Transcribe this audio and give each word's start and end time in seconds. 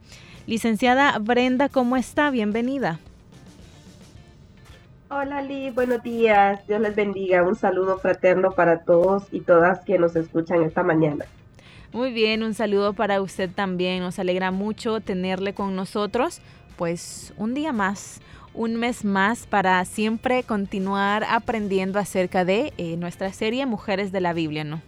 Licenciada 0.45 1.17
Brenda, 1.19 1.69
¿cómo 1.69 1.95
está? 1.95 2.29
Bienvenida. 2.29 2.99
Hola 5.09 5.41
Lee, 5.41 5.69
buenos 5.69 6.03
días. 6.03 6.67
Dios 6.67 6.81
les 6.81 6.95
bendiga. 6.95 7.43
Un 7.43 7.55
saludo 7.55 7.97
fraterno 7.99 8.51
para 8.51 8.79
todos 8.79 9.23
y 9.31 9.39
todas 9.39 9.85
que 9.85 9.97
nos 9.97 10.17
escuchan 10.17 10.63
esta 10.63 10.83
mañana. 10.83 11.23
Muy 11.95 12.11
bien, 12.11 12.43
un 12.43 12.53
saludo 12.53 12.91
para 12.91 13.21
usted 13.21 13.49
también. 13.49 14.01
Nos 14.01 14.19
alegra 14.19 14.51
mucho 14.51 14.99
tenerle 14.99 15.53
con 15.53 15.77
nosotros. 15.77 16.41
Pues 16.75 17.33
un 17.37 17.53
día 17.53 17.71
más, 17.71 18.19
un 18.53 18.75
mes 18.75 19.05
más 19.05 19.47
para 19.47 19.85
siempre 19.85 20.43
continuar 20.43 21.23
aprendiendo 21.23 21.97
acerca 21.97 22.43
de 22.43 22.73
eh, 22.77 22.97
nuestra 22.97 23.31
serie 23.31 23.65
Mujeres 23.65 24.11
de 24.11 24.19
la 24.19 24.33
Biblia, 24.33 24.65
¿no? 24.65 24.81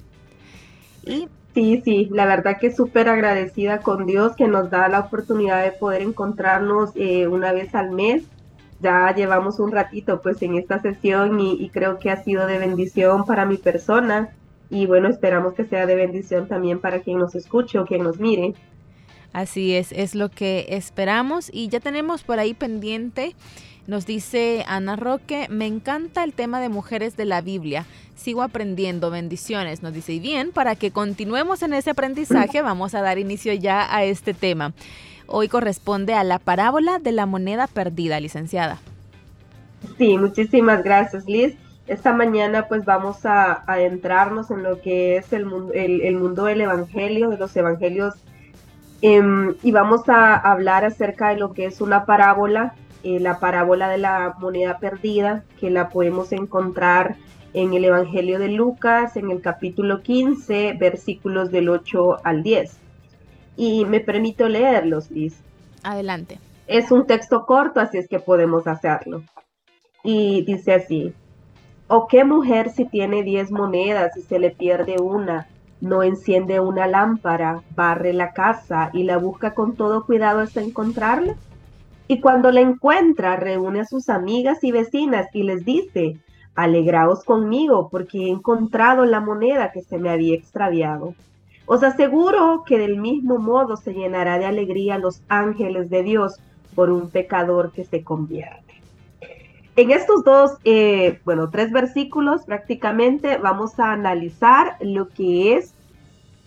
Y 1.06 1.30
Sí, 1.54 1.82
sí, 1.86 2.10
la 2.12 2.26
verdad 2.26 2.58
que 2.60 2.76
súper 2.76 3.08
agradecida 3.08 3.80
con 3.80 4.06
Dios 4.06 4.36
que 4.36 4.50
nos 4.50 4.70
da 4.70 4.90
la 4.90 5.00
oportunidad 5.00 5.64
de 5.64 5.72
poder 5.72 6.02
encontrarnos 6.02 6.92
eh, 6.96 7.26
una 7.28 7.54
vez 7.54 7.74
al 7.74 7.90
mes 7.92 8.26
ya 8.82 9.16
llevamos 9.16 9.60
un 9.60 9.72
ratito 9.72 10.22
pues 10.22 10.42
en 10.42 10.56
esta 10.56 10.82
sesión 10.82 11.40
y, 11.40 11.70
creo 11.70 12.00
que 12.00 12.12
ha 12.12 12.24
sido 12.24 12.46
de 12.46 12.60
bendición 12.60 13.26
para 13.26 13.46
mi 13.46 13.58
persona 13.58 14.30
y 14.70 14.86
bueno, 14.86 15.08
esperamos 15.08 15.54
que 15.54 15.66
sea 15.66 15.86
de 15.86 15.96
bendición 15.96 16.48
también 16.48 16.80
para 16.80 17.00
quien 17.00 17.20
nos 17.20 17.36
escuche 17.36 17.80
o 17.80 17.86
quien 17.86 18.04
nos 18.04 18.20
mire. 18.20 18.54
Así 19.34 19.76
es, 19.76 19.92
es 19.92 20.16
lo 20.16 20.30
que 20.30 20.66
esperamos 20.70 21.50
y 21.54 21.68
ya 21.68 21.80
tenemos 21.80 22.24
por 22.24 22.40
ahí 22.40 22.54
pendiente, 22.54 23.36
nos 23.86 24.06
dice 24.06 24.66
Ana 24.68 24.96
Roque, 24.96 25.48
me 25.50 25.66
encanta 25.66 26.24
el 26.24 26.34
tema 26.34 26.60
de 26.60 26.70
mujeres 26.70 27.16
de 27.16 27.26
la 27.26 27.42
Biblia, 27.42 27.86
sigo 28.16 28.42
aprendiendo, 28.42 29.12
bendiciones, 29.12 29.84
nos 29.84 29.94
dice, 29.94 30.14
y 30.14 30.20
bien, 30.20 30.52
para 30.52 30.76
que 30.76 30.92
continuemos 30.92 31.62
en 31.62 31.74
ese 31.74 31.92
aprendizaje 31.92 32.62
vamos 32.62 32.96
a 32.96 33.02
dar 33.02 33.18
inicio 33.18 33.54
ya 33.54 33.96
a 33.96 34.04
este 34.04 34.34
tema. 34.34 34.74
Hoy 35.28 35.50
corresponde 35.50 36.14
a 36.14 36.24
la 36.24 36.40
parábola 36.40 37.00
de 37.00 37.12
la 37.12 37.26
moneda 37.26 37.68
perdida, 37.68 38.20
licenciada. 38.20 38.80
Sí, 39.98 40.18
muchísimas 40.18 40.84
gracias, 40.84 41.26
Liz. 41.26 41.56
Esta 41.88 42.14
mañana 42.14 42.68
pues 42.68 42.86
vamos 42.86 43.26
a 43.26 43.64
adentrarnos 43.66 44.52
en 44.52 44.64
lo 44.64 44.82
que 44.82 45.18
es 45.18 45.32
el, 45.32 45.48
el, 45.74 46.16
mundo 46.18 46.46
del 46.46 46.62
Evangelio, 46.62 47.30
de 47.30 47.38
los 47.38 47.56
Evangelios, 47.56 48.16
em, 49.02 49.56
y 49.64 49.72
vamos 49.72 50.10
a 50.10 50.36
hablar 50.36 50.84
acerca 50.84 51.30
de 51.30 51.38
lo 51.38 51.54
que 51.54 51.66
es 51.66 51.80
una 51.80 52.06
parábola, 52.06 52.76
eh, 53.04 53.20
la 53.20 53.40
parábola 53.40 53.88
de 53.90 54.00
la 54.00 54.36
moneda 54.40 54.80
perdida, 54.80 55.44
que 55.60 55.70
la 55.70 55.90
podemos 55.90 56.34
encontrar 56.34 57.16
en 57.54 57.74
el 57.74 57.86
Evangelio 57.86 58.38
de 58.38 58.50
Lucas, 58.50 59.16
en 59.16 59.32
el 59.32 59.42
capítulo 59.42 60.02
15, 60.02 60.74
versículos 60.74 61.52
del 61.52 61.70
8 61.70 62.18
al 62.24 62.44
10 62.44 62.80
y 63.58 63.84
me 63.86 64.00
permito 64.00 64.48
leerlos, 64.48 65.12
Liz. 65.12 65.36
Adelante. 65.84 66.40
Es 66.68 66.92
un 66.92 67.08
texto 67.08 67.46
corto, 67.46 67.80
así 67.80 67.98
es 67.98 68.08
que 68.08 68.20
podemos 68.20 68.68
hacerlo. 68.68 69.24
Y 70.04 70.44
dice 70.44 70.76
así, 70.76 71.14
¿o 71.88 72.08
qué 72.08 72.24
mujer 72.24 72.70
si 72.70 72.86
tiene 72.86 73.24
diez 73.24 73.52
monedas 73.52 74.16
y 74.18 74.22
se 74.22 74.40
le 74.40 74.52
pierde 74.52 75.00
una, 75.00 75.48
no 75.80 76.04
enciende 76.04 76.60
una 76.60 76.88
lámpara, 76.88 77.62
barre 77.76 78.14
la 78.14 78.34
casa 78.34 78.90
y 78.94 79.04
la 79.04 79.18
busca 79.18 79.54
con 79.54 79.76
todo 79.76 80.06
cuidado 80.06 80.40
hasta 80.40 80.62
encontrarla? 80.62 81.36
Y 82.08 82.22
cuando 82.22 82.52
la 82.52 82.62
encuentra, 82.62 83.36
reúne 83.36 83.82
a 83.82 83.86
sus 83.86 84.10
amigas 84.10 84.64
y 84.64 84.72
vecinas 84.72 85.28
y 85.34 85.44
les 85.44 85.66
dice, 85.66 86.18
alegraos 86.56 87.24
conmigo 87.24 87.90
porque 87.90 88.26
he 88.26 88.30
encontrado 88.30 89.06
la 89.06 89.20
moneda 89.20 89.72
que 89.72 89.82
se 89.82 89.98
me 89.98 90.10
había 90.10 90.36
extraviado. 90.36 91.14
Os 91.66 91.84
aseguro 91.84 92.64
que 92.66 92.78
del 92.78 92.98
mismo 92.98 93.40
modo 93.40 93.76
se 93.76 93.94
llenará 93.94 94.40
de 94.40 94.46
alegría 94.46 94.98
los 94.98 95.22
ángeles 95.28 95.90
de 95.90 96.04
Dios 96.04 96.40
por 96.76 96.90
un 96.90 97.10
pecador 97.10 97.72
que 97.74 97.84
se 97.84 98.04
convierte. 98.04 98.67
En 99.78 99.92
estos 99.92 100.24
dos, 100.24 100.54
eh, 100.64 101.20
bueno, 101.24 101.52
tres 101.52 101.72
versículos 101.72 102.46
prácticamente 102.46 103.38
vamos 103.38 103.80
a 103.80 103.92
analizar 103.92 104.76
lo 104.82 105.08
que 105.10 105.56
es 105.56 105.76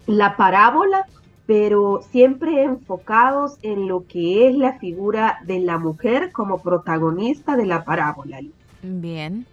la 0.08 0.36
parábola, 0.36 1.06
pero 1.46 2.02
siempre 2.10 2.64
enfocados 2.64 3.56
en 3.62 3.86
lo 3.86 4.04
que 4.08 4.48
es 4.48 4.56
la 4.56 4.80
figura 4.80 5.38
de 5.44 5.60
la 5.60 5.78
mujer 5.78 6.32
como 6.32 6.60
protagonista 6.60 7.56
de 7.56 7.66
la 7.66 7.84
parábola. 7.84 8.40
Bien. 8.82 9.46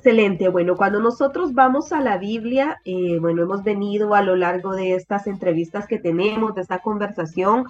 Excelente. 0.00 0.48
Bueno, 0.48 0.76
cuando 0.76 0.98
nosotros 0.98 1.52
vamos 1.52 1.92
a 1.92 2.00
la 2.00 2.16
Biblia, 2.16 2.80
eh, 2.86 3.18
bueno, 3.20 3.42
hemos 3.42 3.62
venido 3.62 4.14
a 4.14 4.22
lo 4.22 4.34
largo 4.34 4.74
de 4.74 4.94
estas 4.94 5.26
entrevistas 5.26 5.86
que 5.86 5.98
tenemos, 5.98 6.54
de 6.54 6.62
esta 6.62 6.78
conversación, 6.78 7.66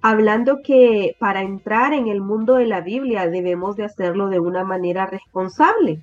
hablando 0.00 0.60
que 0.62 1.16
para 1.18 1.42
entrar 1.42 1.92
en 1.92 2.06
el 2.06 2.20
mundo 2.20 2.54
de 2.54 2.66
la 2.66 2.82
Biblia 2.82 3.26
debemos 3.28 3.74
de 3.74 3.82
hacerlo 3.82 4.28
de 4.28 4.38
una 4.38 4.62
manera 4.62 5.06
responsable. 5.06 6.00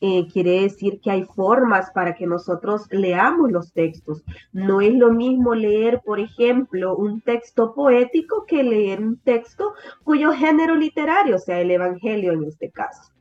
Eh, 0.00 0.28
quiere 0.32 0.62
decir 0.62 0.98
que 1.02 1.10
hay 1.10 1.24
formas 1.24 1.90
para 1.90 2.14
que 2.14 2.26
nosotros 2.26 2.86
leamos 2.90 3.52
los 3.52 3.70
textos. 3.74 4.24
No 4.50 4.80
es 4.80 4.94
lo 4.94 5.12
mismo 5.12 5.54
leer, 5.54 6.00
por 6.02 6.20
ejemplo, 6.20 6.96
un 6.96 7.20
texto 7.20 7.74
poético 7.74 8.46
que 8.46 8.62
leer 8.62 9.00
un 9.02 9.18
texto 9.18 9.74
cuyo 10.04 10.32
género 10.32 10.74
literario 10.74 11.38
sea 11.38 11.60
el 11.60 11.70
Evangelio 11.70 12.32
en 12.32 12.44
este 12.44 12.70
caso. 12.70 13.11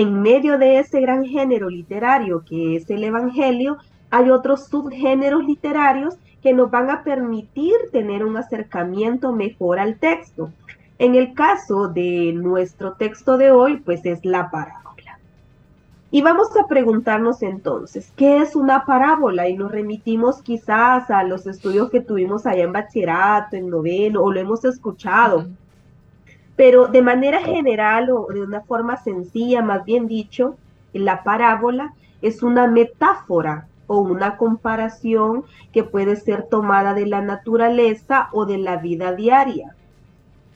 En 0.00 0.22
medio 0.22 0.58
de 0.58 0.78
ese 0.78 1.00
gran 1.00 1.24
género 1.24 1.68
literario 1.68 2.44
que 2.48 2.76
es 2.76 2.88
el 2.88 3.02
Evangelio, 3.02 3.78
hay 4.10 4.30
otros 4.30 4.68
subgéneros 4.68 5.44
literarios 5.44 6.14
que 6.40 6.52
nos 6.52 6.70
van 6.70 6.88
a 6.88 7.02
permitir 7.02 7.74
tener 7.90 8.24
un 8.24 8.36
acercamiento 8.36 9.32
mejor 9.32 9.80
al 9.80 9.98
texto. 9.98 10.52
En 11.00 11.16
el 11.16 11.34
caso 11.34 11.88
de 11.88 12.32
nuestro 12.32 12.92
texto 12.92 13.38
de 13.38 13.50
hoy, 13.50 13.78
pues 13.78 14.06
es 14.06 14.24
la 14.24 14.52
parábola. 14.52 15.18
Y 16.12 16.22
vamos 16.22 16.56
a 16.56 16.68
preguntarnos 16.68 17.42
entonces, 17.42 18.12
¿qué 18.14 18.38
es 18.38 18.54
una 18.54 18.84
parábola? 18.84 19.48
Y 19.48 19.56
nos 19.56 19.72
remitimos 19.72 20.42
quizás 20.42 21.10
a 21.10 21.24
los 21.24 21.44
estudios 21.48 21.90
que 21.90 22.00
tuvimos 22.00 22.46
allá 22.46 22.62
en 22.62 22.72
bachillerato, 22.72 23.56
en 23.56 23.68
noveno, 23.68 24.22
o 24.22 24.32
lo 24.32 24.38
hemos 24.38 24.64
escuchado. 24.64 25.48
Pero 26.58 26.88
de 26.88 27.02
manera 27.02 27.40
general 27.40 28.10
o 28.10 28.26
de 28.34 28.42
una 28.42 28.62
forma 28.62 28.96
sencilla, 28.96 29.62
más 29.62 29.84
bien 29.84 30.08
dicho, 30.08 30.56
la 30.92 31.22
parábola 31.22 31.94
es 32.20 32.42
una 32.42 32.66
metáfora 32.66 33.68
o 33.86 33.98
una 33.98 34.36
comparación 34.36 35.44
que 35.72 35.84
puede 35.84 36.16
ser 36.16 36.48
tomada 36.50 36.94
de 36.94 37.06
la 37.06 37.22
naturaleza 37.22 38.28
o 38.32 38.44
de 38.44 38.58
la 38.58 38.76
vida 38.76 39.12
diaria. 39.12 39.76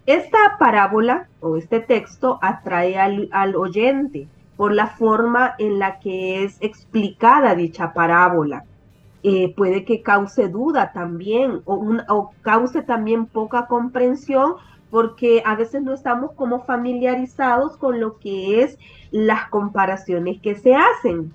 Esta 0.05 0.57
parábola 0.59 1.29
o 1.39 1.57
este 1.57 1.79
texto 1.79 2.41
atrae 2.43 2.99
al, 2.99 3.55
oyente 3.55 4.27
por 4.57 4.75
la 4.75 4.89
forma 4.89 5.55
en 5.59 5.79
la 5.79 6.01
que 6.01 6.43
es 6.43 6.57
explicada 6.61 7.55
dicha 7.55 7.93
parábola. 7.93 8.65
Eh, 9.23 9.55
puede 9.57 9.85
que 9.85 10.03
cause 10.03 10.49
duda 10.49 10.91
también 10.93 11.63
o, 11.65 11.97
o 12.09 12.33
cause 12.43 12.83
también 12.83 13.27
poca 13.27 13.69
comprensión 13.69 14.57
porque 14.93 15.43
a 15.45 15.57
veces 15.57 15.83
no 15.83 15.95
estamos 15.95 16.33
como 16.33 16.61
familiarizados 16.61 17.77
con 17.79 17.99
lo 17.99 18.19
que 18.19 18.63
es 18.63 18.79
las 19.11 19.49
comparaciones 19.49 20.41
que 20.41 20.55
se 20.55 20.77
hacen. 20.77 21.33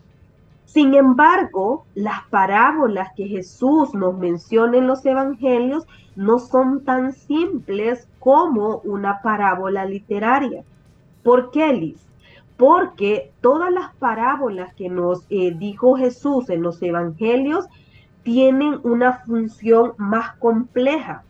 Sin 0.66 0.94
embargo, 0.94 1.86
las 1.96 2.24
parábolas 2.30 3.10
que 3.18 3.28
Jesús 3.28 3.94
nos 3.96 4.16
menciona 4.18 4.78
en 4.78 4.86
los 4.86 5.04
evangelios 5.06 5.88
no 6.16 6.38
son 6.38 6.86
tan 6.86 7.14
simples 7.14 8.08
como 8.20 8.78
una 8.84 9.22
parábola 9.24 9.86
literaria. 9.86 10.64
¿Por 11.24 11.50
qué, 11.50 11.74
Liz? 11.74 12.08
porque 12.58 13.32
todas 13.42 13.72
las 13.72 13.94
parábolas 13.96 14.74
que 14.74 14.90
nos 14.90 15.26
eh, 15.30 15.54
dijo 15.56 15.96
Jesús 15.96 16.50
en 16.50 16.64
los 16.64 16.82
evangelios 16.82 17.68
tienen 18.24 18.80
una 18.84 19.20
función 19.20 19.94
más 19.98 20.36
compleja. 20.38 21.24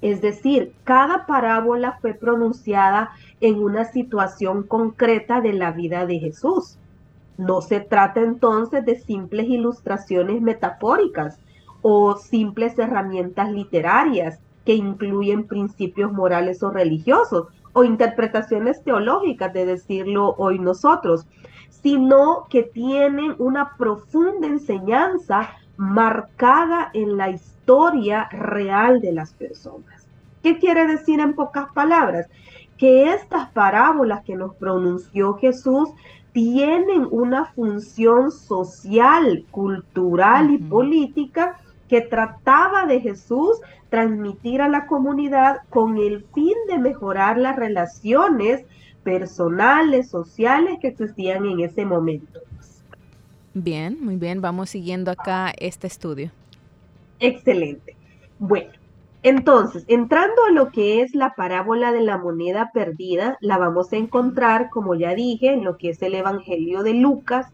Es 0.00 0.20
decir, 0.20 0.72
cada 0.84 1.26
parábola 1.26 1.98
fue 2.00 2.14
pronunciada 2.14 3.10
en 3.40 3.62
una 3.62 3.84
situación 3.84 4.62
concreta 4.62 5.40
de 5.40 5.52
la 5.52 5.72
vida 5.72 6.06
de 6.06 6.18
Jesús. 6.20 6.78
No 7.36 7.60
se 7.60 7.80
trata 7.80 8.20
entonces 8.20 8.84
de 8.84 8.98
simples 9.00 9.48
ilustraciones 9.48 10.40
metafóricas 10.40 11.38
o 11.82 12.16
simples 12.16 12.78
herramientas 12.78 13.50
literarias 13.50 14.40
que 14.64 14.74
incluyen 14.74 15.46
principios 15.46 16.12
morales 16.12 16.62
o 16.62 16.70
religiosos 16.70 17.46
o 17.72 17.84
interpretaciones 17.84 18.82
teológicas 18.82 19.52
de 19.52 19.66
decirlo 19.66 20.34
hoy 20.36 20.58
nosotros, 20.58 21.26
sino 21.70 22.46
que 22.50 22.64
tienen 22.64 23.34
una 23.38 23.76
profunda 23.76 24.46
enseñanza 24.46 25.50
marcada 25.78 26.90
en 26.92 27.16
la 27.16 27.30
historia 27.30 28.28
real 28.30 29.00
de 29.00 29.12
las 29.12 29.32
personas. 29.32 30.06
¿Qué 30.42 30.58
quiere 30.58 30.86
decir 30.86 31.20
en 31.20 31.34
pocas 31.34 31.72
palabras? 31.72 32.26
Que 32.76 33.12
estas 33.12 33.48
parábolas 33.50 34.24
que 34.24 34.34
nos 34.34 34.54
pronunció 34.56 35.34
Jesús 35.34 35.88
tienen 36.32 37.06
una 37.10 37.46
función 37.46 38.32
social, 38.32 39.44
cultural 39.50 40.50
y 40.50 40.58
política 40.58 41.58
que 41.88 42.00
trataba 42.00 42.84
de 42.86 43.00
Jesús 43.00 43.60
transmitir 43.88 44.60
a 44.60 44.68
la 44.68 44.86
comunidad 44.86 45.60
con 45.70 45.96
el 45.96 46.24
fin 46.34 46.54
de 46.68 46.78
mejorar 46.78 47.38
las 47.38 47.56
relaciones 47.56 48.64
personales, 49.04 50.10
sociales 50.10 50.78
que 50.80 50.88
existían 50.88 51.46
en 51.46 51.60
ese 51.60 51.86
momento. 51.86 52.40
Bien, 53.54 53.98
muy 54.00 54.16
bien, 54.16 54.40
vamos 54.40 54.70
siguiendo 54.70 55.10
acá 55.10 55.52
este 55.58 55.86
estudio. 55.86 56.30
Excelente. 57.20 57.96
Bueno, 58.38 58.70
entonces, 59.22 59.84
entrando 59.88 60.44
a 60.44 60.52
lo 60.52 60.70
que 60.70 61.02
es 61.02 61.14
la 61.14 61.34
parábola 61.34 61.90
de 61.90 62.02
la 62.02 62.18
moneda 62.18 62.70
perdida, 62.72 63.36
la 63.40 63.58
vamos 63.58 63.92
a 63.92 63.96
encontrar, 63.96 64.70
como 64.70 64.94
ya 64.94 65.14
dije, 65.14 65.52
en 65.52 65.64
lo 65.64 65.76
que 65.76 65.90
es 65.90 66.02
el 66.02 66.14
Evangelio 66.14 66.82
de 66.82 66.94
Lucas, 66.94 67.46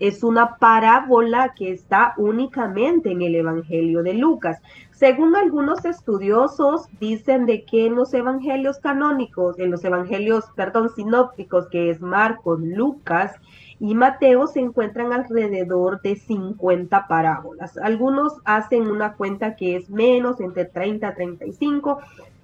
es 0.00 0.24
una 0.24 0.56
parábola 0.56 1.54
que 1.56 1.70
está 1.70 2.14
únicamente 2.16 3.12
en 3.12 3.22
el 3.22 3.36
Evangelio 3.36 4.02
de 4.02 4.14
Lucas. 4.14 4.60
Según 4.90 5.36
algunos 5.36 5.84
estudiosos, 5.84 6.88
dicen 6.98 7.46
de 7.46 7.64
que 7.64 7.86
en 7.86 7.94
los 7.94 8.12
evangelios 8.12 8.78
canónicos, 8.78 9.60
en 9.60 9.70
los 9.70 9.84
evangelios, 9.84 10.46
perdón, 10.56 10.90
sinópticos, 10.92 11.68
que 11.68 11.90
es 11.90 12.00
Marcos, 12.00 12.58
Lucas 12.60 13.36
y 13.82 13.96
Mateo, 13.96 14.46
se 14.46 14.60
encuentran 14.60 15.12
alrededor 15.12 16.00
de 16.02 16.14
50 16.14 17.08
parábolas. 17.08 17.76
Algunos 17.78 18.34
hacen 18.44 18.88
una 18.88 19.14
cuenta 19.14 19.56
que 19.56 19.74
es 19.74 19.90
menos, 19.90 20.40
entre 20.40 20.66
30 20.66 21.08
a 21.08 21.14
35, 21.16 21.98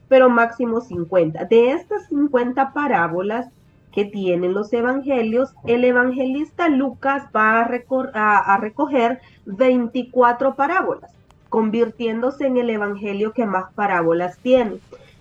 pero 0.08 0.31
máximo 0.31 0.81
50. 0.81 1.44
De 1.44 1.70
estas 1.70 2.08
50 2.08 2.73
parábolas, 2.73 3.46
que 3.93 4.05
tienen 4.05 4.52
los 4.52 4.73
evangelios, 4.73 5.55
el 5.64 5.85
evangelista 5.85 6.69
Lucas 6.69 7.29
va 7.35 7.61
a, 7.61 8.56
recoger 8.58 9.20
24 9.46 10.56
parábolas, 10.56 11.12
convirtiéndose 11.49 12.49
en 12.49 12.56
el 12.56 12.69
evangelio 12.69 13.32
que 13.32 13.46
más 13.46 13.73
parábolas 13.75 14.38
tiene. 14.38 14.79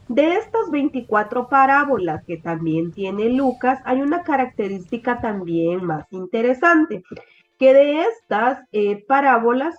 De 0.10 0.38
estas 0.38 0.72
24 0.72 1.50
parábolas 1.50 2.24
que 2.24 2.38
también 2.38 2.94
tiene 2.94 3.30
Lucas, 3.30 3.82
hay 3.84 4.02
una 4.02 4.24
característica 4.24 5.20
también 5.20 5.84
más 5.84 6.06
interesante, 6.12 7.04
que 7.60 7.74
de 7.74 8.04
estas 8.04 8.64
eh, 8.72 9.04
parábolas, 9.06 9.76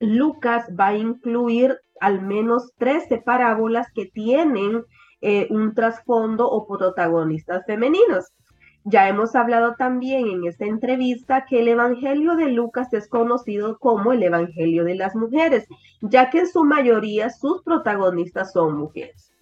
Lucas 0.00 0.66
va 0.78 0.88
a 0.88 0.96
incluir 0.96 1.78
al 2.00 2.22
menos 2.22 2.72
13 2.78 3.18
parábolas 3.18 3.86
que 3.94 4.06
tienen 4.06 4.82
eh, 5.20 5.46
un 5.50 5.74
trasfondo 5.74 6.50
o 6.50 6.66
protagonistas 6.66 7.64
femeninos. 7.66 8.32
Ya 8.82 9.08
hemos 9.08 9.36
hablado 9.36 9.76
también 9.76 10.26
en 10.26 10.44
esta 10.44 10.64
entrevista 10.64 11.46
que 11.48 11.60
el 11.60 11.68
Evangelio 11.68 12.34
de 12.34 12.48
Lucas 12.48 12.92
es 12.92 13.08
conocido 13.08 13.78
como 13.78 14.12
el 14.12 14.24
Evangelio 14.24 14.84
de 14.84 14.96
las 14.96 15.14
mujeres, 15.14 15.68
ya 16.00 16.30
que 16.30 16.40
en 16.40 16.48
su 16.48 16.64
mayoría 16.64 17.30
sus 17.30 17.62
protagonistas 17.62 18.52
son 18.52 18.76
mujeres. 18.76 19.35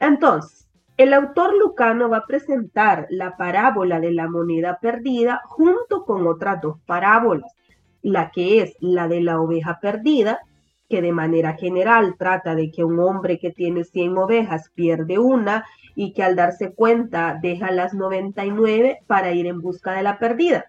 Entonces, 0.00 0.68
el 0.96 1.12
autor 1.12 1.56
lucano 1.56 2.08
va 2.08 2.18
a 2.18 2.26
presentar 2.26 3.06
la 3.10 3.36
parábola 3.36 4.00
de 4.00 4.12
la 4.12 4.28
moneda 4.28 4.78
perdida 4.80 5.42
junto 5.44 6.04
con 6.04 6.26
otras 6.26 6.60
dos 6.60 6.78
parábolas, 6.86 7.52
la 8.02 8.30
que 8.30 8.62
es 8.62 8.76
la 8.80 9.08
de 9.08 9.20
la 9.20 9.40
oveja 9.40 9.78
perdida 9.80 10.40
que 10.88 11.02
de 11.02 11.12
manera 11.12 11.54
general 11.54 12.14
trata 12.18 12.54
de 12.54 12.70
que 12.70 12.84
un 12.84 12.98
hombre 13.00 13.38
que 13.38 13.50
tiene 13.50 13.84
100 13.84 14.18
ovejas 14.18 14.70
pierde 14.74 15.18
una 15.18 15.64
y 15.94 16.12
que 16.12 16.22
al 16.22 16.36
darse 16.36 16.72
cuenta 16.72 17.38
deja 17.40 17.70
las 17.70 17.94
99 17.94 19.00
para 19.06 19.32
ir 19.32 19.46
en 19.46 19.60
busca 19.60 19.92
de 19.92 20.02
la 20.02 20.18
perdida. 20.18 20.66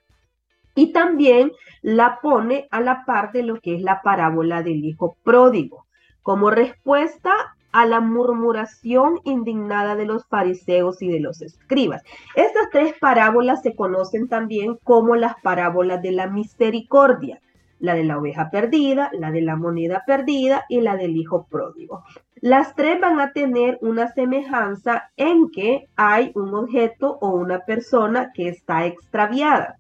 Y 0.76 0.92
también 0.92 1.52
la 1.82 2.20
pone 2.22 2.68
a 2.72 2.82
la 2.82 3.04
par 3.06 3.32
de 3.32 3.44
lo 3.44 3.60
que 3.60 3.76
es 3.76 3.82
la 3.82 4.02
parábola 4.02 4.64
del 4.64 4.84
hijo 4.86 5.18
pródigo, 5.24 5.86
como 6.22 6.50
respuesta 6.50 7.57
a 7.78 7.86
la 7.86 8.00
murmuración 8.00 9.20
indignada 9.24 9.96
de 9.96 10.08
los 10.08 10.26
fariseos 10.26 11.00
y 11.04 11.10
de 11.10 11.20
los 11.20 11.44
escribas. 11.44 12.02
Estas 12.36 12.72
tres 12.72 12.96
parábolas 13.00 13.62
se 13.62 13.76
conocen 13.76 14.28
también 14.28 14.80
como 14.84 15.16
las 15.16 15.36
parábolas 15.44 16.02
de 16.02 16.12
la 16.12 16.26
misericordia 16.26 17.40
la 17.80 17.94
de 17.94 18.04
la 18.04 18.18
oveja 18.18 18.50
perdida, 18.50 19.12
la 19.14 19.30
de 19.30 19.42
la 19.42 19.56
moneda 19.56 20.04
perdida 20.08 20.66
y 20.68 20.82
la 20.82 20.98
del 20.98 21.16
hijo 21.16 21.46
pródigo. 21.46 22.04
Las 22.42 22.74
tres 22.74 23.00
van 23.00 23.20
a 23.20 23.34
tener 23.34 23.78
una 23.82 24.12
semejanza 24.14 25.12
en 25.16 25.52
que 25.52 25.86
hay 25.96 26.32
un 26.34 26.56
objeto 26.56 27.20
o 27.22 27.30
una 27.30 27.60
persona 27.60 28.32
que 28.34 28.50
está 28.50 28.88
extraviada. 28.88 29.78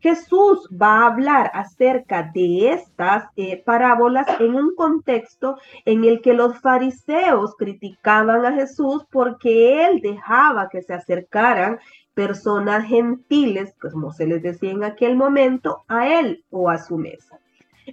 Jesús 0.00 0.68
va 0.70 1.00
a 1.00 1.06
hablar 1.06 1.50
acerca 1.54 2.30
de 2.34 2.72
estas 2.72 3.24
eh, 3.36 3.62
parábolas 3.64 4.26
en 4.40 4.54
un 4.54 4.74
contexto 4.74 5.58
en 5.84 6.04
el 6.04 6.22
que 6.22 6.32
los 6.32 6.58
fariseos 6.60 7.54
criticaban 7.56 8.44
a 8.46 8.52
Jesús 8.52 9.04
porque 9.10 9.86
él 9.86 10.00
dejaba 10.00 10.70
que 10.70 10.82
se 10.82 10.94
acercaran 10.94 11.78
personas 12.14 12.86
gentiles, 12.86 13.74
pues, 13.80 13.92
como 13.92 14.12
se 14.12 14.26
les 14.26 14.42
decía 14.42 14.70
en 14.70 14.84
aquel 14.84 15.16
momento, 15.16 15.84
a 15.86 16.08
él 16.08 16.44
o 16.50 16.70
a 16.70 16.78
su 16.78 16.96
mesa. 16.96 17.38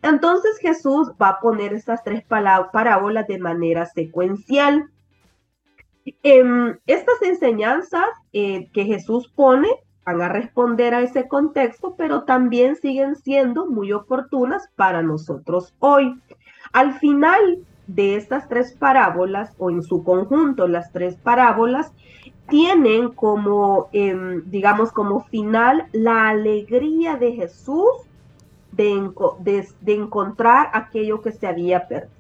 Entonces 0.01 0.57
Jesús 0.59 1.11
va 1.21 1.29
a 1.29 1.39
poner 1.39 1.73
estas 1.73 2.03
tres 2.03 2.23
parábolas 2.23 3.27
de 3.27 3.39
manera 3.39 3.85
secuencial. 3.85 4.89
Em, 6.23 6.77
estas 6.85 7.21
enseñanzas 7.21 8.07
eh, 8.31 8.69
que 8.71 8.85
Jesús 8.85 9.27
pone 9.35 9.67
van 10.07 10.21
a 10.21 10.29
responder 10.29 10.93
a 10.93 11.01
ese 11.01 11.27
contexto, 11.27 11.95
pero 11.97 12.23
también 12.23 12.77
siguen 12.77 13.17
siendo 13.17 13.65
muy 13.65 13.91
oportunas 13.91 14.69
para 14.77 15.01
nosotros 15.01 15.73
hoy. 15.79 16.17
Al 16.71 16.93
final 16.93 17.57
de 17.87 18.15
estas 18.15 18.47
tres 18.47 18.73
parábolas, 18.73 19.53
o 19.57 19.69
en 19.69 19.83
su 19.83 20.05
conjunto 20.05 20.69
las 20.69 20.93
tres 20.93 21.17
parábolas, 21.17 21.91
tienen 22.47 23.09
como, 23.11 23.89
em, 23.91 24.49
digamos, 24.49 24.93
como 24.93 25.25
final 25.25 25.87
la 25.91 26.29
alegría 26.29 27.17
de 27.17 27.33
Jesús 27.33 27.89
de, 28.71 29.11
de, 29.81 29.93
encontrar 29.93 30.69
aquello 30.71 31.21
que 31.21 31.33
se 31.33 31.47
había 31.47 31.85
perdido. 31.89 32.11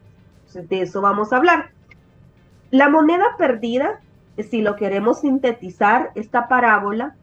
de 0.53 0.81
eso 0.81 0.99
vamos 0.99 1.31
a 1.31 1.37
hablar. 1.37 1.69
La 2.69 2.89
moneda 2.89 3.37
perdida, 3.37 4.01
si 4.49 4.61
lo 4.61 4.75
queremos 4.75 5.21
sintetizar, 5.21 6.11
esta 6.15 6.49
parábola 6.49 7.15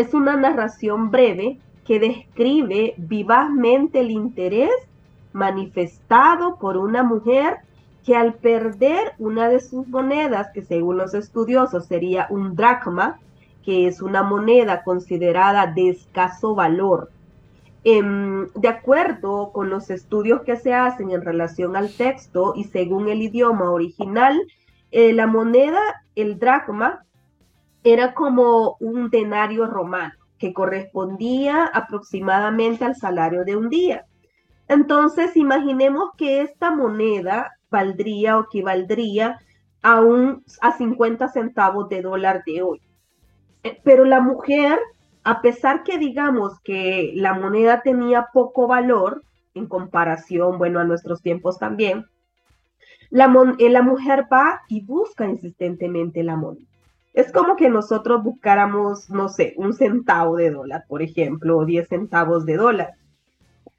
es 0.00 0.14
una 0.14 0.36
narración 0.36 1.10
breve 1.10 1.58
que 1.84 1.98
describe 1.98 2.94
vivazmente 2.98 4.00
el 4.00 4.10
interés 4.10 4.70
manifestado 5.32 6.56
por 6.56 6.76
una 6.76 7.02
mujer 7.02 7.58
que 8.04 8.14
al 8.14 8.34
perder 8.34 9.12
una 9.18 9.48
de 9.48 9.60
sus 9.60 9.88
monedas, 9.88 10.48
que 10.54 10.62
según 10.62 10.98
los 10.98 11.14
estudiosos 11.14 11.86
sería 11.86 12.26
un 12.30 12.54
dracma, 12.54 13.18
que 13.64 13.86
es 13.86 14.00
una 14.00 14.22
moneda 14.22 14.84
considerada 14.84 15.66
de 15.66 15.90
escaso 15.90 16.54
valor. 16.54 17.10
Em, 17.84 18.48
de 18.54 18.68
acuerdo 18.68 19.50
con 19.52 19.68
los 19.68 19.90
estudios 19.90 20.42
que 20.42 20.56
se 20.56 20.74
hacen 20.74 21.10
en 21.10 21.22
relación 21.22 21.74
al 21.76 21.90
texto 21.90 22.52
y 22.56 22.64
según 22.64 23.08
el 23.08 23.20
idioma 23.20 23.70
original, 23.70 24.40
eh, 24.90 25.12
la 25.12 25.26
moneda, 25.26 25.80
el 26.14 26.38
dracma, 26.38 27.04
era 27.84 28.14
como 28.14 28.76
un 28.80 29.10
denario 29.10 29.66
romano 29.66 30.14
que 30.38 30.52
correspondía 30.52 31.66
aproximadamente 31.66 32.84
al 32.84 32.96
salario 32.96 33.44
de 33.44 33.56
un 33.56 33.68
día. 33.68 34.04
Entonces, 34.68 35.36
imaginemos 35.36 36.10
que 36.16 36.42
esta 36.42 36.70
moneda 36.70 37.52
valdría 37.70 38.38
o 38.38 38.44
equivaldría 38.44 39.38
a, 39.82 40.00
un, 40.00 40.44
a 40.60 40.76
50 40.76 41.28
centavos 41.28 41.88
de 41.88 42.02
dólar 42.02 42.42
de 42.44 42.62
hoy. 42.62 42.80
Eh, 43.62 43.80
pero 43.82 44.04
la 44.04 44.20
mujer 44.20 44.78
a 45.28 45.42
pesar 45.42 45.82
que 45.82 45.98
digamos 45.98 46.58
que 46.60 47.12
la 47.14 47.34
moneda 47.34 47.82
tenía 47.82 48.28
poco 48.32 48.66
valor 48.66 49.22
en 49.52 49.66
comparación, 49.66 50.56
bueno, 50.56 50.80
a 50.80 50.84
nuestros 50.84 51.20
tiempos 51.20 51.58
también, 51.58 52.06
la, 53.10 53.30
eh, 53.58 53.68
la 53.68 53.82
mujer 53.82 54.26
va 54.32 54.62
y 54.68 54.80
busca 54.80 55.28
insistentemente 55.28 56.22
la 56.22 56.36
moneda. 56.36 56.66
Es 57.12 57.32
como 57.32 57.56
que 57.56 57.68
nosotros 57.68 58.22
buscáramos, 58.22 59.10
no 59.10 59.28
sé, 59.28 59.54
un 59.56 59.72
centavo 59.72 60.36
de 60.36 60.50
dólar, 60.50 60.84
por 60.88 61.02
ejemplo, 61.02 61.58
o 61.58 61.64
10 61.64 61.88
centavos 61.88 62.46
de 62.46 62.56
dólar. 62.56 62.94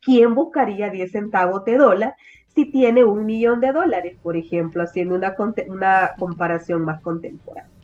¿Quién 0.02 0.36
buscaría 0.36 0.90
10 0.90 1.12
centavos 1.12 1.64
de 1.66 1.78
dólar 1.78 2.16
si 2.48 2.66
tiene 2.72 3.04
un 3.04 3.26
millón 3.26 3.62
de 3.62 3.72
dólares, 3.72 4.18
por 4.22 4.36
ejemplo, 4.36 4.84
haciendo 4.84 5.16
una, 5.16 5.36
una 5.68 6.12
comparación 6.18 6.84
más 6.84 7.02
contemporánea? 7.02 7.79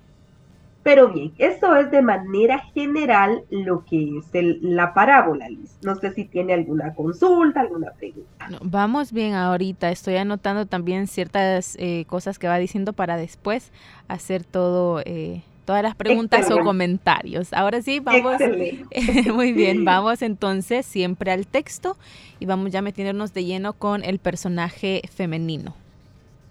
Pero 0.86 1.10
bien, 1.10 1.34
eso 1.40 1.76
es 1.78 1.90
de 1.90 2.04
manera 2.04 2.60
general 2.76 3.42
lo 3.50 3.84
que 3.86 4.20
es 4.20 4.62
la 4.62 4.94
parábola, 4.94 5.50
Liz. 5.50 5.80
No 5.82 5.96
sé 5.96 6.14
si 6.14 6.26
tiene 6.26 6.54
alguna 6.54 6.94
consulta, 6.94 7.62
alguna 7.62 7.90
pregunta. 7.94 8.30
vamos 8.62 9.12
bien 9.12 9.34
ahorita. 9.34 9.90
Estoy 9.90 10.18
anotando 10.18 10.68
también 10.68 11.08
ciertas 11.08 11.76
eh, 11.80 12.06
cosas 12.06 12.38
que 12.38 12.48
va 12.48 12.60
diciendo 12.60 12.94
para 12.94 13.18
después 13.18 13.72
hacer 14.08 14.44
todo, 14.44 15.02
eh, 15.06 15.42
todas 15.66 15.82
las 15.82 15.96
preguntas 15.96 16.52
o 16.52 16.60
comentarios. 16.60 17.52
Ahora 17.54 17.82
sí, 17.82 18.00
vamos. 18.00 18.36
muy 19.34 19.54
bien, 19.54 19.86
vamos 19.86 20.22
entonces 20.22 20.86
siempre 20.86 21.32
al 21.32 21.48
texto 21.48 21.98
y 22.40 22.46
vamos 22.46 22.72
ya 22.72 22.84
metiéndonos 22.84 23.34
de 23.34 23.44
lleno 23.44 23.74
con 23.74 24.04
el 24.04 24.20
personaje 24.20 25.02
femenino. 25.12 25.74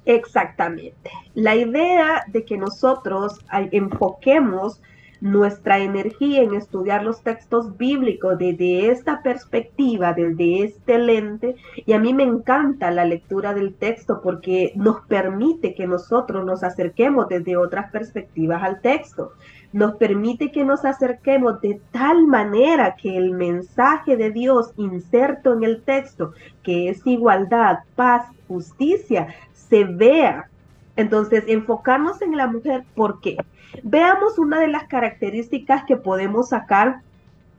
Exactamente. 0.06 1.10
La 1.34 1.54
idea 1.54 2.24
de 2.28 2.44
que 2.44 2.56
nosotros 2.56 3.40
enfoquemos 3.70 4.80
nuestra 5.24 5.78
energía 5.78 6.42
en 6.42 6.52
estudiar 6.52 7.02
los 7.02 7.22
textos 7.22 7.78
bíblicos 7.78 8.36
desde 8.36 8.90
esta 8.90 9.22
perspectiva, 9.22 10.12
desde 10.12 10.64
este 10.64 10.98
lente, 10.98 11.56
y 11.86 11.94
a 11.94 11.98
mí 11.98 12.12
me 12.12 12.24
encanta 12.24 12.90
la 12.90 13.06
lectura 13.06 13.54
del 13.54 13.74
texto 13.74 14.20
porque 14.22 14.72
nos 14.76 15.00
permite 15.06 15.74
que 15.74 15.86
nosotros 15.86 16.44
nos 16.44 16.62
acerquemos 16.62 17.26
desde 17.30 17.56
otras 17.56 17.90
perspectivas 17.90 18.62
al 18.62 18.82
texto, 18.82 19.32
nos 19.72 19.94
permite 19.94 20.52
que 20.52 20.62
nos 20.62 20.84
acerquemos 20.84 21.58
de 21.62 21.80
tal 21.90 22.26
manera 22.26 22.94
que 22.94 23.16
el 23.16 23.30
mensaje 23.30 24.18
de 24.18 24.30
Dios 24.30 24.74
inserto 24.76 25.54
en 25.54 25.64
el 25.64 25.80
texto, 25.80 26.34
que 26.62 26.90
es 26.90 27.00
igualdad, 27.06 27.78
paz, 27.96 28.26
justicia, 28.46 29.28
se 29.54 29.84
vea. 29.84 30.50
Entonces, 30.96 31.44
enfocarnos 31.48 32.22
en 32.22 32.36
la 32.36 32.46
mujer, 32.46 32.84
¿por 32.94 33.20
qué? 33.20 33.36
Veamos 33.82 34.38
una 34.38 34.60
de 34.60 34.68
las 34.68 34.84
características 34.84 35.84
que 35.84 35.96
podemos 35.96 36.50
sacar 36.50 37.00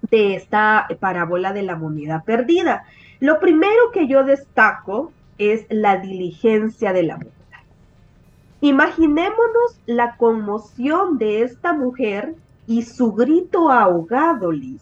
de 0.10 0.36
esta 0.36 0.88
parábola 1.00 1.52
de 1.52 1.64
la 1.64 1.76
moneda 1.76 2.24
perdida. 2.26 2.86
Lo 3.20 3.40
primero 3.40 3.92
que 3.94 4.08
yo 4.08 4.24
destaco 4.24 5.12
es 5.38 5.66
la 5.70 5.98
diligencia 5.98 6.94
de 6.94 7.04
la 7.04 7.18
mujer. 7.18 7.32
Imaginémonos 8.62 9.80
la 9.86 10.16
conmoción 10.16 11.18
de 11.18 11.42
esta 11.42 11.74
mujer 11.74 12.36
y 12.68 12.84
su 12.84 13.12
grito 13.14 13.70
ahogado, 13.70 14.52
Liz, 14.52 14.82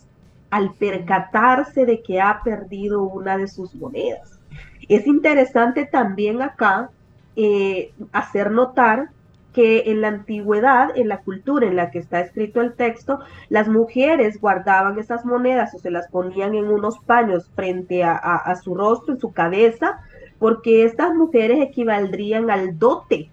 al 0.51 0.73
percatarse 0.73 1.85
de 1.85 2.01
que 2.01 2.21
ha 2.21 2.41
perdido 2.43 3.01
una 3.01 3.37
de 3.37 3.47
sus 3.47 3.73
monedas. 3.75 4.39
Es 4.87 5.07
interesante 5.07 5.85
también 5.85 6.41
acá 6.41 6.91
eh, 7.35 7.91
hacer 8.11 8.51
notar 8.51 9.09
que 9.53 9.83
en 9.85 10.01
la 10.01 10.09
antigüedad, 10.09 10.89
en 10.95 11.07
la 11.07 11.19
cultura 11.19 11.67
en 11.67 11.75
la 11.75 11.91
que 11.91 11.99
está 11.99 12.19
escrito 12.19 12.59
el 12.59 12.73
texto, 12.73 13.19
las 13.49 13.69
mujeres 13.69 14.41
guardaban 14.41 14.97
esas 14.97 15.23
monedas 15.25 15.73
o 15.75 15.79
se 15.79 15.91
las 15.91 16.07
ponían 16.09 16.55
en 16.55 16.65
unos 16.65 16.97
paños 16.99 17.49
frente 17.55 18.03
a, 18.03 18.55
su 18.61 18.73
rostro, 18.73 19.13
en 19.13 19.19
su 19.19 19.31
cabeza, 19.31 20.01
porque 20.39 20.83
estas 20.83 21.13
mujeres 21.13 21.59
equivaldrían 21.61 22.49
al 22.49 22.77
dote 22.79 23.29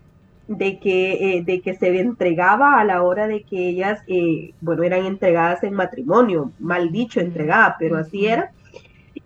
de 0.47 0.78
que, 0.78 1.38
eh, 1.38 1.42
de 1.45 1.61
que 1.61 1.75
se 1.75 1.99
entregaba 1.99 2.78
a 2.78 2.85
la 2.85 3.02
hora 3.02 3.26
de 3.26 3.42
que 3.42 3.69
ellas, 3.69 4.02
eh, 4.07 4.52
bueno, 4.61 4.83
eran 4.83 5.07
entregadas 5.07 5.62
en 5.62 5.75
matrimonio, 5.75 6.52
mal 6.59 6.92
dicho, 6.92 7.21
entregada, 7.21 7.76
pero 7.78 7.97
así 7.97 8.26
era. 8.26 8.52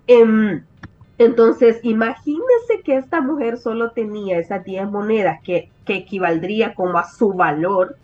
Em, 0.07 0.63
entonces, 1.19 1.81
imagínense 1.83 2.45
que 2.85 2.97
esta 2.97 3.21
mujer 3.21 3.59
solo 3.59 3.91
tenía 3.91 4.39
esas 4.39 4.65
10 4.65 4.91
monedas 4.91 5.41
que, 5.43 5.71
equivaldría 5.87 6.75
como 6.75 6.99
a 6.99 7.05
su 7.05 7.33
valor 7.35 7.97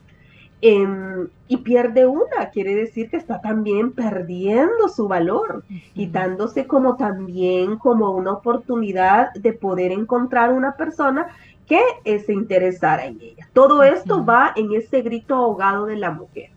em, 0.61 1.29
y 1.49 1.57
pierde 1.59 2.07
una, 2.07 2.50
quiere 2.52 2.75
decir 2.75 3.09
que 3.09 3.17
está 3.17 3.40
también 3.40 3.93
perdiendo 3.93 4.88
su 4.95 5.09
valor, 5.09 5.64
quitándose 5.95 6.67
como 6.67 6.97
también 6.97 7.76
como 7.79 8.11
una 8.11 8.33
oportunidad 8.33 9.33
de 9.33 9.55
poder 9.55 9.93
encontrar 9.93 10.52
una 10.52 10.76
persona 10.76 11.29
que 11.67 11.81
se 12.26 12.33
interesara 12.33 13.07
en 13.07 13.21
ella. 13.21 13.49
Todo 13.52 13.83
esto 13.83 14.25
va 14.25 14.52
en 14.57 14.73
ese 14.73 15.02
grito 15.02 15.37
ahogado 15.37 15.87
de 15.87 15.97
la 15.97 16.11
mujer. 16.11 16.50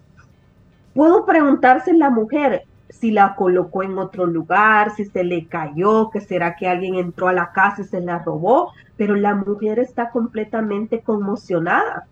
Puedo 0.93 1.25
preguntarse 1.25 1.93
la 1.93 2.09
mujer, 2.09 2.63
si 2.89 3.11
la 3.11 3.35
colocó 3.35 3.83
en 3.83 3.97
otro 3.97 4.25
lugar, 4.25 4.91
si 4.95 5.05
se 5.05 5.23
le 5.23 5.47
cayó, 5.47 6.09
que 6.09 6.21
será 6.21 6.55
que 6.55 6.67
alguien 6.67 6.95
entró 6.95 7.27
a 7.27 7.33
la 7.33 7.51
casa 7.51 7.81
y 7.81 7.85
se 7.85 8.01
la 8.01 8.19
robó, 8.19 8.71
pero 8.97 9.15
la 9.15 9.35
mujer 9.35 9.79
está 9.79 10.09
completamente 10.09 11.01
conmocionada. 11.01 12.07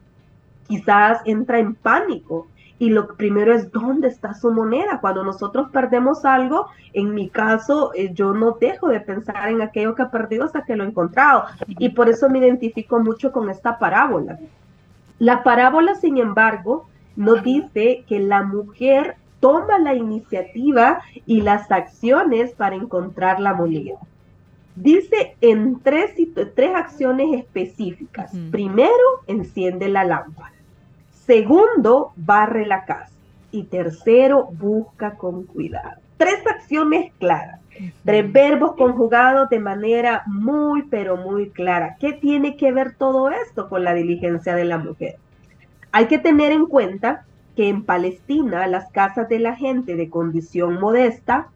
Quizás 0.68 1.22
entra 1.26 1.60
en 1.60 1.76
pánico 1.76 2.48
y 2.82 2.90
lo 2.90 3.16
primero 3.16 3.54
es 3.54 3.72
dónde 3.72 4.08
está 4.08 4.34
su 4.34 4.52
moneda. 4.52 5.00
Cuando 5.02 5.24
nosotros 5.24 5.70
perdemos 5.72 6.26
algo, 6.26 6.68
en 6.94 7.14
mi 7.14 7.30
caso, 7.30 7.92
eh, 7.94 8.12
yo 8.14 8.34
no 8.34 8.58
dejo 8.60 8.90
de 8.90 9.02
pensar 9.02 9.50
en 9.50 9.62
aquello 9.62 9.94
que 9.94 10.02
he 10.02 10.08
perdido 10.08 10.46
hasta 10.46 10.66
que 10.66 10.76
lo 10.76 10.84
he 10.84 10.88
encontrado. 10.88 11.46
Y 11.68 11.90
por 11.90 12.10
eso 12.10 12.28
me 12.28 12.40
identifico 12.40 13.00
mucho 13.00 13.32
con 13.32 13.52
esta 13.52 13.78
parábola. 13.78 14.40
La 15.20 15.44
parábola, 15.44 15.94
sin 15.94 16.18
embargo, 16.18 16.88
nos 17.16 17.44
dice 17.44 18.04
que 18.08 18.20
la 18.20 18.42
mujer 18.42 19.16
toma 19.42 19.78
la 19.80 19.94
iniciativa 19.94 21.02
y 21.26 21.42
las 21.42 21.70
acciones 21.70 22.54
para 22.54 22.78
encontrar 22.78 23.42
la 23.42 23.54
moneda. 23.54 23.98
Dice 24.76 25.36
en 25.42 25.82
tres, 25.82 26.12
tres 26.56 26.76
acciones 26.76 27.38
específicas. 27.38 28.32
Primero, 28.52 28.92
enciende 29.28 29.90
la 29.90 30.06
lámpara. 30.06 30.54
Segundo, 31.26 32.14
barre 32.16 32.66
la 32.66 32.86
casa. 32.86 33.12
Y 33.52 33.64
tercero, 33.64 34.48
busca 34.54 35.16
con 35.16 35.44
cuidado. 35.44 36.00
Tres 36.16 36.40
acciones 36.48 37.12
claras. 37.20 37.60
Tres 38.06 38.32
verbos 38.32 38.76
conjugados 38.76 39.50
de 39.50 39.60
manera 39.60 40.24
muy, 40.28 40.84
pero 40.84 41.18
muy 41.18 41.50
clara. 41.50 41.98
¿Qué 42.00 42.14
tiene 42.14 42.56
que 42.56 42.72
ver 42.72 42.96
todo 42.96 43.30
esto 43.32 43.68
con 43.68 43.84
la 43.84 43.94
diligencia 43.94 44.56
de 44.56 44.66
la 44.66 44.78
mujer? 44.78 45.16
Hay 45.92 46.06
que 46.06 46.20
tener 46.20 46.52
en 46.52 46.68
cuenta 46.68 47.26
que 47.62 47.70
en 47.70 47.84
Palestina 47.84 48.66
las 48.66 48.92
casas 48.92 49.30
de 49.30 49.38
la 49.38 49.56
gente 49.56 49.96
de 49.96 50.10
condición 50.10 50.80
modesta, 50.80 51.50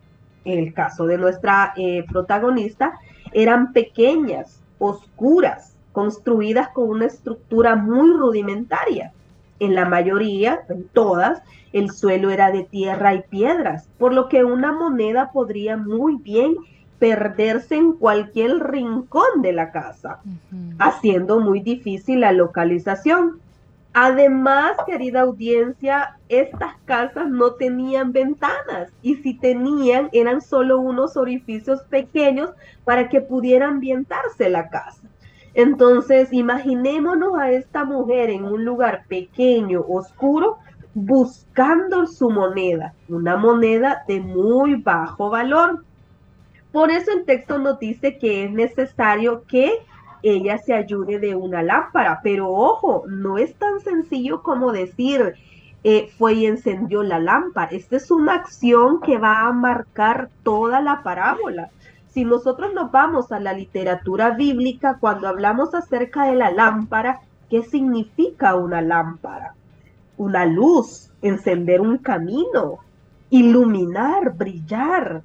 en 0.43 0.59
el 0.59 0.71
caso 0.71 1.07
de 1.07 1.17
nuestra 1.17 1.73
eh, 1.77 2.05
protagonista, 2.07 2.99
eran 3.33 3.73
pequeñas, 3.73 4.61
oscuras, 4.77 5.75
construidas 5.93 6.69
con 6.69 6.91
una 6.91 7.07
estructura 7.07 7.75
muy 7.75 8.13
rudimentaria. 8.13 9.13
En 9.59 9.73
la 9.73 9.85
mayoría, 9.85 10.59
en 10.69 10.87
todas, 10.89 11.41
el 11.73 11.89
suelo 11.89 12.29
era 12.29 12.51
de 12.51 12.65
tierra 12.65 13.15
y 13.15 13.23
piedras, 13.23 13.89
por 13.97 14.13
lo 14.13 14.29
que 14.29 14.43
una 14.43 14.71
moneda 14.73 15.31
podría 15.31 15.75
muy 15.75 16.17
bien 16.17 16.53
perderse 16.99 17.77
en 17.77 17.93
cualquier 17.93 18.59
rincón 18.59 19.41
de 19.41 19.53
la 19.53 19.71
casa, 19.71 20.19
haciendo 20.77 21.39
muy 21.39 21.61
difícil 21.61 22.19
la 22.19 22.31
localización. 22.31 23.39
Además, 23.97 24.75
querida 24.85 25.21
audiencia, 25.21 26.17
estas 26.27 26.75
casas 26.83 27.29
no 27.29 27.53
tenían 27.53 28.11
ventanas 28.11 28.91
y 29.01 29.15
si 29.15 29.35
tenían 29.39 30.09
eran 30.11 30.41
solo 30.41 30.81
unos 30.81 31.15
orificios 31.15 31.81
pequeños 31.83 32.49
para 32.83 33.07
que 33.07 33.21
pudiera 33.21 33.69
ambientarse 33.69 34.49
la 34.49 34.67
casa. 34.69 35.07
Entonces, 35.53 36.33
imaginémonos 36.33 37.39
a 37.39 37.51
esta 37.51 37.85
mujer 37.85 38.31
en 38.31 38.43
un 38.43 38.65
lugar 38.65 39.05
pequeño, 39.07 39.85
oscuro, 39.87 40.57
buscando 40.93 42.05
su 42.05 42.29
moneda, 42.29 42.93
una 43.07 43.37
moneda 43.37 44.03
de 44.09 44.19
muy 44.19 44.75
bajo 44.75 45.29
valor. 45.29 45.85
Por 46.73 46.91
eso 46.91 47.13
el 47.13 47.23
texto 47.23 47.59
nos 47.59 47.79
dice 47.79 48.17
que 48.17 48.43
es 48.43 48.51
necesario 48.51 49.45
que 49.47 49.71
ella 50.31 50.57
se 50.57 50.73
ayude 50.73 51.19
de 51.19 51.35
una 51.35 51.61
lámpara. 51.61 52.19
Pero 52.23 52.49
ojo, 52.51 53.03
no 53.07 53.37
es 53.37 53.55
tan 53.55 53.79
sencillo 53.79 54.41
como 54.41 54.71
decir, 54.71 55.35
eh, 55.83 56.09
fue 56.17 56.33
y 56.33 56.45
encendió 56.47 57.03
la 57.03 57.19
lámpara. 57.19 57.71
Esta 57.71 57.97
es 57.97 58.09
una 58.09 58.33
acción 58.33 59.01
que 59.01 59.17
va 59.19 59.41
a 59.41 59.51
marcar 59.51 60.29
toda 60.43 60.81
la 60.81 61.03
parábola. 61.03 61.69
Si 62.09 62.25
nosotros 62.25 62.73
nos 62.73 62.91
vamos 62.91 63.31
a 63.31 63.39
la 63.39 63.53
literatura 63.53 64.31
bíblica, 64.31 64.97
cuando 64.99 65.27
hablamos 65.27 65.75
acerca 65.75 66.25
de 66.25 66.35
la 66.35 66.49
lámpara, 66.49 67.19
¿qué 67.49 67.61
significa 67.61 68.55
una 68.55 68.81
lámpara? 68.81 69.53
Una 70.17 70.45
luz, 70.45 71.11
encender 71.21 71.81
un 71.81 71.97
camino. 71.99 72.79
iluminar, 73.29 74.33
brillar. 74.35 75.21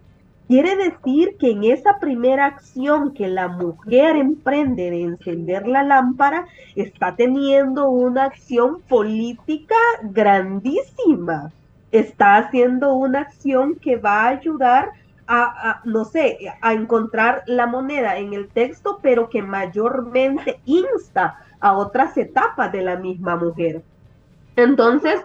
Quiere 0.50 0.75
decir 0.75 1.37
que 1.38 1.52
en 1.52 1.62
esa 1.62 2.00
primera 2.00 2.47
acción 2.47 3.14
que 3.14 3.28
la 3.28 3.47
mujer 3.47 4.16
emprende 4.16 4.90
de 4.90 5.02
encender 5.02 5.69
la 5.69 5.85
lámpara, 5.85 6.49
está 6.75 7.14
teniendo 7.14 7.88
una 7.88 8.25
acción 8.25 8.80
política 8.88 9.76
grandísima. 10.02 11.52
Está 11.92 12.38
haciendo 12.38 12.95
una 12.95 13.21
acción 13.21 13.76
que 13.76 13.95
va 13.95 14.25
a 14.25 14.28
ayudar 14.30 14.90
a, 15.28 15.83
no 15.85 16.04
sé, 16.04 16.38
a 16.61 16.73
encontrar 16.73 17.45
la 17.47 17.69
moneda 17.69 18.19
en 18.19 18.35
el 18.35 18.49
texto, 18.49 18.99
pero 19.00 19.30
que 19.30 19.42
mayormente 19.42 20.59
insta 20.64 21.38
a 21.61 21.75
otras 21.75 22.19
etapas 22.19 22.73
de 22.73 22.83
la 22.83 22.97
misma 22.97 23.37
mujer. 23.37 23.83
Entonces, 24.57 25.21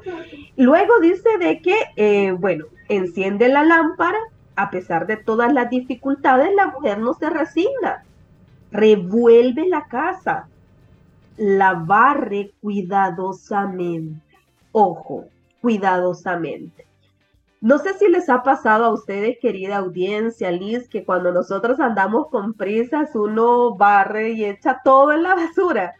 luego 0.55 0.99
dice 0.99 1.39
de 1.39 1.63
que, 1.63 1.75
eh, 1.95 2.31
bueno, 2.33 2.65
enciende 2.89 3.49
la 3.49 3.63
lámpara, 3.63 4.19
a 4.55 4.69
pesar 4.69 5.07
de 5.07 5.17
todas 5.17 5.53
las 5.53 5.69
dificultades, 5.69 6.53
la 6.55 6.67
mujer 6.67 6.99
no 6.99 7.13
se 7.13 7.29
resigna, 7.29 8.03
revuelve 8.71 9.67
la 9.67 9.85
casa, 9.87 10.47
la 11.37 11.73
barre 11.73 12.53
cuidadosamente. 12.61 14.21
Ojo, 14.71 15.25
cuidadosamente. 15.61 16.85
No 17.61 17.79
sé 17.79 17.93
si 17.93 18.07
les 18.09 18.29
ha 18.29 18.43
pasado 18.43 18.85
a 18.85 18.93
ustedes, 18.93 19.37
querida 19.41 19.77
audiencia, 19.77 20.51
Liz, 20.51 20.87
que 20.87 21.03
cuando 21.03 21.31
nosotros 21.31 21.79
andamos 21.79 22.27
con 22.27 22.53
prisas, 22.53 23.15
uno 23.15 23.75
barre 23.75 24.31
y 24.31 24.45
echa 24.45 24.81
todo 24.83 25.11
en 25.11 25.23
la 25.23 25.35
basura 25.35 25.95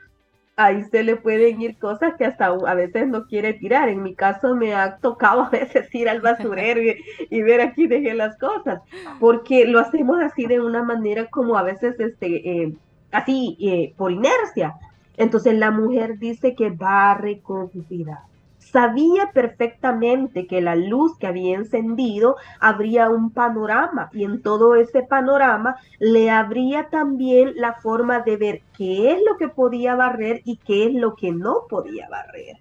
ahí 0.55 0.83
se 0.85 1.03
le 1.03 1.17
pueden 1.17 1.61
ir 1.61 1.77
cosas 1.77 2.13
que 2.17 2.25
hasta 2.25 2.47
a 2.47 2.73
veces 2.73 3.07
no 3.07 3.25
quiere 3.25 3.53
tirar. 3.53 3.89
En 3.89 4.03
mi 4.03 4.15
caso 4.15 4.55
me 4.55 4.73
ha 4.73 4.97
tocado 4.97 5.41
a 5.45 5.49
veces 5.49 5.93
ir 5.93 6.09
al 6.09 6.21
basurero 6.21 6.81
y, 7.29 7.41
ver 7.41 7.61
aquí 7.61 7.87
dejé 7.87 8.13
las 8.13 8.37
cosas, 8.37 8.81
porque 9.19 9.65
lo 9.65 9.79
hacemos 9.79 10.19
así 10.21 10.45
de 10.45 10.61
una 10.61 10.83
manera 10.83 11.27
como 11.27 11.57
a 11.57 11.63
veces 11.63 11.99
este, 11.99 12.63
eh, 12.63 12.73
así 13.11 13.57
eh, 13.59 13.93
por 13.97 14.11
inercia. 14.11 14.75
Entonces 15.17 15.53
la 15.55 15.71
mujer 15.71 16.19
dice 16.19 16.55
que 16.55 16.69
barre 16.71 17.39
con 17.39 17.69
cuidado 17.69 18.34
sabía 18.75 19.31
perfectamente 19.31 20.47
que 20.47 20.59
la 20.59 20.75
luz 20.75 21.17
que 21.17 21.27
había 21.27 21.55
encendido 21.55 22.35
habría 22.59 23.09
un 23.09 23.29
panorama 23.29 24.09
y 24.11 24.25
en 24.25 24.41
todo 24.41 24.75
ese 24.75 25.01
panorama 25.01 25.77
le 25.97 26.29
habría 26.29 26.89
también 26.89 27.53
la 27.55 27.75
forma 27.75 28.19
de 28.19 28.35
ver 28.35 28.61
qué 28.77 29.13
es 29.13 29.19
lo 29.25 29.37
que 29.37 29.47
podía 29.47 29.95
barrer 29.95 30.41
y 30.43 30.57
qué 30.57 30.87
es 30.87 30.93
lo 30.93 31.15
que 31.15 31.31
no 31.31 31.67
podía 31.69 32.09
barrer. 32.09 32.57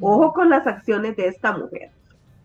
Ojo 0.00 0.34
con 0.34 0.50
las 0.50 0.66
acciones 0.66 1.16
de 1.16 1.28
esta 1.28 1.56
mujer. 1.56 1.92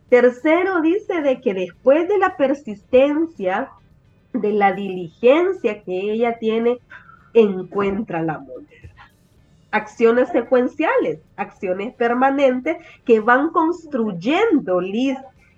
Tercero 0.08 0.80
dice 0.80 1.22
de 1.22 1.42
que 1.42 1.54
después 1.54 2.08
de 2.08 2.20
la 2.20 2.38
persistencia, 2.38 3.70
de 4.32 4.54
la 4.54 4.72
diligencia 4.72 5.84
que 5.84 6.14
ella 6.14 6.38
tiene, 6.40 6.80
encuentra 7.34 8.22
la 8.22 8.40
mujer 8.40 8.79
acciones 9.72 10.30
secuenciales, 10.30 11.20
acciones 11.36 11.94
permanentes 11.94 12.78
que 13.06 13.20
van 13.20 13.50
construyendo, 13.50 14.82
Liz, 14.82 15.18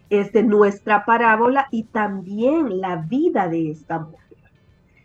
este, 0.10 0.44
nuestra 0.44 1.06
parábola 1.06 1.68
y 1.72 1.84
también 1.84 2.82
la 2.82 2.98
vida 2.98 3.48
de 3.48 3.72
esta 3.72 4.00
mujer. 4.00 4.20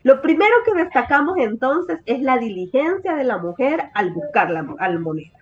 Lo 0.02 0.22
primero 0.22 0.54
que 0.64 0.74
destacamos 0.74 1.36
entonces 1.38 2.00
es 2.06 2.20
la 2.20 2.38
diligencia 2.38 3.14
de 3.16 3.24
la 3.24 3.38
mujer 3.38 3.90
al 3.94 4.12
buscar 4.12 4.50
la 4.50 4.62
moneda. 4.62 5.38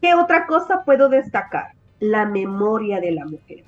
¿Qué 0.00 0.14
otra 0.14 0.46
cosa 0.46 0.82
puedo 0.84 1.08
destacar? 1.08 1.72
La 1.98 2.24
memoria 2.24 3.00
de 3.00 3.12
la 3.12 3.26
mujer. 3.26 3.64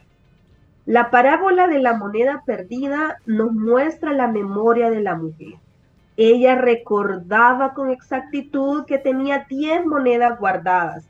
La 0.87 1.11
parábola 1.11 1.69
de 1.69 1.79
la 1.79 1.95
moneda 1.95 2.43
perdida 2.45 3.19
nos 3.27 3.53
muestra 3.53 4.13
la 4.13 4.27
memoria 4.27 4.91
de 4.91 5.01
la 5.01 5.15
mujer. 5.15 5.55
Ella 6.17 6.57
recordaba 6.57 7.73
con 7.75 7.91
exactitud 7.91 8.85
que 8.85 8.99
tenía 8.99 9.47
10 9.49 9.87
monedas 9.87 10.39
guardadas. 10.39 11.07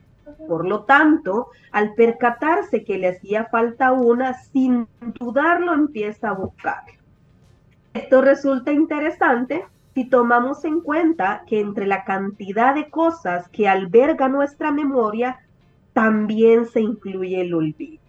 Por 0.47 0.65
lo 0.65 0.83
tanto, 0.83 1.49
al 1.71 1.93
percatarse 1.93 2.83
que 2.83 2.97
le 2.97 3.09
hacía 3.09 3.45
falta 3.45 3.91
una, 3.91 4.33
sin 4.33 4.87
dudarlo 5.19 5.73
empieza 5.73 6.29
a 6.29 6.33
buscar. 6.33 6.83
Esto 7.93 8.21
resulta 8.21 8.71
interesante 8.71 9.65
si 9.93 10.05
tomamos 10.05 10.65
en 10.65 10.81
cuenta 10.81 11.43
que 11.47 11.59
entre 11.59 11.85
la 11.85 12.03
cantidad 12.03 12.73
de 12.73 12.89
cosas 12.89 13.47
que 13.49 13.67
alberga 13.67 14.27
nuestra 14.27 14.71
memoria, 14.71 15.39
también 15.93 16.65
se 16.65 16.81
incluye 16.81 17.41
el 17.41 17.53
olvido. 17.53 18.01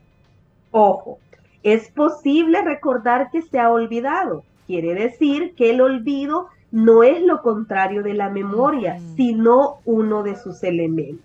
Ojo, 0.70 1.18
es 1.62 1.90
posible 1.90 2.62
recordar 2.62 3.30
que 3.30 3.42
se 3.42 3.59
ha 3.59 3.70
olvidado. 3.70 4.44
Quiere 4.66 4.94
decir 4.94 5.54
que 5.54 5.70
el 5.70 5.83
olvido 5.83 6.48
no 6.74 7.04
es 7.04 7.22
lo 7.22 7.40
contrario 7.40 8.02
de 8.02 8.14
la 8.14 8.30
memoria, 8.30 8.98
sino 9.14 9.76
uno 9.84 10.24
de 10.24 10.34
sus 10.34 10.64
elementos. 10.64 11.24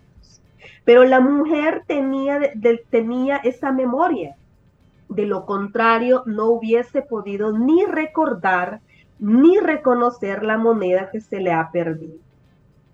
Pero 0.85 1.05
la 1.05 1.21
mujer 1.21 1.81
tenía, 1.87 2.39
tenía 2.91 3.37
esa 3.37 3.71
memoria. 3.71 4.35
De 5.07 5.25
lo 5.25 5.47
contrario, 5.47 6.21
no 6.27 6.45
hubiese 6.51 7.01
podido 7.01 7.57
ni 7.57 7.83
recordar 7.85 8.79
ni 9.17 9.57
reconocer 9.57 10.43
la 10.43 10.59
moneda 10.59 11.09
que 11.09 11.19
se 11.19 11.39
le 11.39 11.51
ha 11.51 11.71
perdido. 11.71 12.19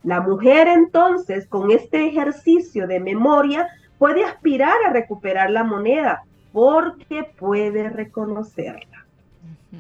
La 0.04 0.22
mujer 0.22 0.70
entonces, 0.70 1.48
con 1.48 1.72
este 1.72 2.08
ejercicio 2.08 2.88
de 2.88 3.02
memoria, 3.02 3.68
puede 3.98 4.24
aspirar 4.24 4.78
a 4.88 4.94
recuperar 4.94 5.50
la 5.50 5.66
moneda 5.66 6.24
porque 6.54 7.26
puede 7.38 7.90
reconocerla. 7.90 8.95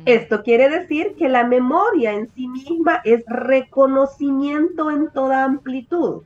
Esto 0.05 0.43
quiere 0.43 0.69
decir 0.69 1.15
que 1.17 1.29
la 1.29 1.45
memoria 1.45 2.13
en 2.13 2.29
sí 2.35 2.47
misma 2.47 3.01
es 3.03 3.23
reconocimiento 3.27 4.91
en 4.91 5.09
toda 5.11 5.43
amplitud. 5.43 6.21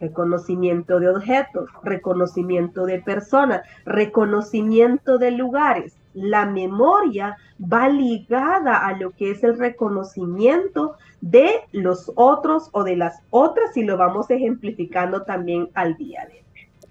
Reconocimiento 0.00 1.00
de 1.00 1.08
objetos, 1.08 1.68
reconocimiento 1.82 2.84
de 2.84 3.00
personas, 3.00 3.62
reconocimiento 3.84 5.18
de 5.18 5.30
lugares. 5.30 5.96
La 6.12 6.46
memoria 6.46 7.36
va 7.60 7.88
ligada 7.88 8.86
a 8.86 8.92
lo 8.96 9.10
que 9.10 9.30
es 9.30 9.42
el 9.42 9.58
reconocimiento 9.58 10.96
de 11.20 11.48
los 11.72 12.12
otros 12.14 12.68
o 12.72 12.84
de 12.84 12.96
las 12.96 13.22
otras 13.30 13.76
y 13.76 13.84
lo 13.84 13.96
vamos 13.96 14.30
ejemplificando 14.30 15.22
también 15.22 15.68
al 15.74 15.96
día 15.96 16.26
de 16.26 16.34
hoy. 16.34 16.42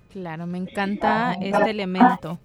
Claro, 0.10 0.48
me 0.48 0.58
encanta 0.58 1.34
este 1.34 1.70
elemento. 1.70 2.40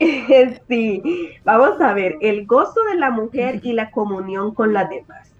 Sí, 0.68 1.02
vamos 1.44 1.80
a 1.80 1.92
ver, 1.92 2.16
el 2.20 2.46
gozo 2.46 2.82
de 2.90 2.96
la 2.96 3.10
mujer 3.10 3.60
y 3.62 3.72
la 3.72 3.90
comunión 3.90 4.54
con 4.54 4.72
las 4.72 4.88
demás. 4.88 5.32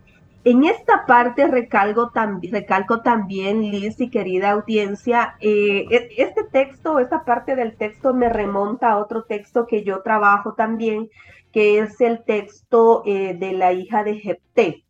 En 0.45 0.65
esta 0.65 1.05
parte 1.07 1.47
recalco, 1.49 2.11
recalco 2.51 3.03
también, 3.03 3.71
Liz 3.71 4.01
y 4.01 4.09
querida 4.09 4.51
audiencia, 4.53 5.37
eh, 5.41 5.85
e, 5.91 6.09
este 6.17 6.45
texto, 6.45 6.99
esta 6.99 7.25
parte 7.25 7.57
del 7.57 7.77
texto 7.77 8.15
me 8.15 8.31
remonta 8.31 8.91
a 8.91 8.99
otro 8.99 9.25
texto 9.25 9.67
que 9.67 9.83
yo 9.83 10.01
trabajo 10.03 10.55
también, 10.55 11.11
que 11.53 11.79
es 11.79 12.01
el 12.01 12.23
texto 12.25 13.03
eh, 13.05 13.35
de 13.35 13.53
la 13.53 13.73
hija 13.73 14.03
de 14.03 14.17
Jepté. 14.17 14.85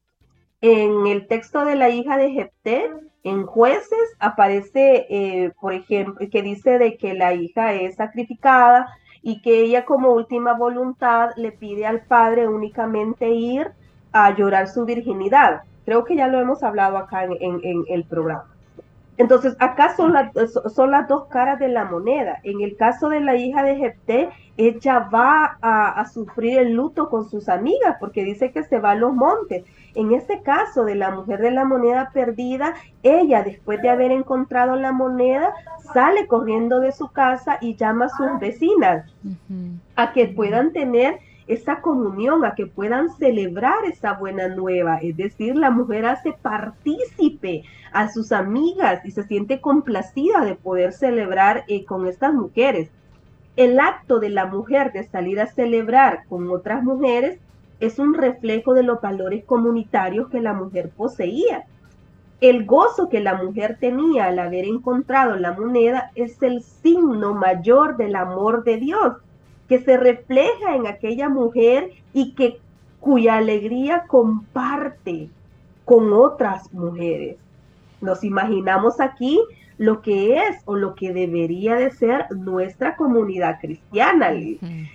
En 0.60 1.06
el 1.06 1.26
texto 1.26 1.64
de 1.64 1.74
la 1.74 1.88
hija 1.88 2.16
de 2.16 2.30
Jepté, 2.30 2.90
en 3.24 3.44
jueces, 3.44 4.16
aparece, 4.18 5.06
eh, 5.10 5.52
por 5.60 5.72
ejemplo, 5.72 6.28
que 6.30 6.42
dice 6.42 6.78
de 6.78 6.96
que 6.96 7.14
la 7.14 7.34
hija 7.34 7.72
es 7.72 7.96
sacrificada 7.96 8.86
y 9.22 9.42
que 9.42 9.60
ella 9.62 9.84
como 9.84 10.12
última 10.12 10.54
voluntad 10.54 11.30
le 11.36 11.52
pide 11.52 11.86
al 11.86 12.00
padre 12.00 12.48
únicamente 12.48 13.30
ir 13.30 13.72
a 14.12 14.34
llorar 14.34 14.68
su 14.68 14.84
virginidad. 14.84 15.62
Creo 15.84 16.04
que 16.04 16.16
ya 16.16 16.28
lo 16.28 16.40
hemos 16.40 16.62
hablado 16.62 16.96
acá 16.96 17.24
en, 17.24 17.84
el 17.88 18.04
programa. 18.04 18.46
Entonces, 19.16 19.54
acá 19.58 19.94
son, 19.96 20.14
son 20.74 20.90
las 20.90 21.06
dos 21.06 21.26
caras 21.26 21.58
de 21.58 21.68
la 21.68 21.84
moneda. 21.84 22.38
En 22.42 22.60
el 22.62 22.76
caso 22.76 23.08
de 23.10 23.20
la 23.20 23.36
hija 23.36 23.62
de 23.62 23.76
Jepté, 23.76 24.30
ella 24.56 25.00
va 25.12 25.58
a, 25.60 26.00
a, 26.00 26.06
sufrir 26.06 26.58
el 26.58 26.72
luto 26.72 27.10
con 27.10 27.28
sus 27.28 27.48
amigas 27.48 27.96
porque 28.00 28.24
dice 28.24 28.50
que 28.50 28.62
se 28.62 28.78
va 28.78 28.92
a 28.92 28.94
los 28.94 29.12
montes. 29.12 29.64
En 29.94 30.12
este 30.12 30.42
caso 30.42 30.84
de 30.84 30.94
la 30.94 31.10
mujer 31.10 31.40
de 31.40 31.50
la 31.50 31.64
moneda 31.64 32.10
perdida, 32.12 32.74
ella 33.02 33.42
después 33.42 33.82
de 33.82 33.90
haber 33.90 34.12
encontrado 34.12 34.76
la 34.76 34.92
moneda, 34.92 35.52
sale 35.92 36.26
corriendo 36.26 36.80
de 36.80 36.92
su 36.92 37.08
casa 37.08 37.58
y 37.60 37.76
llama 37.76 38.06
a 38.06 38.08
sus 38.10 38.38
vecinas 38.38 39.06
a 39.96 40.12
que 40.12 40.28
puedan 40.28 40.72
tener 40.72 41.18
esa 41.52 41.80
comunión, 41.80 42.44
a 42.44 42.54
que 42.54 42.66
puedan 42.66 43.10
celebrar 43.10 43.84
esa 43.84 44.14
buena 44.14 44.48
nueva. 44.48 44.98
Es 45.02 45.16
decir, 45.16 45.56
la 45.56 45.70
mujer 45.70 46.06
hace 46.06 46.32
partícipe 46.32 47.64
a 47.92 48.08
sus 48.08 48.32
amigas 48.32 49.04
y 49.04 49.10
se 49.10 49.24
siente 49.24 49.60
complacida 49.60 50.44
de 50.44 50.54
poder 50.54 50.92
celebrar 50.92 51.64
eh, 51.68 51.84
con 51.84 52.06
estas 52.06 52.32
mujeres. 52.32 52.90
El 53.56 53.80
acto 53.80 54.20
de 54.20 54.30
la 54.30 54.46
mujer 54.46 54.92
de 54.92 55.04
salir 55.04 55.40
a 55.40 55.46
celebrar 55.46 56.24
con 56.28 56.48
otras 56.50 56.82
mujeres 56.82 57.38
es 57.80 57.98
un 57.98 58.14
reflejo 58.14 58.74
de 58.74 58.82
los 58.82 59.00
valores 59.00 59.44
comunitarios 59.44 60.28
que 60.28 60.40
la 60.40 60.52
mujer 60.52 60.90
poseía. 60.90 61.64
El 62.40 62.64
gozo 62.64 63.08
que 63.08 63.20
la 63.20 63.34
mujer 63.34 63.76
tenía 63.80 64.26
al 64.26 64.38
haber 64.38 64.64
encontrado 64.64 65.36
la 65.36 65.52
moneda 65.52 66.10
es 66.14 66.42
el 66.42 66.62
signo 66.62 67.34
mayor 67.34 67.96
del 67.96 68.16
amor 68.16 68.64
de 68.64 68.76
Dios. 68.78 69.16
Que 69.70 69.78
se 69.78 69.96
refleja 69.96 70.74
en 70.74 70.88
aquella 70.88 71.28
mujer 71.28 71.92
y 72.12 72.34
que 72.34 72.58
cuya 72.98 73.36
alegría 73.36 74.02
comparte 74.08 75.30
con 75.84 76.12
otras 76.12 76.74
mujeres. 76.74 77.36
Nos 78.00 78.24
imaginamos 78.24 79.00
aquí 79.00 79.40
lo 79.78 80.02
que 80.02 80.38
es 80.38 80.56
o 80.64 80.74
lo 80.74 80.96
que 80.96 81.12
debería 81.12 81.76
de 81.76 81.92
ser 81.92 82.26
nuestra 82.32 82.96
comunidad 82.96 83.60
cristiana. 83.60 84.32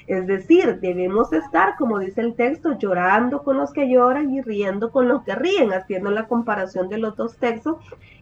Es 0.07 0.27
decir, 0.27 0.81
debemos 0.81 1.31
estar, 1.31 1.77
como 1.77 1.99
dice 1.99 2.19
el 2.19 2.33
texto, 2.33 2.77
llorando 2.77 3.43
con 3.43 3.55
los 3.55 3.71
que 3.71 3.89
lloran 3.89 4.29
y 4.31 4.41
riendo 4.41 4.91
con 4.91 5.07
los 5.07 5.23
que 5.23 5.35
ríen, 5.35 5.71
haciendo 5.71 6.11
la 6.11 6.27
comparación 6.27 6.89
de 6.89 6.97
los 6.97 7.15
dos 7.15 7.37
textos 7.37 7.77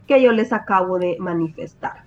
que 0.06 0.22
yo 0.22 0.32
les 0.32 0.54
acabo 0.54 1.00
de 1.00 1.18
manifestar. 1.20 2.04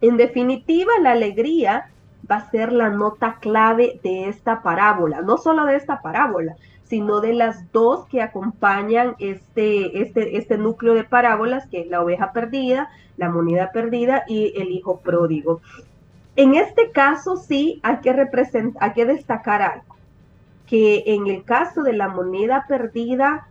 En 0.00 0.16
definitiva, 0.16 0.90
la 1.00 1.12
alegría 1.12 1.92
va 2.30 2.36
a 2.36 2.50
ser 2.50 2.72
la 2.72 2.90
nota 2.90 3.38
clave 3.40 4.00
de 4.02 4.28
esta 4.28 4.62
parábola, 4.62 5.22
no 5.22 5.38
solo 5.38 5.64
de 5.64 5.76
esta 5.76 6.02
parábola, 6.02 6.56
sino 6.84 7.20
de 7.20 7.34
las 7.34 7.70
dos 7.72 8.06
que 8.06 8.22
acompañan 8.22 9.14
este, 9.18 10.02
este, 10.02 10.38
este 10.38 10.58
núcleo 10.58 10.94
de 10.94 11.04
parábolas, 11.04 11.66
que 11.68 11.80
es 11.80 11.88
la 11.88 12.02
oveja 12.02 12.32
perdida, 12.32 12.88
la 13.16 13.28
moneda 13.28 13.70
perdida 13.72 14.24
y 14.26 14.52
el 14.56 14.70
hijo 14.70 15.00
pródigo. 15.00 15.60
En 16.36 16.54
este 16.54 16.90
caso 16.90 17.36
sí 17.36 17.80
hay 17.82 17.98
que, 17.98 18.12
representar, 18.12 18.82
hay 18.82 18.92
que 18.92 19.04
destacar 19.04 19.60
algo, 19.60 19.96
que 20.66 21.02
en 21.06 21.26
el 21.26 21.44
caso 21.44 21.82
de 21.82 21.92
la 21.92 22.08
moneda 22.08 22.64
perdida, 22.68 23.48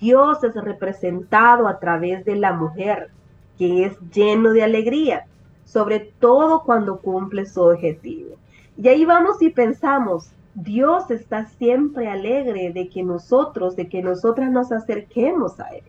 Dios 0.00 0.44
es 0.44 0.54
representado 0.54 1.66
a 1.66 1.78
través 1.78 2.24
de 2.24 2.36
la 2.36 2.52
mujer, 2.52 3.10
que 3.58 3.86
es 3.86 3.98
lleno 4.12 4.50
de 4.50 4.62
alegría, 4.62 5.24
sobre 5.66 6.00
todo 6.00 6.62
cuando 6.62 6.98
cumple 7.00 7.44
su 7.44 7.60
objetivo. 7.60 8.36
Y 8.78 8.88
ahí 8.88 9.04
vamos 9.04 9.42
y 9.42 9.50
pensamos, 9.50 10.30
Dios 10.54 11.10
está 11.10 11.46
siempre 11.46 12.08
alegre 12.08 12.72
de 12.72 12.88
que 12.88 13.02
nosotros, 13.02 13.76
de 13.76 13.88
que 13.88 14.02
nosotras 14.02 14.50
nos 14.50 14.72
acerquemos 14.72 15.60
a 15.60 15.68
Él. 15.68 15.82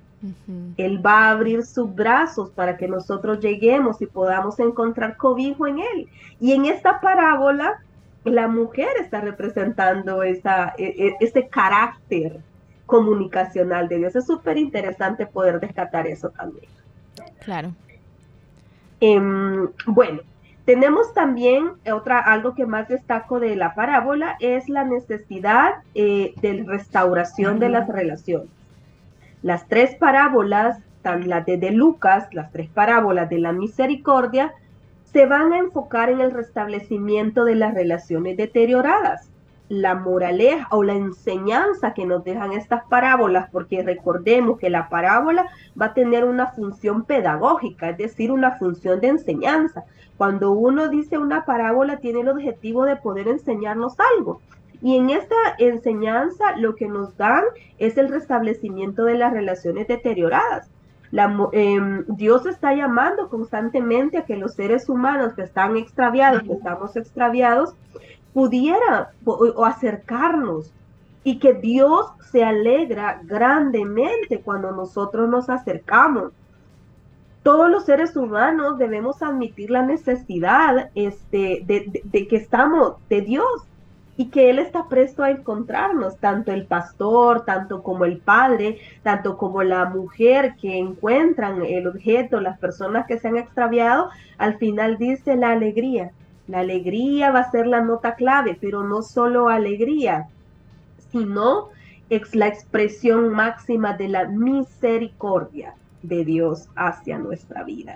Él 0.77 1.05
va 1.05 1.25
a 1.25 1.31
abrir 1.31 1.63
sus 1.63 1.93
brazos 1.93 2.49
para 2.49 2.75
que 2.75 2.87
nosotros 2.87 3.39
lleguemos 3.39 4.01
y 4.01 4.07
podamos 4.07 4.59
encontrar 4.59 5.15
cobijo 5.15 5.67
en 5.67 5.79
Él. 5.79 6.09
Y 6.39 6.53
en 6.53 6.65
esta 6.65 6.99
parábola, 6.99 7.83
la 8.23 8.47
mujer 8.47 8.89
está 8.99 9.21
representando 9.21 10.23
esa, 10.23 10.73
e, 10.77 10.85
e, 10.97 11.15
ese 11.19 11.47
carácter 11.47 12.41
comunicacional 12.87 13.87
de 13.87 13.99
Dios. 13.99 14.15
Es 14.15 14.25
súper 14.25 14.57
interesante 14.57 15.27
poder 15.27 15.59
descartar 15.59 16.07
eso 16.07 16.29
también. 16.31 16.65
Claro. 17.45 17.73
Em, 18.99 19.69
bueno, 19.85 20.21
tenemos 20.65 21.13
también 21.13 21.71
otra, 21.91 22.19
algo 22.19 22.55
que 22.55 22.65
más 22.65 22.87
destaco 22.87 23.39
de 23.39 23.55
la 23.55 23.73
parábola, 23.75 24.35
es 24.39 24.67
la 24.69 24.83
necesidad 24.83 25.75
eh, 25.95 26.33
de 26.41 26.63
restauración 26.65 27.59
de 27.59 27.69
las 27.69 27.87
relaciones. 27.87 28.49
Las 29.41 29.67
tres 29.67 29.95
parábolas, 29.95 30.79
las 31.03 31.45
de, 31.45 31.71
Lucas, 31.71 32.27
las 32.33 32.51
tres 32.51 32.69
parábolas 32.69 33.29
de 33.29 33.39
la 33.39 33.53
misericordia, 33.53 34.53
se 35.05 35.25
van 35.25 35.53
a 35.53 35.59
enfocar 35.59 36.09
en 36.09 36.19
el 36.19 36.31
restablecimiento 36.31 37.45
de 37.45 37.55
las 37.55 37.73
relaciones 37.73 38.35
deterioradas 38.35 39.29
la 39.69 39.95
moraleja 39.95 40.67
o 40.71 40.83
la 40.83 40.93
enseñanza 40.93 41.93
que 41.93 42.05
nos 42.05 42.23
dejan 42.23 42.53
estas 42.53 42.83
parábolas, 42.85 43.49
porque 43.51 43.83
recordemos 43.83 44.57
que 44.59 44.69
la 44.69 44.89
parábola 44.89 45.47
va 45.79 45.87
a 45.87 45.93
tener 45.93 46.23
una 46.23 46.47
función 46.47 47.03
pedagógica, 47.03 47.89
es 47.89 47.97
decir, 47.97 48.31
una 48.31 48.57
función 48.57 49.01
de 49.01 49.09
enseñanza. 49.09 49.83
Cuando 50.17 50.51
uno 50.51 50.87
dice 50.89 51.17
una 51.17 51.45
parábola 51.45 51.97
tiene 51.97 52.21
el 52.21 52.29
objetivo 52.29 52.85
de 52.85 52.95
poder 52.95 53.27
enseñarnos 53.27 53.95
algo. 54.17 54.41
Y 54.81 54.97
en 54.97 55.09
esta 55.09 55.35
enseñanza 55.57 56.55
lo 56.57 56.75
que 56.75 56.87
nos 56.87 57.17
dan 57.17 57.43
es 57.79 57.97
el 57.97 58.09
restablecimiento 58.09 59.03
de 59.05 59.15
las 59.15 59.33
relaciones 59.33 59.87
deterioradas. 59.87 60.69
Em, 61.53 62.03
Dios 62.07 62.45
está 62.45 62.73
llamando 62.73 63.29
constantemente 63.29 64.17
a 64.17 64.25
que 64.25 64.35
los 64.35 64.53
seres 64.55 64.89
humanos 64.89 65.33
que 65.33 65.43
están 65.43 65.77
extraviados, 65.77 66.43
que 66.43 66.53
estamos 66.53 66.95
extraviados, 66.97 67.75
pudiera 68.37 69.13
o, 69.25 69.65
acercarnos 69.65 70.71
y 71.23 71.39
que 71.39 71.55
Dios 71.55 72.05
se 72.29 72.43
alegra 72.43 73.19
grandemente 73.23 74.41
cuando 74.41 74.71
nosotros 74.73 75.27
nos 75.27 75.49
acercamos 75.49 76.33
todos 77.41 77.67
los 77.67 77.85
seres 77.85 78.15
humanos 78.15 78.77
debemos 78.77 79.23
admitir 79.23 79.71
la 79.71 79.81
necesidad 79.81 80.91
este, 80.93 81.63
de, 81.65 82.27
que 82.27 82.35
estamos 82.35 82.97
de 83.09 83.21
Dios 83.21 83.63
y 84.17 84.27
que 84.27 84.51
Él 84.51 84.59
está 84.59 84.87
presto 84.87 85.23
a 85.23 85.31
encontrarnos, 85.31 86.17
tanto 86.17 86.51
el 86.51 86.67
pastor, 86.67 87.43
tanto 87.43 87.81
como 87.81 88.05
el 88.05 88.19
padre, 88.19 88.77
tanto 89.01 89.35
como 89.35 89.63
la 89.63 89.85
mujer 89.85 90.53
que 90.61 90.77
encuentran 90.77 91.65
el 91.65 91.87
objeto, 91.87 92.39
las 92.39 92.59
personas 92.59 93.07
que 93.07 93.17
se 93.17 93.29
han 93.29 93.37
extraviado, 93.37 94.11
al 94.37 94.59
final 94.59 94.99
dice 94.99 95.35
la 95.35 95.53
alegría. 95.53 96.11
La 96.47 96.59
alegría 96.59 97.31
va 97.31 97.39
a 97.39 97.51
ser 97.51 97.67
la 97.67 97.81
nota 97.81 98.15
clave, 98.15 98.57
pero 98.59 98.83
no 98.83 99.01
solo 99.01 99.49
alegría, 99.49 100.27
sino 101.11 101.69
es 102.09 102.35
la 102.35 102.47
expresión 102.47 103.29
máxima 103.29 103.93
de 103.97 104.07
la 104.07 104.25
misericordia 104.25 105.73
de 106.01 106.23
Dios 106.23 106.69
hacia 106.75 107.17
nuestra 107.17 107.63
vida. 107.63 107.95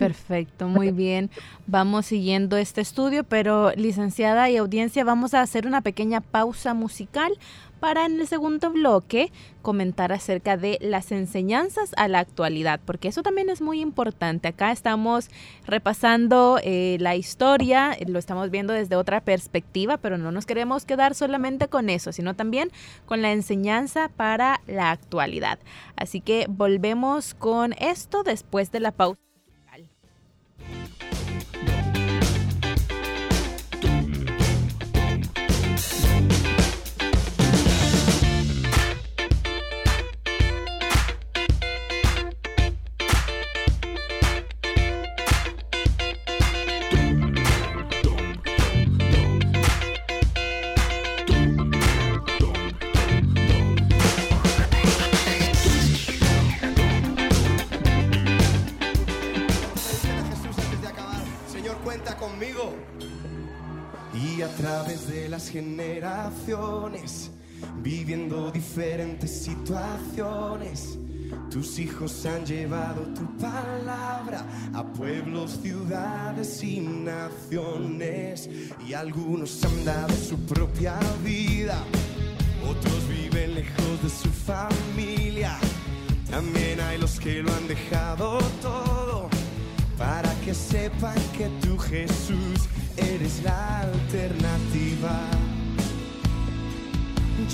Perfecto, 0.00 0.66
muy 0.66 0.92
bien. 0.92 1.30
Vamos 1.66 2.06
siguiendo 2.06 2.56
este 2.56 2.80
estudio, 2.80 3.22
pero 3.22 3.70
licenciada 3.72 4.48
y 4.48 4.56
audiencia, 4.56 5.04
vamos 5.04 5.34
a 5.34 5.42
hacer 5.42 5.66
una 5.66 5.82
pequeña 5.82 6.22
pausa 6.22 6.72
musical 6.72 7.34
para 7.80 8.06
en 8.06 8.18
el 8.18 8.26
segundo 8.26 8.70
bloque 8.70 9.30
comentar 9.60 10.10
acerca 10.12 10.56
de 10.56 10.78
las 10.80 11.12
enseñanzas 11.12 11.92
a 11.98 12.08
la 12.08 12.20
actualidad, 12.20 12.80
porque 12.84 13.08
eso 13.08 13.22
también 13.22 13.50
es 13.50 13.60
muy 13.60 13.80
importante. 13.82 14.48
Acá 14.48 14.72
estamos 14.72 15.28
repasando 15.66 16.58
eh, 16.62 16.96
la 16.98 17.14
historia, 17.14 17.94
lo 18.06 18.18
estamos 18.18 18.50
viendo 18.50 18.72
desde 18.72 18.96
otra 18.96 19.20
perspectiva, 19.20 19.98
pero 19.98 20.16
no 20.16 20.32
nos 20.32 20.46
queremos 20.46 20.86
quedar 20.86 21.14
solamente 21.14 21.68
con 21.68 21.90
eso, 21.90 22.10
sino 22.12 22.34
también 22.34 22.70
con 23.04 23.20
la 23.20 23.32
enseñanza 23.32 24.08
para 24.08 24.62
la 24.66 24.92
actualidad. 24.92 25.58
Así 25.94 26.22
que 26.22 26.46
volvemos 26.48 27.34
con 27.34 27.74
esto 27.74 28.22
después 28.22 28.72
de 28.72 28.80
la 28.80 28.92
pausa. 28.92 29.29
Generaciones, 65.50 67.30
viviendo 67.82 68.50
diferentes 68.50 69.30
situaciones. 69.42 70.98
Tus 71.50 71.78
hijos 71.78 72.26
han 72.26 72.44
llevado 72.44 73.02
tu 73.14 73.26
palabra 73.38 74.44
a 74.72 74.84
pueblos, 74.84 75.58
ciudades 75.62 76.62
y 76.62 76.80
naciones. 76.80 78.48
Y 78.86 78.94
algunos 78.94 79.62
han 79.64 79.84
dado 79.84 80.14
su 80.14 80.38
propia 80.46 80.98
vida, 81.24 81.78
otros 82.68 83.08
viven 83.08 83.54
lejos 83.54 84.02
de 84.02 84.10
su 84.10 84.28
familia. 84.28 85.56
También 86.30 86.80
hay 86.80 86.98
los 86.98 87.18
que 87.18 87.42
lo 87.42 87.52
han 87.52 87.66
dejado 87.66 88.38
todo 88.62 89.28
para 89.98 90.29
que 90.44 90.54
sepan 90.54 91.16
que 91.36 91.48
tú 91.62 91.76
Jesús 91.78 92.68
eres 92.96 93.42
la 93.42 93.80
alternativa. 93.80 95.20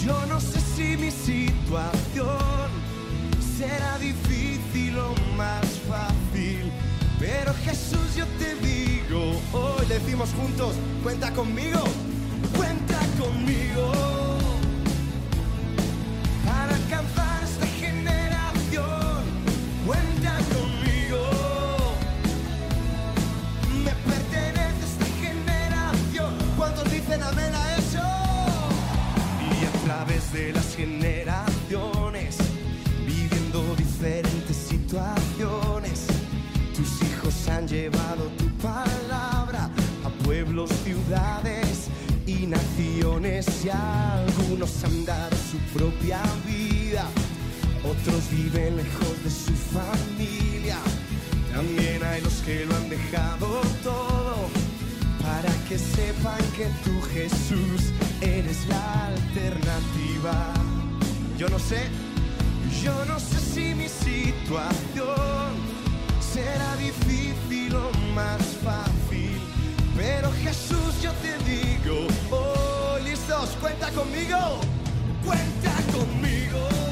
Yo 0.05 0.27
no 0.27 0.41
sé 0.41 0.61
si 0.61 0.97
mi 0.97 1.11
situación 1.11 2.71
será 3.59 3.99
difícil 3.99 4.99
o 4.99 5.15
más 5.37 5.67
fácil, 5.89 6.71
pero 7.19 7.55
Jesús 7.65 8.15
yo 8.17 8.27
te 8.39 8.55
digo, 8.57 9.41
hoy 9.53 9.87
decimos 9.89 10.31
juntos, 10.31 10.75
cuenta 11.03 11.33
conmigo, 11.33 11.83
cuenta 12.57 12.99
conmigo 13.19 14.26
de 30.37 30.53
las 30.53 30.77
generaciones, 30.77 32.37
viviendo 33.07 33.75
diferentes 33.75 34.55
situaciones. 34.55 36.07
Tus 36.77 37.03
hijos 37.09 37.49
han 37.49 37.67
llevado 37.67 38.25
tu 38.37 38.47
palabra 38.59 39.71
a 40.05 40.11
pueblos, 40.25 40.71
ciudades 40.85 41.89
y 42.27 42.47
naciones 42.47 43.47
y 43.65 43.71
algunos 43.71 44.85
han 44.85 45.07
dado 45.07 45.37
su 45.51 45.59
propia 45.79 46.21
vida, 46.45 47.07
otros 47.83 48.31
viven 48.31 48.77
lejos 48.77 49.17
de 49.25 49.31
su 49.31 49.55
familia. 49.77 50.77
También 51.55 52.05
hay 52.05 52.21
los 52.21 52.35
que 52.45 52.67
lo 52.67 52.77
han 52.77 52.91
dejado 52.91 53.63
todo 53.83 54.66
para 55.27 55.53
que 55.69 55.77
sepan 55.79 56.39
que 56.57 56.67
tú 56.85 56.95
Jesús 57.13 57.93
eres 58.21 58.67
la 58.69 59.07
alternativa. 59.07 60.55
Yo 61.37 61.49
no 61.49 61.59
sé, 61.59 61.83
yo 62.83 62.95
no 63.07 63.19
sé 63.19 63.39
si 63.41 63.75
mi 63.75 63.89
situación 63.89 65.51
será 66.21 66.77
difícil 66.77 67.75
o 67.75 67.91
más 68.15 68.43
fácil, 68.65 69.41
pero 69.97 70.31
Jesús 70.45 71.03
yo 71.03 71.13
te 71.25 71.33
digo, 71.51 72.07
oh, 72.31 72.99
listos, 73.05 73.51
cuenta 73.61 73.91
conmigo, 73.91 74.61
cuenta 75.25 75.73
conmigo. 75.93 76.86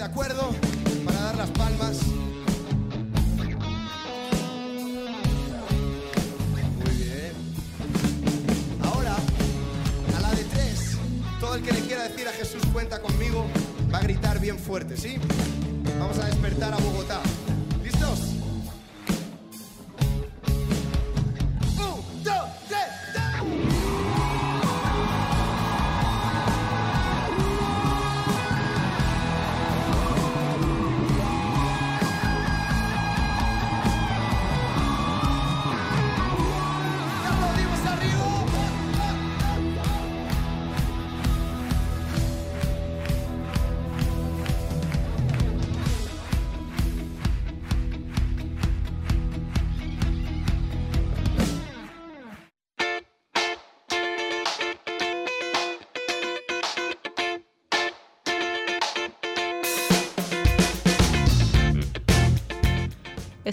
De 0.00 0.06
acuerdo 0.06 0.50
para 1.04 1.20
dar 1.20 1.36
las 1.36 1.50
palmas. 1.50 1.98
Muy 6.78 6.94
bien. 6.96 7.32
Ahora, 8.82 9.14
a 10.16 10.20
la 10.20 10.30
de 10.30 10.44
tres, 10.44 10.96
todo 11.38 11.56
el 11.56 11.62
que 11.62 11.72
le 11.72 11.80
quiera 11.80 12.04
decir 12.04 12.26
a 12.26 12.32
Jesús 12.32 12.62
cuenta 12.72 13.02
conmigo 13.02 13.46
va 13.92 13.98
a 13.98 14.02
gritar 14.02 14.40
bien 14.40 14.58
fuerte, 14.58 14.96
¿sí? 14.96 15.18
Vamos 15.98 16.18
a 16.18 16.24
despertar 16.24 16.72
a 16.72 16.78
Bogotá. 16.78 17.20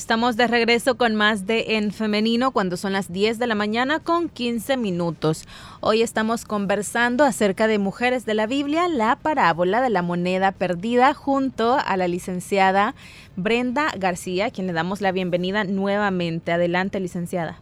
Estamos 0.08 0.38
de 0.38 0.48
regreso 0.48 0.96
con 0.96 1.16
más 1.16 1.48
de 1.48 1.76
En 1.76 1.92
Femenino 1.92 2.52
cuando 2.52 2.78
son 2.78 2.94
las 2.94 3.12
10 3.12 3.40
de 3.40 3.46
la 3.46 3.56
mañana 3.56 4.00
con 4.00 4.30
15 4.30 4.78
minutos. 4.78 5.44
Hoy 5.82 6.02
estamos 6.02 6.46
conversando 6.46 7.26
acerca 7.26 7.68
de 7.68 7.78
Mujeres 7.78 8.26
de 8.26 8.34
la 8.34 8.48
Biblia, 8.48 8.88
la 8.88 9.18
parábola 9.18 9.82
de 9.82 9.90
la 9.90 10.04
moneda 10.04 10.54
perdida, 10.54 11.14
junto 11.14 11.78
a 11.78 11.98
la 11.98 12.08
licenciada 12.08 12.96
Brenda 13.36 13.92
García, 14.00 14.46
a 14.46 14.50
quien 14.50 14.68
le 14.68 14.72
damos 14.72 15.02
la 15.02 15.12
bienvenida 15.12 15.66
nuevamente. 15.66 16.54
Adelante, 16.54 17.02
licenciada. 17.02 17.60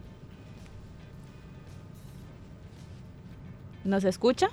¿Nos 3.82 4.04
escucha? 4.04 4.50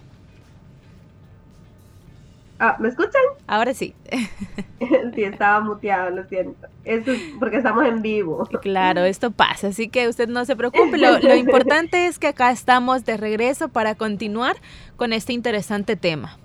Ah, 2.59 2.77
¿Me 2.79 2.89
escuchan? 2.89 3.21
Ahora 3.47 3.73
sí. 3.73 3.95
sí, 5.15 5.23
estaba 5.23 5.59
muteado, 5.59 6.11
lo 6.11 6.23
siento. 6.25 6.67
Eso 6.85 7.11
es 7.11 7.19
porque 7.39 7.57
estamos 7.57 7.85
en 7.85 8.01
vivo. 8.01 8.47
Claro, 8.61 9.01
esto 9.01 9.31
pasa, 9.31 9.67
así 9.67 9.89
que 9.89 10.07
usted 10.07 10.29
no 10.29 10.45
se 10.45 10.55
preocupe. 10.55 10.97
Lo, 10.97 11.19
lo 11.19 11.35
importante 11.35 12.07
es 12.07 12.19
que 12.19 12.27
acá 12.27 12.51
estamos 12.51 13.05
de 13.05 13.17
regreso 13.17 13.69
para 13.69 13.95
continuar 13.95 14.55
con 14.95 15.13
este 15.13 15.33
interesante 15.33 15.95
tema. 15.95 16.37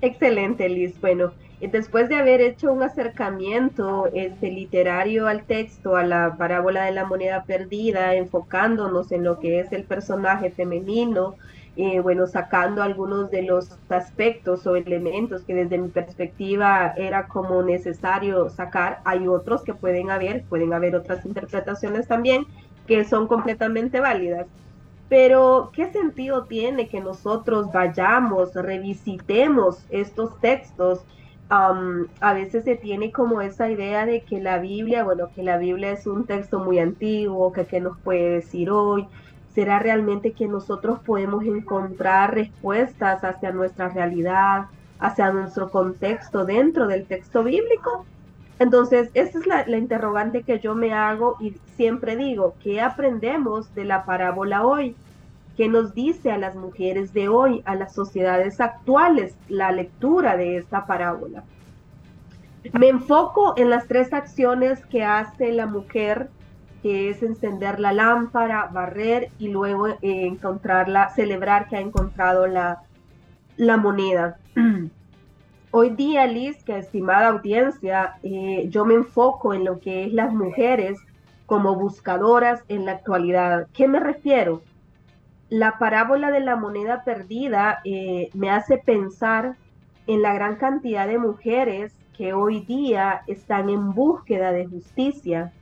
Excelente, 0.00 0.68
Liz. 0.68 0.98
Bueno, 1.00 1.32
después 1.60 2.08
de 2.08 2.16
haber 2.16 2.40
hecho 2.40 2.72
un 2.72 2.82
acercamiento 2.82 4.08
este, 4.14 4.50
literario 4.50 5.26
al 5.26 5.44
texto, 5.44 5.96
a 5.96 6.04
la 6.04 6.36
parábola 6.38 6.84
de 6.84 6.92
la 6.92 7.04
moneda 7.04 7.44
perdida, 7.44 8.14
enfocándonos 8.14 9.12
en 9.12 9.24
lo 9.24 9.38
que 9.38 9.60
es 9.60 9.72
el 9.72 9.84
personaje 9.84 10.50
femenino, 10.50 11.36
eh, 11.76 12.00
bueno, 12.00 12.26
sacando 12.26 12.82
algunos 12.82 13.30
de 13.30 13.42
los 13.42 13.70
aspectos 13.88 14.66
o 14.66 14.76
elementos 14.76 15.42
que 15.42 15.54
desde 15.54 15.78
mi 15.78 15.88
perspectiva 15.88 16.92
era 16.96 17.28
como 17.28 17.62
necesario 17.62 18.50
sacar. 18.50 19.00
Hay 19.04 19.28
otros 19.28 19.62
que 19.62 19.74
pueden 19.74 20.10
haber, 20.10 20.44
pueden 20.44 20.72
haber 20.72 20.96
otras 20.96 21.24
interpretaciones 21.24 22.08
también 22.08 22.46
que 22.86 23.04
son 23.04 23.28
completamente 23.28 24.00
válidas. 24.00 24.46
Pero, 25.08 25.70
¿qué 25.72 25.90
sentido 25.90 26.44
tiene 26.44 26.88
que 26.88 27.00
nosotros 27.00 27.72
vayamos, 27.72 28.54
revisitemos 28.54 29.84
estos 29.90 30.38
textos? 30.40 31.00
Um, 31.50 32.06
a 32.20 32.32
veces 32.32 32.64
se 32.64 32.76
tiene 32.76 33.10
como 33.10 33.40
esa 33.40 33.68
idea 33.70 34.06
de 34.06 34.22
que 34.22 34.40
la 34.40 34.58
Biblia, 34.58 35.02
bueno, 35.02 35.30
que 35.34 35.42
la 35.42 35.56
Biblia 35.56 35.90
es 35.90 36.06
un 36.06 36.26
texto 36.26 36.60
muy 36.60 36.78
antiguo, 36.78 37.52
que 37.52 37.64
qué 37.64 37.80
nos 37.80 37.98
puede 37.98 38.34
decir 38.34 38.70
hoy. 38.70 39.08
¿Será 39.54 39.78
realmente 39.78 40.32
que 40.32 40.46
nosotros 40.46 41.00
podemos 41.00 41.44
encontrar 41.44 42.34
respuestas 42.34 43.24
hacia 43.24 43.50
nuestra 43.50 43.88
realidad, 43.88 44.66
hacia 44.98 45.32
nuestro 45.32 45.70
contexto 45.70 46.44
dentro 46.44 46.86
del 46.86 47.06
texto 47.06 47.42
bíblico? 47.42 48.06
Entonces, 48.60 49.10
esa 49.14 49.38
es 49.38 49.46
la, 49.46 49.66
la, 49.66 49.78
interrogante 49.78 50.42
que 50.42 50.60
yo 50.60 50.74
me 50.74 50.92
hago 50.92 51.36
y 51.40 51.54
siempre 51.76 52.16
digo, 52.16 52.54
¿qué 52.62 52.80
aprendemos 52.80 53.74
de 53.74 53.84
la 53.84 54.04
parábola 54.04 54.64
hoy? 54.64 54.94
¿Qué 55.56 55.68
nos 55.68 55.94
dice 55.94 56.30
a 56.30 56.38
las 56.38 56.54
mujeres 56.54 57.12
de 57.12 57.28
hoy, 57.28 57.62
a 57.64 57.74
las 57.74 57.94
sociedades 57.94 58.60
actuales, 58.60 59.34
la 59.48 59.72
lectura 59.72 60.36
de 60.36 60.58
esta 60.58 60.86
parábola? 60.86 61.42
Me 62.78 62.88
enfoco 62.88 63.54
en 63.56 63.70
las 63.70 63.86
tres 63.86 64.12
acciones 64.12 64.84
que 64.86 65.04
hace 65.04 65.52
la 65.52 65.66
mujer, 65.66 66.28
que 66.82 67.10
es 67.10 67.22
encender 67.22 67.78
la 67.80 67.92
lámpara, 67.92 68.66
barrer 68.72 69.30
y 69.38 69.48
luego 69.48 69.88
eh, 69.88 69.98
encontrarla, 70.02 71.10
celebrar 71.10 71.68
que 71.68 71.76
ha 71.76 71.80
encontrado 71.80 72.46
la, 72.46 72.82
la 73.56 73.76
moneda. 73.76 74.38
Hoy 75.72 75.90
día, 75.90 76.26
Liz, 76.26 76.64
que 76.64 76.78
estimada 76.78 77.28
audiencia, 77.28 78.14
eh, 78.22 78.66
yo 78.70 78.84
me 78.84 78.94
enfoco 78.94 79.54
en 79.54 79.64
lo 79.64 79.78
que 79.78 80.04
es 80.04 80.12
las 80.12 80.32
mujeres 80.32 80.98
como 81.46 81.76
buscadoras 81.76 82.64
en 82.68 82.86
la 82.86 82.92
actualidad. 82.92 83.68
¿Qué 83.72 83.86
me 83.86 84.00
refiero? 84.00 84.62
La 85.48 85.78
parábola 85.78 86.30
de 86.30 86.40
la 86.40 86.56
moneda 86.56 87.04
perdida 87.04 87.80
eh, 87.84 88.30
me 88.34 88.50
hace 88.50 88.78
pensar 88.78 89.56
en 90.06 90.22
la 90.22 90.32
gran 90.32 90.56
cantidad 90.56 91.06
de 91.06 91.18
mujeres 91.18 91.92
que 92.16 92.32
hoy 92.32 92.60
día 92.60 93.22
están 93.26 93.68
en 93.68 93.92
búsqueda 93.94 94.52
de 94.52 94.66
justicia, 94.66 95.52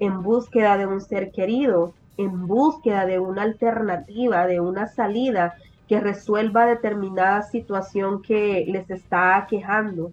en 0.00 0.22
búsqueda 0.22 0.76
de 0.76 0.86
un 0.86 1.00
ser 1.00 1.30
querido, 1.30 1.94
en 2.16 2.46
búsqueda 2.46 3.06
de 3.06 3.18
una 3.18 3.42
alternativa, 3.42 4.46
de 4.46 4.60
una 4.60 4.88
salida 4.88 5.54
que 5.88 6.00
resuelva 6.00 6.66
determinada 6.66 7.42
situación 7.42 8.22
que 8.22 8.64
les 8.66 8.90
está 8.90 9.36
aquejando. 9.36 10.12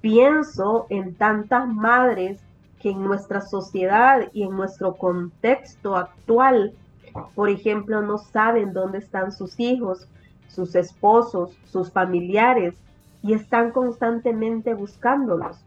Pienso 0.00 0.86
en 0.90 1.14
tantas 1.14 1.66
madres 1.66 2.40
que 2.80 2.90
en 2.90 3.02
nuestra 3.02 3.40
sociedad 3.40 4.28
y 4.32 4.42
en 4.44 4.56
nuestro 4.56 4.94
contexto 4.94 5.96
actual, 5.96 6.72
por 7.34 7.48
ejemplo, 7.48 8.02
no 8.02 8.18
saben 8.18 8.72
dónde 8.72 8.98
están 8.98 9.32
sus 9.32 9.58
hijos, 9.58 10.06
sus 10.48 10.74
esposos, 10.74 11.50
sus 11.70 11.90
familiares 11.90 12.74
y 13.22 13.32
están 13.32 13.70
constantemente 13.72 14.74
buscándolos. 14.74 15.58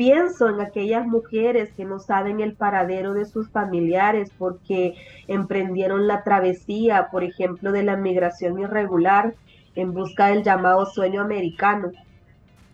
Pienso 0.00 0.48
en 0.48 0.62
aquellas 0.62 1.06
mujeres 1.06 1.74
que 1.76 1.84
no 1.84 1.98
saben 1.98 2.40
el 2.40 2.54
paradero 2.54 3.12
de 3.12 3.26
sus 3.26 3.50
familiares 3.50 4.32
porque 4.38 4.94
emprendieron 5.28 6.06
la 6.06 6.24
travesía, 6.24 7.08
por 7.12 7.22
ejemplo, 7.22 7.70
de 7.70 7.82
la 7.82 7.98
migración 7.98 8.58
irregular 8.58 9.34
en 9.74 9.92
busca 9.92 10.28
del 10.28 10.42
llamado 10.42 10.86
sueño 10.86 11.20
americano, 11.20 11.92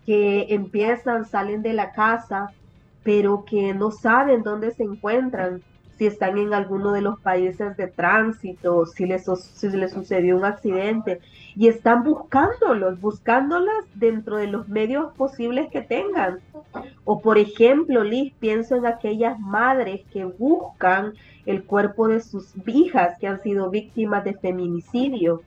que 0.05 0.45
empiezan, 0.51 1.25
salen 1.25 1.63
de 1.63 1.73
la 1.73 1.91
casa, 1.91 2.53
pero 3.03 3.43
que 3.43 3.73
no 3.73 3.91
saben 3.91 4.41
dónde 4.41 4.71
se 4.71 4.83
encuentran, 4.83 5.61
si 5.97 6.05
están 6.05 6.37
en 6.37 6.53
alguno 6.53 6.91
de 6.91 7.01
los 7.01 7.19
países 7.19 7.75
de 7.75 7.87
tránsito, 7.87 8.85
si 8.85 9.05
les, 9.05 9.25
si 9.25 9.69
les 9.69 9.91
sucedió 9.91 10.37
un 10.37 10.45
accidente, 10.45 11.19
y 11.55 11.67
están 11.67 12.03
buscándolos, 12.03 13.01
buscándolas 13.01 13.85
dentro 13.95 14.37
de 14.37 14.47
los 14.47 14.67
medios 14.69 15.11
posibles 15.13 15.71
que 15.71 15.81
tengan. 15.81 16.39
O 17.03 17.19
por 17.19 17.39
ejemplo, 17.39 18.03
Liz, 18.03 18.33
pienso 18.39 18.75
en 18.75 18.85
aquellas 18.85 19.39
madres 19.39 20.01
que 20.13 20.25
buscan 20.25 21.13
el 21.47 21.63
cuerpo 21.63 22.07
de 22.07 22.21
sus 22.21 22.53
hijas 22.67 23.17
que 23.19 23.27
han 23.27 23.41
sido 23.41 23.71
víctimas 23.71 24.23
de 24.23 24.35
feminicidio. 24.35 25.41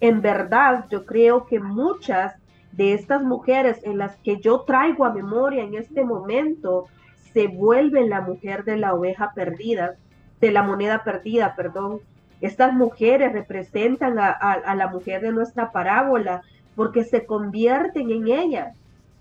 En 0.00 0.20
verdad, 0.20 0.86
yo 0.90 1.04
creo 1.06 1.46
que 1.46 1.58
muchas 1.58 2.34
de 2.70 2.92
estas 2.92 3.22
mujeres 3.22 3.80
en 3.82 3.98
las 3.98 4.14
que 4.18 4.38
yo 4.38 4.60
traigo 4.60 5.04
a 5.04 5.12
memoria 5.12 5.64
en 5.64 5.74
este 5.74 6.04
momento 6.04 6.86
se 7.36 7.48
vuelven 7.48 8.08
la 8.08 8.22
mujer 8.22 8.64
de 8.64 8.78
la 8.78 8.94
oveja 8.94 9.32
perdida, 9.34 9.96
de 10.40 10.50
la 10.52 10.62
moneda 10.62 11.04
perdida, 11.04 11.54
perdón. 11.54 12.00
Estas 12.40 12.72
mujeres 12.72 13.34
representan 13.34 14.18
a, 14.18 14.74
la 14.74 14.88
mujer 14.88 15.20
de 15.20 15.32
nuestra 15.32 15.70
parábola 15.70 16.40
porque 16.74 17.04
se 17.04 17.26
convierten 17.26 18.10
en 18.10 18.28
ella. 18.28 18.72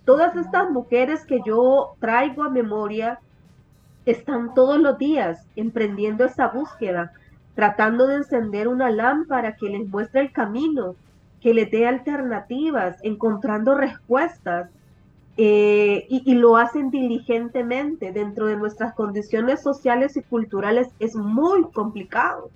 Todas 0.06 0.34
estas 0.38 0.70
mujeres 0.70 1.26
que 1.26 1.42
yo 1.46 1.96
traigo 2.00 2.44
a 2.44 2.50
memoria 2.50 3.20
están 4.06 4.54
todos 4.54 4.80
los 4.80 4.98
días 4.98 5.46
emprendiendo 5.58 6.24
esa 6.24 6.48
búsqueda, 6.48 7.12
tratando 7.54 8.08
de 8.08 8.16
encender 8.16 8.70
una 8.70 8.92
lámpara 8.92 9.58
que 9.58 9.68
les 9.68 9.86
muestre 9.90 10.22
el 10.22 10.32
camino, 10.32 10.96
que 11.42 11.54
les 11.54 11.70
dé 11.70 11.86
alternativas, 11.86 12.96
encontrando 13.04 13.76
respuestas. 13.76 14.70
Eh, 15.38 16.06
y, 16.10 16.34
lo 16.36 16.56
hacen 16.56 16.92
diligentemente. 16.92 18.12
Dentro 18.12 18.48
de 18.48 18.56
nuestras 18.56 18.94
condiciones 18.94 19.62
sociales 19.62 20.16
y 20.16 20.22
culturales 20.22 20.90
es 21.00 21.16
muy 21.16 21.64
complicado. 21.72 22.50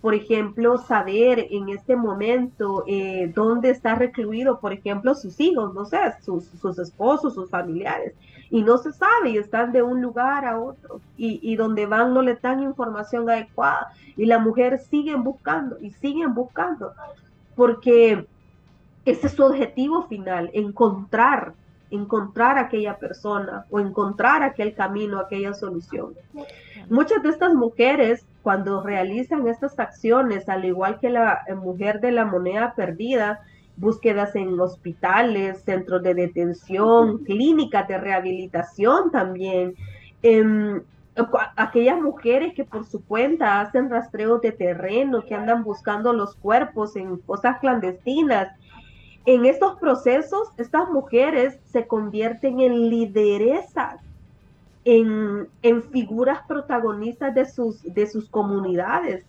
Por 0.00 0.14
ejemplo, 0.14 0.78
saber 0.78 1.46
en 1.50 1.70
este 1.70 1.96
momento 1.96 2.84
eh, 2.86 3.30
dónde 3.34 3.70
está 3.70 3.94
recluido, 3.94 4.60
por 4.60 4.72
ejemplo, 4.72 5.14
sus 5.14 5.40
hijos, 5.40 5.74
no 5.74 5.86
sé, 5.86 5.98
sus, 6.22 6.44
sus, 6.44 6.78
esposos, 6.78 7.34
sus 7.34 7.48
familiares, 7.48 8.14
y 8.50 8.62
no 8.62 8.76
se 8.76 8.92
sabe 8.92 9.30
y 9.30 9.38
están 9.38 9.72
de 9.72 9.82
un 9.82 10.02
lugar 10.02 10.44
a 10.44 10.60
otro, 10.60 11.00
y, 11.16 11.40
y 11.42 11.56
donde 11.56 11.86
van 11.86 12.12
no 12.12 12.20
le 12.20 12.34
dan 12.34 12.62
información 12.62 13.30
adecuada, 13.30 13.92
y 14.14 14.26
la 14.26 14.38
mujer 14.38 14.78
siguen 14.78 15.24
buscando 15.24 15.78
y 15.80 15.90
siguen 15.92 16.34
buscando, 16.34 16.92
porque 17.56 18.26
ese 19.06 19.26
es 19.26 19.32
su 19.32 19.42
objetivo 19.42 20.02
final, 20.02 20.50
encontrar 20.52 21.54
encontrar 21.94 22.58
aquella 22.58 22.98
persona 22.98 23.64
o 23.70 23.80
encontrar 23.80 24.42
aquel 24.42 24.74
camino, 24.74 25.18
aquella 25.18 25.54
solución. 25.54 26.14
Muchas 26.90 27.22
de 27.22 27.30
estas 27.30 27.54
mujeres, 27.54 28.26
cuando 28.42 28.82
realizan 28.82 29.46
estas 29.48 29.78
acciones, 29.78 30.48
al 30.48 30.64
igual 30.64 30.98
que 31.00 31.10
la 31.10 31.44
mujer 31.62 32.00
de 32.00 32.12
la 32.12 32.24
moneda 32.24 32.74
perdida, 32.74 33.40
búsquedas 33.76 34.36
en 34.36 34.58
hospitales, 34.60 35.62
centros 35.62 36.02
de 36.02 36.14
detención, 36.14 37.18
clínicas 37.24 37.88
de 37.88 37.98
rehabilitación 37.98 39.10
también, 39.10 39.74
em, 40.22 40.82
aquellas 41.56 42.00
mujeres 42.00 42.54
que 42.54 42.64
por 42.64 42.84
su 42.84 43.04
cuenta 43.04 43.60
hacen 43.60 43.88
rastreos 43.88 44.40
de 44.40 44.52
terreno, 44.52 45.24
que 45.24 45.34
andan 45.34 45.62
buscando 45.62 46.12
los 46.12 46.34
cuerpos 46.34 46.96
en 46.96 47.18
cosas 47.18 47.58
clandestinas, 47.60 48.48
en 49.26 49.46
estos 49.46 49.78
procesos, 49.78 50.48
estas 50.58 50.90
mujeres 50.90 51.58
se 51.64 51.86
convierten 51.86 52.60
en 52.60 52.90
lideresas, 52.90 54.00
en, 54.84 55.48
figuras 55.90 56.40
protagonistas 56.46 57.34
de 57.34 57.46
sus, 57.46 57.82
de 57.82 58.06
sus 58.06 58.28
comunidades, 58.28 59.24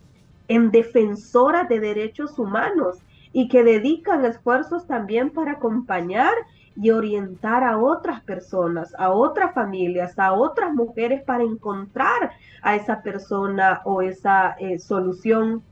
en 0.48 0.70
defensoras 0.70 1.68
de 1.68 1.80
derechos 1.80 2.38
humanos 2.38 2.98
y 3.32 3.48
que 3.48 3.64
dedican 3.64 4.24
esfuerzos 4.24 4.86
también 4.86 5.30
para 5.30 5.52
acompañar 5.52 6.34
y 6.76 6.90
orientar 6.90 7.64
a 7.64 7.78
otras 7.78 8.20
personas, 8.20 8.94
a 8.98 9.10
otras 9.10 9.54
familias, 9.54 10.18
a 10.18 10.34
otras 10.34 10.74
mujeres 10.74 11.22
para 11.22 11.42
encontrar 11.42 12.32
a 12.60 12.76
esa 12.76 13.02
persona 13.02 13.80
o 13.84 14.02
esa 14.02 14.56
eh, 14.58 14.78
solución 14.78 15.62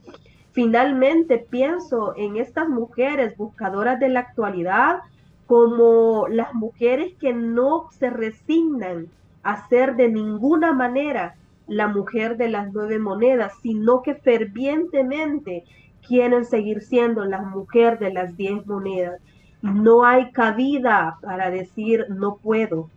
Finalmente 0.54 1.38
pienso 1.38 2.14
en 2.16 2.36
estas 2.36 2.68
mujeres 2.68 3.36
buscadoras 3.36 3.98
de 3.98 4.08
la 4.08 4.20
actualidad 4.20 5.00
como 5.48 6.28
las 6.28 6.54
mujeres 6.54 7.12
que 7.20 7.34
no 7.34 7.90
se 7.90 8.08
resignan 8.08 9.08
a 9.42 9.68
ser 9.68 9.96
de 9.96 10.08
ninguna 10.08 10.72
manera 10.72 11.34
la 11.66 11.88
mujer 11.88 12.36
de 12.36 12.50
las 12.50 12.72
nueve 12.72 13.00
monedas, 13.00 13.52
sino 13.62 14.02
que 14.02 14.14
fervientemente 14.14 15.64
quieren 16.06 16.44
seguir 16.44 16.82
siendo 16.82 17.24
la 17.24 17.42
mujer 17.42 17.98
de 17.98 18.12
las 18.12 18.36
diez 18.36 18.64
monedas. 18.64 19.20
No 19.60 20.04
hay 20.04 20.30
cabida 20.30 21.18
para 21.20 21.50
decir 21.50 22.06
no 22.10 22.36
puedo, 22.36 22.88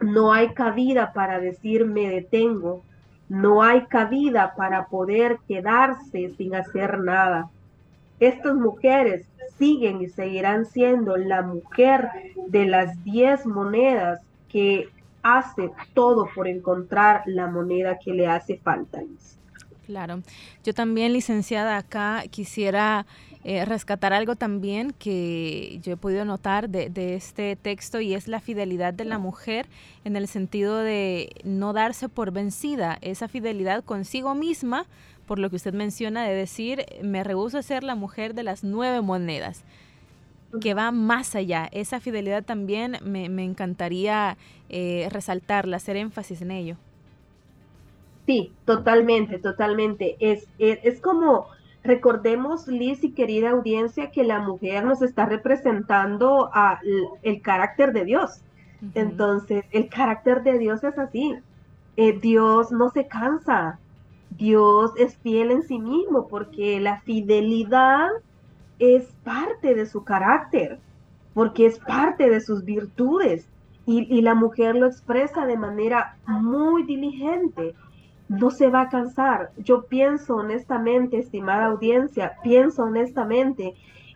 no 0.00 0.32
hay 0.32 0.48
cabida 0.48 1.12
para 1.12 1.38
decir 1.38 1.86
me 1.86 2.08
detengo, 2.10 2.82
no 3.28 3.62
hay 3.62 3.86
cabida 3.86 4.54
para 4.56 4.86
poder 4.86 5.38
quedarse 5.46 6.32
sin 6.36 6.54
hacer 6.54 6.98
nada. 6.98 7.50
Estas 8.20 8.54
mujeres 8.54 9.26
siguen 9.58 10.00
y 10.02 10.08
seguirán 10.08 10.66
siendo 10.66 11.16
la 11.16 11.42
mujer 11.42 12.08
de 12.48 12.66
las 12.66 13.04
diez 13.04 13.44
monedas 13.46 14.20
que 14.48 14.88
hace 15.22 15.70
todo 15.94 16.28
por 16.34 16.48
encontrar 16.48 17.22
la 17.26 17.48
moneda 17.48 17.98
que 17.98 18.12
le 18.12 18.26
hace 18.26 18.56
falta. 18.56 19.00
Claro. 19.86 20.22
Yo 20.64 20.74
también, 20.74 21.12
licenciada, 21.12 21.76
acá 21.76 22.24
quisiera 22.30 23.06
eh, 23.44 23.64
rescatar 23.64 24.12
algo 24.12 24.34
también 24.34 24.92
que 24.98 25.78
yo 25.82 25.92
he 25.92 25.96
podido 25.96 26.24
notar 26.24 26.68
de, 26.68 27.14
este 27.14 27.54
texto 27.56 28.00
y 28.00 28.14
es 28.14 28.26
la 28.26 28.40
fidelidad 28.40 28.92
de 28.92 29.04
la 29.04 29.18
mujer 29.18 29.66
en 30.04 30.16
el 30.16 30.26
sentido 30.26 30.78
de 30.78 31.30
no 31.44 31.72
darse 31.72 32.08
por 32.08 32.32
vencida, 32.32 32.98
esa 33.00 33.28
fidelidad 33.28 33.84
consigo 33.84 34.34
misma, 34.34 34.86
por 35.26 35.38
lo 35.38 35.50
que 35.50 35.56
usted 35.56 35.72
menciona 35.72 36.24
de 36.24 36.34
decir, 36.34 36.84
me 37.02 37.22
rehúso 37.22 37.58
a 37.58 37.62
ser 37.62 37.84
la 37.84 37.94
mujer 37.94 38.34
de 38.34 38.42
las 38.42 38.64
nueve 38.64 39.02
monedas 39.02 39.64
que 40.60 40.74
va 40.74 40.90
más 40.90 41.34
allá. 41.34 41.68
Esa 41.72 42.00
fidelidad 42.00 42.42
también 42.42 42.96
me, 43.04 43.26
encantaría 43.44 44.36
eh, 44.68 45.08
resaltarla, 45.12 45.76
hacer 45.76 45.96
énfasis 45.96 46.40
en 46.40 46.50
ello. 46.50 46.76
Sí, 48.26 48.52
totalmente, 48.64 49.38
totalmente. 49.38 50.16
Es, 50.20 50.48
es 50.58 51.00
como 51.00 51.48
Recordemos, 51.88 52.68
Liz 52.68 53.02
y 53.02 53.12
querida 53.12 53.48
audiencia, 53.48 54.10
que 54.10 54.22
la 54.22 54.40
mujer 54.40 54.84
nos 54.84 55.00
está 55.00 55.24
representando 55.24 56.50
a 56.52 56.80
el 57.22 57.40
carácter 57.40 57.94
de 57.94 58.04
Dios. 58.04 58.42
Entonces, 58.92 59.64
el 59.70 59.88
carácter 59.88 60.42
de 60.42 60.58
Dios 60.58 60.84
es 60.84 60.98
así. 60.98 61.36
Eh, 61.96 62.12
Dios 62.20 62.72
no 62.72 62.90
se 62.90 63.06
cansa. 63.06 63.78
Dios 64.28 64.92
es 64.98 65.16
fiel 65.16 65.50
en 65.50 65.62
sí 65.62 65.78
mismo 65.78 66.28
porque 66.28 66.78
la 66.78 67.00
fidelidad 67.00 68.10
es 68.78 69.06
parte 69.24 69.74
de 69.74 69.86
su 69.86 70.04
carácter, 70.04 70.78
porque 71.32 71.64
es 71.64 71.78
parte 71.78 72.28
de 72.28 72.42
sus 72.42 72.66
virtudes. 72.66 73.48
Y, 73.86 74.14
y 74.14 74.20
la 74.20 74.34
mujer 74.34 74.76
lo 74.76 74.84
expresa 74.84 75.46
de 75.46 75.56
manera 75.56 76.18
muy 76.26 76.82
diligente 76.82 77.74
no 78.28 78.50
se 78.50 78.68
va 78.68 78.82
a 78.82 78.88
cansar. 78.88 79.50
Yo 79.56 79.86
pienso 79.86 80.36
honestamente, 80.36 81.18
estimada 81.18 81.66
audiencia, 81.66 82.34
pienso 82.42 82.84
honestamente 82.84 83.74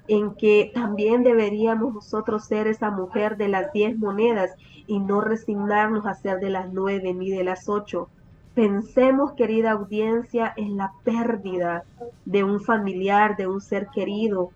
en 0.09 0.35
que 0.35 0.71
también 0.75 1.23
deberíamos 1.23 1.95
nosotros 1.95 2.45
ser 2.45 2.67
esa 2.67 2.91
mujer 2.91 3.37
de 3.37 3.49
las 3.49 3.73
diez 3.73 3.97
monedas 3.99 4.51
y 4.87 4.99
no 4.99 5.21
resignarnos 5.21 6.07
a 6.07 6.15
ser 6.15 6.41
de 6.41 6.51
las 6.51 6.73
nueve 6.73 7.15
ni 7.15 7.31
de 7.31 7.45
las 7.45 7.69
ocho. 7.69 8.09
Pensemos, 8.55 9.33
querida 9.33 9.71
audiencia, 9.71 10.53
en 10.57 10.77
la 10.77 10.93
pérdida 11.05 11.85
de 12.27 12.45
un 12.45 12.61
familiar, 12.61 13.37
de 13.37 13.47
un 13.47 13.61
ser 13.61 13.87
querido, 13.89 14.51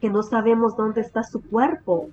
que 0.00 0.10
no 0.10 0.22
sabemos 0.22 0.76
dónde 0.76 1.00
está 1.00 1.22
su 1.22 1.40
cuerpo 1.40 2.08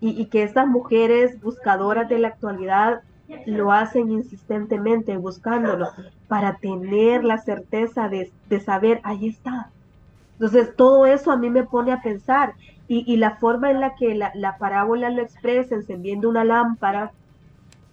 y, 0.00 0.26
que 0.26 0.42
estas 0.42 0.66
mujeres 0.66 1.40
buscadoras 1.40 2.08
de 2.08 2.18
la 2.18 2.28
actualidad 2.28 3.02
lo 3.46 3.72
hacen 3.72 4.10
insistentemente 4.10 5.16
buscándolo 5.16 5.88
para 6.28 6.56
tener 6.56 7.24
la 7.24 7.38
certeza 7.38 8.08
de, 8.08 8.30
saber, 8.60 9.00
ahí 9.04 9.28
está. 9.28 9.70
Entonces, 10.34 10.74
todo 10.76 11.06
eso 11.06 11.30
a 11.30 11.36
mí 11.36 11.50
me 11.50 11.64
pone 11.64 11.92
a 11.92 12.02
pensar 12.02 12.54
y, 12.86 13.16
la 13.16 13.36
forma 13.36 13.70
en 13.70 13.80
la 13.80 13.94
que 13.94 14.14
la, 14.14 14.56
parábola 14.58 15.10
lo 15.10 15.22
expresa, 15.22 15.74
encendiendo 15.74 16.28
una 16.28 16.44
lámpara 16.44 17.12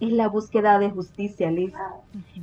es 0.00 0.12
la 0.12 0.28
búsqueda 0.28 0.78
de 0.78 0.90
justicia, 0.90 1.50
Liz. 1.50 1.72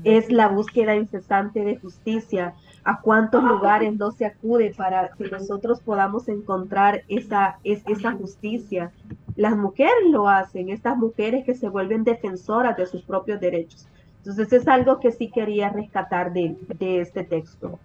Es 0.03 0.31
la 0.31 0.47
búsqueda 0.47 0.95
incesante 0.95 1.63
de 1.63 1.77
justicia. 1.77 2.53
¿A 2.85 3.01
cuántos 3.01 3.43
lugares 3.43 3.95
no 3.97 4.11
se 4.11 4.25
acude 4.25 4.73
para 4.75 5.09
que 5.09 5.29
nosotros 5.29 5.81
podamos 5.81 6.27
encontrar 6.29 7.03
esa, 7.09 7.59
esa 7.63 8.13
justicia? 8.13 8.91
Las 9.39 9.55
mujeres 9.55 9.93
lo 10.09 10.27
hacen, 10.27 10.67
estas 10.67 10.97
mujeres 10.97 11.45
que 11.45 11.55
se 11.55 11.69
vuelven 11.69 12.03
defensoras 12.03 12.75
de 12.75 12.85
sus 12.85 13.03
propios 13.03 13.39
derechos. 13.39 13.87
Entonces 14.17 14.51
es 14.51 14.67
algo 14.67 14.99
que 14.99 15.13
sí 15.13 15.31
quería 15.31 15.69
rescatar 15.69 16.33
de, 16.33 16.57
este 16.81 17.23
texto. 17.23 17.79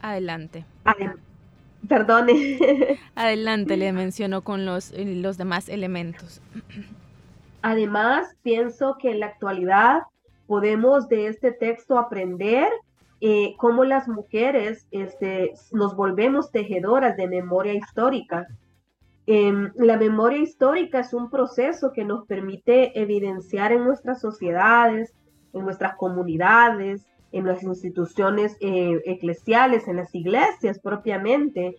Adelante. 0.00 0.64
perdone. 1.88 2.58
Adelante, 3.16 3.76
le 3.76 3.92
mencionó 3.92 4.42
con 4.42 4.64
los, 4.64 4.92
los 4.96 5.36
demás 5.36 5.68
elementos. 5.68 6.40
Además, 7.60 8.36
pienso 8.44 8.96
que 8.96 9.10
en 9.10 9.18
la 9.18 9.26
actualidad 9.26 10.02
podemos 10.46 11.08
de 11.08 11.26
este 11.26 11.50
texto 11.50 11.98
aprender 11.98 12.68
eh, 13.20 13.56
cómo 13.56 13.82
las 13.82 14.06
mujeres 14.06 14.86
este, 14.92 15.54
nos 15.72 15.96
volvemos 15.96 16.52
tejedoras 16.52 17.16
de 17.16 17.26
memoria 17.26 17.74
histórica. 17.74 18.46
Em, 19.26 19.70
la 19.76 19.96
memoria 19.96 20.38
histórica 20.38 21.00
es 21.00 21.12
un 21.12 21.30
proceso 21.30 21.92
que 21.92 22.04
nos 22.04 22.26
permite 22.26 22.98
evidenciar 23.00 23.72
en 23.72 23.84
nuestras 23.84 24.20
sociedades, 24.20 25.14
en 25.52 25.64
nuestras 25.64 25.96
comunidades, 25.96 27.06
en 27.32 27.46
las 27.46 27.62
instituciones 27.62 28.56
eh, 28.60 29.00
eclesiales, 29.04 29.86
en 29.88 29.96
las 29.96 30.14
iglesias 30.14 30.80
propiamente, 30.80 31.76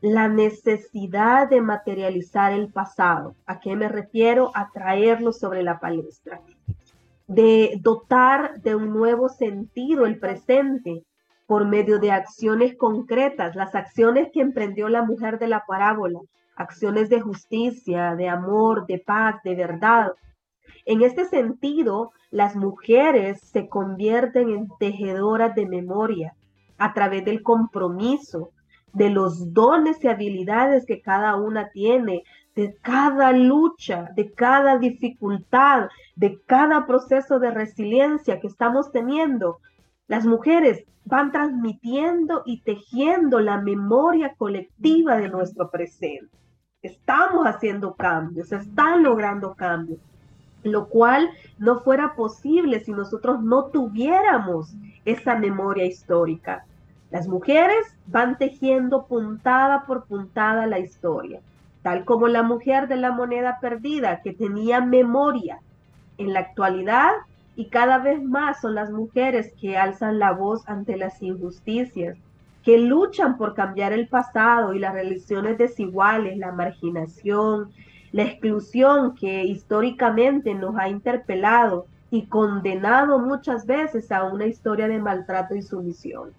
la 0.00 0.28
necesidad 0.28 1.48
de 1.48 1.60
materializar 1.60 2.52
el 2.52 2.68
pasado. 2.68 3.34
¿A 3.46 3.60
qué 3.60 3.74
me 3.74 3.88
refiero? 3.88 4.50
A 4.54 4.70
traerlo 4.70 5.32
sobre 5.32 5.62
la 5.62 5.80
palestra. 5.80 6.40
De 7.26 7.78
dotar 7.80 8.60
de 8.60 8.74
un 8.74 8.92
nuevo 8.92 9.28
sentido 9.28 10.04
el 10.04 10.18
presente 10.18 11.04
por 11.46 11.66
medio 11.66 11.98
de 11.98 12.12
acciones 12.12 12.76
concretas, 12.76 13.56
las 13.56 13.74
acciones 13.74 14.28
que 14.32 14.40
emprendió 14.40 14.88
la 14.88 15.02
mujer 15.02 15.38
de 15.38 15.48
la 15.48 15.64
parábola, 15.66 16.20
acciones 16.56 17.08
de 17.08 17.20
justicia, 17.20 18.14
de 18.14 18.28
amor, 18.28 18.86
de 18.86 18.98
paz, 18.98 19.36
de 19.44 19.54
verdad. 19.54 20.12
En 20.84 21.02
este 21.02 21.24
sentido, 21.24 22.12
las 22.30 22.56
mujeres 22.56 23.40
se 23.40 23.68
convierten 23.68 24.50
en 24.50 24.68
tejedoras 24.78 25.54
de 25.54 25.66
memoria 25.66 26.34
a 26.78 26.92
través 26.92 27.24
del 27.24 27.42
compromiso, 27.42 28.50
de 28.92 29.10
los 29.10 29.52
dones 29.52 30.02
y 30.02 30.08
habilidades 30.08 30.86
que 30.86 31.00
cada 31.00 31.36
una 31.36 31.70
tiene, 31.70 32.22
de 32.54 32.76
cada 32.82 33.32
lucha, 33.32 34.10
de 34.14 34.32
cada 34.32 34.78
dificultad, 34.78 35.88
de 36.14 36.40
cada 36.46 36.86
proceso 36.86 37.38
de 37.38 37.50
resiliencia 37.50 38.40
que 38.40 38.46
estamos 38.46 38.92
teniendo. 38.92 39.58
Las 40.06 40.26
mujeres 40.26 40.84
van 41.04 41.32
transmitiendo 41.32 42.42
y 42.46 42.60
tejiendo 42.62 43.40
la 43.40 43.60
memoria 43.60 44.34
colectiva 44.36 45.16
de 45.16 45.28
nuestro 45.28 45.70
presente. 45.70 46.43
Estamos 46.84 47.46
haciendo 47.46 47.94
cambios, 47.94 48.52
están 48.52 49.02
logrando 49.02 49.54
cambios, 49.54 49.98
lo 50.62 50.88
cual 50.88 51.30
no 51.56 51.80
fuera 51.80 52.14
posible 52.14 52.80
si 52.80 52.92
nosotros 52.92 53.42
no 53.42 53.64
tuviéramos 53.70 54.74
esa 55.06 55.34
memoria 55.34 55.86
histórica. 55.86 56.66
Las 57.10 57.26
mujeres 57.26 57.86
van 58.06 58.36
tejiendo 58.36 59.06
puntada 59.06 59.86
por 59.86 60.04
puntada 60.04 60.66
la 60.66 60.78
historia, 60.78 61.40
tal 61.80 62.04
como 62.04 62.28
la 62.28 62.42
mujer 62.42 62.86
de 62.86 62.96
la 62.96 63.12
moneda 63.12 63.60
perdida 63.62 64.20
que 64.20 64.34
tenía 64.34 64.82
memoria. 64.82 65.60
En 66.18 66.34
la 66.34 66.40
actualidad, 66.40 67.12
y 67.56 67.70
cada 67.70 67.96
vez 67.96 68.22
más 68.22 68.60
son 68.60 68.74
las 68.74 68.90
mujeres 68.90 69.54
que 69.58 69.78
alzan 69.78 70.18
la 70.18 70.32
voz 70.32 70.68
ante 70.68 70.98
las 70.98 71.22
injusticias, 71.22 72.18
que 72.64 72.78
luchan 72.78 73.36
por 73.36 73.54
cambiar 73.54 73.92
el 73.92 74.08
pasado 74.08 74.72
y 74.72 74.78
las 74.78 74.94
relaciones 74.94 75.58
desiguales, 75.58 76.38
la 76.38 76.50
marginación, 76.50 77.70
la 78.12 78.22
exclusión 78.22 79.14
que 79.14 79.44
históricamente 79.44 80.54
nos 80.54 80.76
ha 80.76 80.88
interpelado 80.88 81.86
y 82.10 82.26
condenado 82.26 83.18
muchas 83.18 83.66
veces 83.66 84.10
a 84.12 84.24
una 84.24 84.46
historia 84.46 84.88
de 84.88 84.98
maltrato 84.98 85.54
y 85.54 85.62
sumisión. 85.62 86.30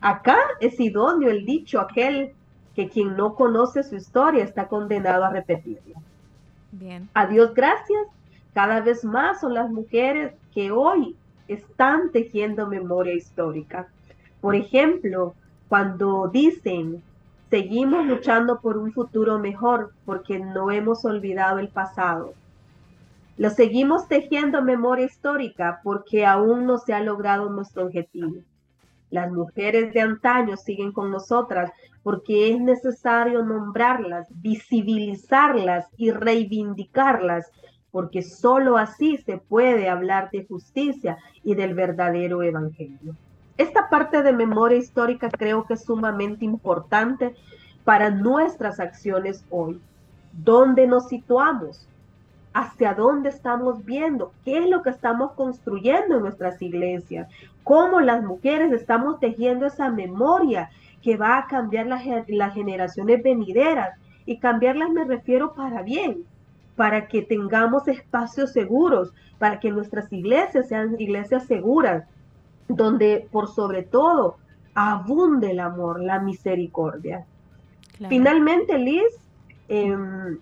Acá 0.00 0.38
es 0.60 0.78
idóneo 0.78 1.30
el 1.30 1.44
dicho 1.44 1.80
aquel 1.80 2.32
que 2.74 2.88
quien 2.88 3.16
no 3.16 3.34
conoce 3.34 3.82
su 3.82 3.96
historia 3.96 4.44
está 4.44 4.68
condenado 4.68 5.24
a 5.24 5.30
repetirla. 5.30 5.98
Bien. 6.72 7.08
A 7.14 7.26
Dios 7.26 7.54
gracias, 7.54 8.02
cada 8.54 8.80
vez 8.80 9.04
más 9.04 9.40
son 9.40 9.54
las 9.54 9.70
mujeres 9.70 10.34
que 10.54 10.70
hoy 10.70 11.16
están 11.48 12.10
tejiendo 12.10 12.66
memoria 12.66 13.14
histórica. 13.14 13.88
Por 14.42 14.56
ejemplo, 14.56 15.36
cuando 15.68 16.26
dicen, 16.26 17.00
seguimos 17.48 18.04
luchando 18.06 18.60
por 18.60 18.76
un 18.76 18.92
futuro 18.92 19.38
mejor 19.38 19.92
porque 20.04 20.40
no 20.40 20.72
hemos 20.72 21.04
olvidado 21.04 21.60
el 21.60 21.68
pasado. 21.68 22.34
Lo 23.36 23.50
seguimos 23.50 24.08
tejiendo 24.08 24.60
memoria 24.60 25.06
histórica 25.06 25.80
porque 25.84 26.26
aún 26.26 26.66
no 26.66 26.78
se 26.78 26.92
ha 26.92 27.00
logrado 27.00 27.50
nuestro 27.50 27.84
objetivo. 27.84 28.42
Las 29.10 29.30
mujeres 29.30 29.94
de 29.94 30.00
antaño 30.00 30.56
siguen 30.56 30.90
con 30.90 31.12
nosotras 31.12 31.70
porque 32.02 32.50
es 32.50 32.60
necesario 32.60 33.44
nombrarlas, 33.44 34.26
visibilizarlas 34.42 35.86
y 35.96 36.10
reivindicarlas, 36.10 37.48
porque 37.92 38.22
sólo 38.22 38.76
así 38.76 39.18
se 39.18 39.38
puede 39.38 39.88
hablar 39.88 40.30
de 40.32 40.44
justicia 40.46 41.16
y 41.44 41.54
del 41.54 41.74
verdadero 41.74 42.42
evangelio. 42.42 43.14
Esta 43.58 43.88
parte 43.88 44.22
de 44.22 44.32
memoria 44.32 44.78
histórica 44.78 45.28
creo 45.30 45.64
que 45.64 45.74
es 45.74 45.84
sumamente 45.84 46.44
importante 46.44 47.34
para 47.84 48.10
nuestras 48.10 48.80
acciones 48.80 49.44
hoy. 49.50 49.80
¿Dónde 50.32 50.86
nos 50.86 51.08
situamos? 51.08 51.86
hacia 52.54 52.94
dónde 52.94 53.30
estamos 53.30 53.84
viendo, 53.84 54.32
qué 54.44 54.58
es 54.58 54.68
lo 54.68 54.82
que 54.82 54.90
estamos 54.90 55.32
construyendo 55.32 56.16
en 56.16 56.22
nuestras 56.22 56.60
iglesias, 56.60 57.28
cómo 57.64 58.00
las 58.00 58.22
mujeres 58.22 58.72
estamos 58.72 59.20
tejiendo 59.20 59.66
esa 59.66 59.90
memoria 59.90 60.70
que 61.02 61.16
va 61.16 61.38
a 61.38 61.46
cambiar 61.46 61.86
las, 61.86 62.02
las 62.28 62.54
generaciones 62.54 63.22
venideras. 63.22 63.98
Y 64.24 64.38
cambiarlas 64.38 64.90
me 64.90 65.04
refiero 65.04 65.52
para 65.52 65.82
bien, 65.82 66.24
para 66.76 67.08
que 67.08 67.22
tengamos 67.22 67.88
espacios 67.88 68.52
seguros, 68.52 69.12
para 69.38 69.58
que 69.58 69.72
nuestras 69.72 70.12
iglesias 70.12 70.68
sean 70.68 70.94
iglesias 71.00 71.44
seguras, 71.46 72.04
donde 72.68 73.28
por 73.30 73.48
sobre 73.48 73.82
todo 73.82 74.36
abunde 74.74 75.50
el 75.50 75.60
amor, 75.60 76.00
la 76.00 76.18
misericordia. 76.20 77.26
Finalmente, 78.08 78.78
Liz, 78.78 79.04
em, 79.68 80.38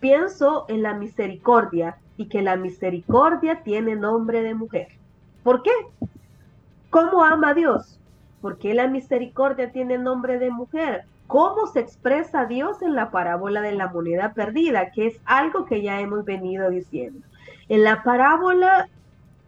pienso 0.00 0.64
en 0.68 0.82
la 0.82 0.94
misericordia 0.94 1.96
y 2.16 2.26
que 2.26 2.42
la 2.42 2.56
misericordia 2.56 3.62
tiene 3.62 3.96
nombre 3.96 4.42
de 4.42 4.54
mujer. 4.54 4.88
¿Por 5.42 5.62
qué? 5.62 5.70
¿Cómo 6.90 7.24
ama 7.24 7.54
Dios? 7.54 7.98
¿Por 8.40 8.58
qué 8.58 8.74
la 8.74 8.88
misericordia 8.88 9.72
tiene 9.72 9.98
nombre 9.98 10.38
de 10.38 10.50
mujer? 10.50 11.04
¿Cómo 11.26 11.66
se 11.66 11.80
expresa 11.80 12.44
Dios 12.44 12.82
en 12.82 12.94
la 12.94 13.10
parábola 13.10 13.60
de 13.60 13.72
la 13.72 13.88
moneda 13.88 14.32
perdida? 14.34 14.90
Que 14.90 15.06
es 15.06 15.20
algo 15.24 15.64
que 15.64 15.80
ya 15.80 16.00
hemos 16.00 16.24
venido 16.24 16.68
diciendo. 16.68 17.20
En 17.68 17.84
la 17.84 18.02
parábola, 18.02 18.88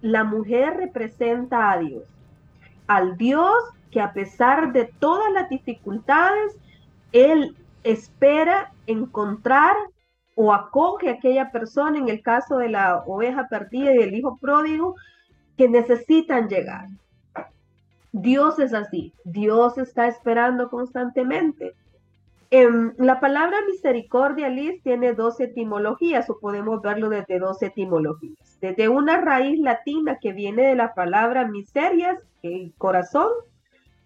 la 0.00 0.24
mujer 0.24 0.76
representa 0.76 1.72
a 1.72 1.78
Dios. 1.78 2.04
Al 2.86 3.16
Dios 3.16 3.54
que 3.90 4.00
a 4.00 4.12
pesar 4.12 4.72
de 4.72 4.86
todas 4.98 5.32
las 5.32 5.48
dificultades, 5.48 6.56
Él 7.12 7.56
espera 7.84 8.72
encontrar 8.86 9.76
o 10.34 10.52
acoge 10.52 11.08
a 11.08 11.12
aquella 11.12 11.52
persona, 11.52 11.98
en 11.98 12.08
el 12.08 12.22
caso 12.22 12.56
de 12.56 12.68
la 12.68 13.04
oveja 13.06 13.46
perdida 13.48 13.92
y 13.92 13.98
del 13.98 14.14
hijo 14.14 14.36
pródigo, 14.38 14.96
que 15.56 15.68
necesitan 15.68 16.48
llegar. 16.48 16.88
Dios 18.10 18.58
es 18.58 18.74
así, 18.74 19.12
Dios 19.24 19.78
está 19.78 20.08
esperando 20.08 20.68
constantemente. 20.70 21.74
En 22.50 22.94
la 22.98 23.20
palabra 23.20 23.56
misericordia, 23.66 24.48
Liz, 24.48 24.82
tiene 24.82 25.12
dos 25.12 25.40
etimologías, 25.40 26.28
o 26.30 26.38
podemos 26.38 26.80
verlo 26.82 27.08
desde 27.08 27.38
dos 27.38 27.62
etimologías. 27.62 28.58
Desde 28.60 28.88
una 28.88 29.20
raíz 29.20 29.58
latina 29.58 30.18
que 30.20 30.32
viene 30.32 30.62
de 30.62 30.74
la 30.74 30.94
palabra 30.94 31.46
miserias, 31.46 32.18
el 32.42 32.72
corazón, 32.78 33.28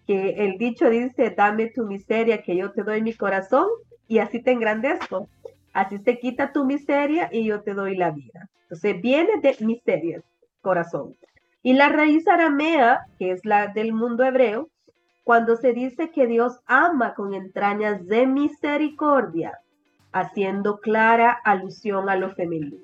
que 0.07 0.45
el 0.45 0.57
dicho 0.57 0.89
dice, 0.89 1.29
dame 1.31 1.67
tu 1.67 1.85
miseria, 1.85 2.41
que 2.41 2.55
yo 2.55 2.71
te 2.71 2.83
doy 2.83 3.01
mi 3.01 3.13
corazón, 3.13 3.67
y 4.07 4.17
así 4.17 4.41
te 4.41 4.51
engrandezco. 4.51 5.29
Así 5.73 5.99
se 5.99 6.19
quita 6.19 6.51
tu 6.51 6.65
miseria 6.65 7.29
y 7.31 7.45
yo 7.45 7.61
te 7.61 7.73
doy 7.73 7.95
la 7.95 8.11
vida. 8.11 8.49
Entonces 8.63 9.01
viene 9.01 9.39
de 9.41 9.55
miserias, 9.59 10.23
corazón. 10.61 11.15
Y 11.61 11.73
la 11.73 11.89
raíz 11.89 12.27
aramea, 12.27 13.05
que 13.17 13.31
es 13.31 13.45
la 13.45 13.67
del 13.67 13.93
mundo 13.93 14.23
hebreo, 14.23 14.69
cuando 15.29 15.57
se 15.57 15.73
dice 15.73 16.09
que 16.09 16.25
Dios 16.25 16.59
ama 16.65 17.13
con 17.13 17.35
entrañas 17.35 18.07
de 18.07 18.25
misericordia, 18.25 19.59
haciendo 20.11 20.79
clara 20.79 21.39
alusión 21.43 22.09
a 22.09 22.15
lo 22.15 22.31
femenino. 22.31 22.77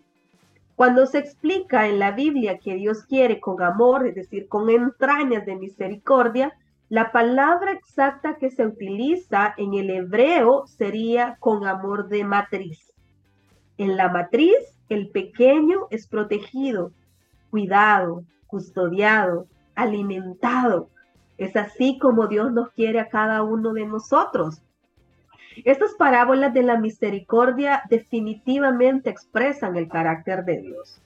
Cuando 0.76 1.08
se 1.08 1.18
explica 1.18 1.88
en 1.88 1.98
la 1.98 2.12
Biblia 2.12 2.60
que 2.60 2.76
Dios 2.76 3.02
quiere 3.06 3.40
con 3.40 3.64
amor, 3.64 4.06
es 4.06 4.14
decir, 4.14 4.48
con 4.48 4.70
entrañas 4.70 5.44
de 5.48 5.56
misericordia, 5.56 6.54
la 6.88 7.12
palabra 7.12 7.72
exacta 7.72 8.36
que 8.36 8.52
se 8.52 8.68
utiliza 8.68 9.56
en 9.58 9.74
el 9.74 9.90
hebreo 9.90 10.68
sería 10.68 11.38
con 11.40 11.66
amor 11.66 12.10
de 12.10 12.26
matriz. 12.26 12.94
En 13.80 13.98
la 13.98 14.10
matriz, 14.10 14.60
el 14.90 15.10
pequeño 15.10 15.88
es 15.90 16.06
protegido, 16.06 16.92
cuidado, 17.50 18.24
custodiado, 18.46 19.48
alimentado. 19.74 20.90
Es 21.38 21.56
así 21.56 21.98
como 22.00 22.28
Dios 22.28 22.52
nos 22.52 22.70
quiere 22.72 23.00
a 23.00 23.10
cada 23.10 23.44
uno 23.44 23.74
de 23.74 23.86
nosotros. 23.86 24.62
Estas 25.64 25.94
parábolas 25.94 26.54
de 26.54 26.64
la 26.64 26.78
misericordia 26.78 27.84
definitivamente 27.90 29.10
expresan 29.10 29.76
el 29.76 29.88
carácter 29.88 30.44
de 30.44 30.62
Dios. 30.62 31.02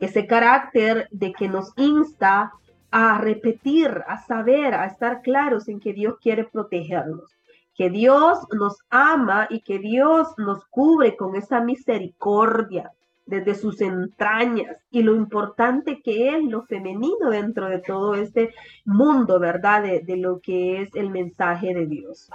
Ese 0.00 0.26
carácter 0.26 1.08
de 1.10 1.32
que 1.32 1.48
nos 1.48 1.72
insta 1.76 2.52
a 2.90 3.18
repetir, 3.18 4.02
a 4.06 4.18
saber, 4.24 4.74
a 4.74 4.86
estar 4.86 5.22
claros 5.22 5.68
en 5.68 5.80
que 5.80 5.92
Dios 5.92 6.16
quiere 6.20 6.44
protegernos, 6.44 7.34
que 7.74 7.90
Dios 7.90 8.38
nos 8.52 8.78
ama 8.88 9.46
y 9.50 9.60
que 9.60 9.78
Dios 9.78 10.28
nos 10.38 10.64
cubre 10.66 11.16
con 11.16 11.36
esa 11.36 11.60
misericordia 11.60 12.92
desde 13.26 13.54
sus 13.54 13.80
entrañas 13.80 14.76
y 14.90 15.02
lo 15.02 15.14
importante 15.14 16.02
que 16.02 16.36
es 16.36 16.44
lo 16.44 16.62
femenino 16.62 17.30
dentro 17.30 17.68
de 17.68 17.78
todo 17.78 18.14
este 18.14 18.52
mundo, 18.84 19.40
¿verdad? 19.40 19.82
De, 19.82 20.16
lo 20.16 20.40
que 20.40 20.82
es 20.82 20.94
el 20.94 21.10
mensaje 21.10 21.74
de 21.74 21.86
Dios. 21.86 22.28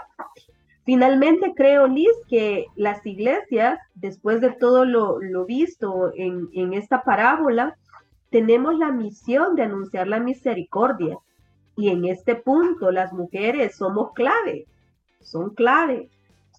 Finalmente 0.83 1.53
creo, 1.55 1.87
Liz, 1.87 2.09
que 2.27 2.65
las 2.75 3.05
iglesias, 3.05 3.79
después 3.93 4.41
de 4.41 4.51
todo 4.51 4.85
lo, 4.85 5.45
visto 5.45 6.11
en, 6.15 6.73
esta 6.73 7.03
parábola, 7.03 7.77
tenemos 8.31 8.77
la 8.77 8.91
misión 8.91 9.55
de 9.55 9.63
anunciar 9.63 10.07
la 10.07 10.19
misericordia. 10.19 11.17
Y 11.75 11.89
en 11.89 12.05
este 12.05 12.35
punto 12.35 12.91
las 12.91 13.13
mujeres 13.13 13.77
somos 13.77 14.13
clave, 14.13 14.65
son 15.21 15.51
clave, 15.51 16.09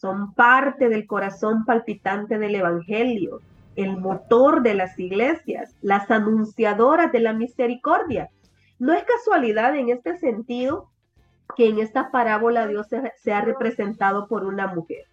son 0.01 0.33
parte 0.33 0.89
del 0.89 1.07
corazón 1.07 1.65
palpitante 1.67 2.39
del 2.39 2.55
Evangelio, 2.55 3.41
el 3.77 3.97
motor 3.97 4.63
de 4.63 4.75
las 4.75 4.99
iglesias, 4.99 5.75
las 5.81 6.11
anunciadoras 6.11 7.13
de 7.13 7.21
la 7.21 7.33
misericordia. 7.33 8.31
No 8.79 8.93
es 8.93 9.05
casualidad 9.05 9.77
en 9.77 9.91
este 9.91 10.17
sentido 10.17 10.91
que 11.57 11.69
en 11.69 11.79
esta 11.79 12.11
parábola 12.11 12.67
Dios 12.67 12.87
se, 12.89 13.33
ha 13.33 13.41
representado 13.41 14.29
por 14.29 14.45
una 14.45 14.69
mujer. 14.69 15.05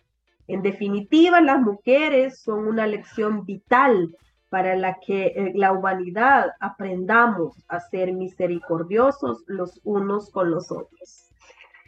En 0.48 0.62
definitiva, 0.62 1.42
las 1.42 1.60
mujeres 1.60 2.40
son 2.40 2.68
una 2.68 2.88
lección 2.88 3.46
vital 3.46 4.16
para 4.50 4.76
la 4.76 4.98
que 5.06 5.28
eh, 5.28 5.52
la 5.56 5.74
humanidad 5.74 6.52
aprendamos 6.60 7.66
a 7.68 7.82
ser 7.82 8.14
misericordiosos 8.14 9.44
los 9.48 9.82
unos 9.84 10.30
con 10.32 10.52
los 10.52 10.72
otros. 10.72 11.27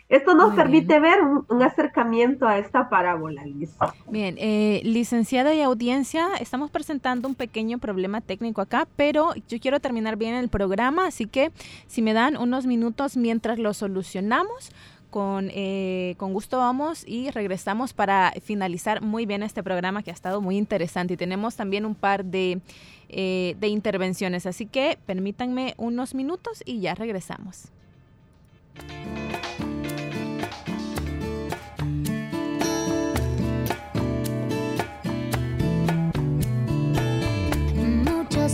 Esto 0.09 0.33
nos 0.33 0.55
permite 0.55 0.99
ver 0.99 1.19
un, 1.21 1.61
acercamiento 1.61 2.47
a 2.47 2.57
esta 2.57 2.89
parábola, 2.89 3.45
Liz. 3.45 3.69
Bien, 4.07 4.35
eh, 4.39 4.81
licenciada 4.83 5.53
y 5.53 5.61
audiencia, 5.61 6.29
estamos 6.39 6.71
presentando 6.71 7.27
un 7.27 7.35
pequeño 7.35 7.77
problema 7.77 8.19
técnico 8.19 8.59
acá, 8.61 8.87
pero 8.95 9.35
yo 9.47 9.59
quiero 9.59 9.79
terminar 9.79 10.15
bien 10.15 10.33
el 10.33 10.49
programa, 10.49 11.05
así 11.05 11.27
que 11.27 11.51
si 11.85 12.01
me 12.01 12.13
dan 12.13 12.37
unos 12.37 12.65
minutos 12.65 13.17
mientras 13.17 13.59
lo 13.59 13.71
solucionamos, 13.75 14.71
con, 15.11 15.51
eh, 15.53 16.15
con, 16.17 16.33
gusto 16.33 16.57
vamos 16.57 17.03
y 17.07 17.29
regresamos 17.29 17.93
para 17.93 18.33
finalizar 18.43 19.01
muy 19.01 19.25
bien 19.27 19.43
este 19.43 19.63
programa 19.63 20.01
que 20.01 20.11
ha 20.11 20.13
estado 20.13 20.41
muy 20.41 20.57
interesante 20.57 21.15
y 21.15 21.17
tenemos 21.17 21.55
también 21.55 21.85
un 21.85 21.95
par 21.95 22.25
de, 22.25 22.61
eh, 23.09 23.55
de 23.59 23.67
intervenciones. 23.67 24.47
Así 24.47 24.65
que 24.65 24.97
permítanme 25.05 25.75
unos 25.77 26.15
minutos 26.15 26.63
y 26.65 26.79
ya 26.79 26.95
regresamos. 26.95 27.71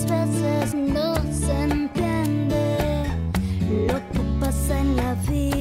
Veces 0.10 0.74
no 0.74 1.16
se 1.32 1.64
entiende 1.64 3.06
lo 3.88 3.96
que 4.12 4.20
pasa 4.40 4.80
en 4.80 4.96
la 4.96 5.14
vida. 5.30 5.55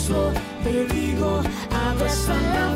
eso 0.00 0.32
te 0.64 0.84
digo, 0.94 1.42
abrázame. 1.70 2.69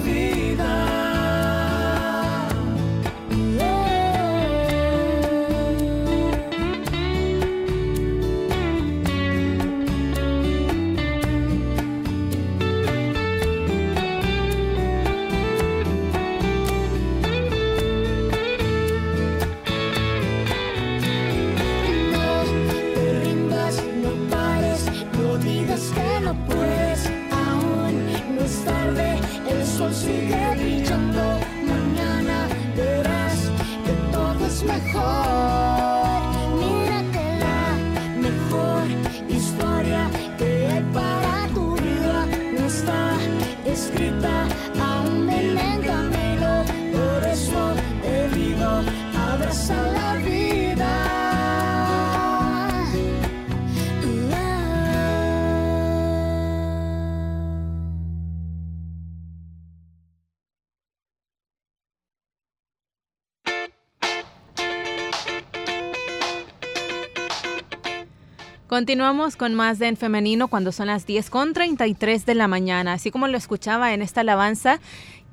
Continuamos 68.94 69.34
con 69.34 69.54
más 69.54 69.80
de 69.80 69.88
En 69.88 69.96
Femenino 69.96 70.46
cuando 70.46 70.70
son 70.70 70.86
las 70.86 71.04
10 71.04 71.28
con 71.28 71.52
33 71.52 72.26
de 72.26 72.36
la 72.36 72.46
mañana. 72.46 72.92
Así 72.92 73.10
como 73.10 73.26
lo 73.26 73.36
escuchaba 73.36 73.92
en 73.92 74.02
esta 74.02 74.20
alabanza, 74.20 74.78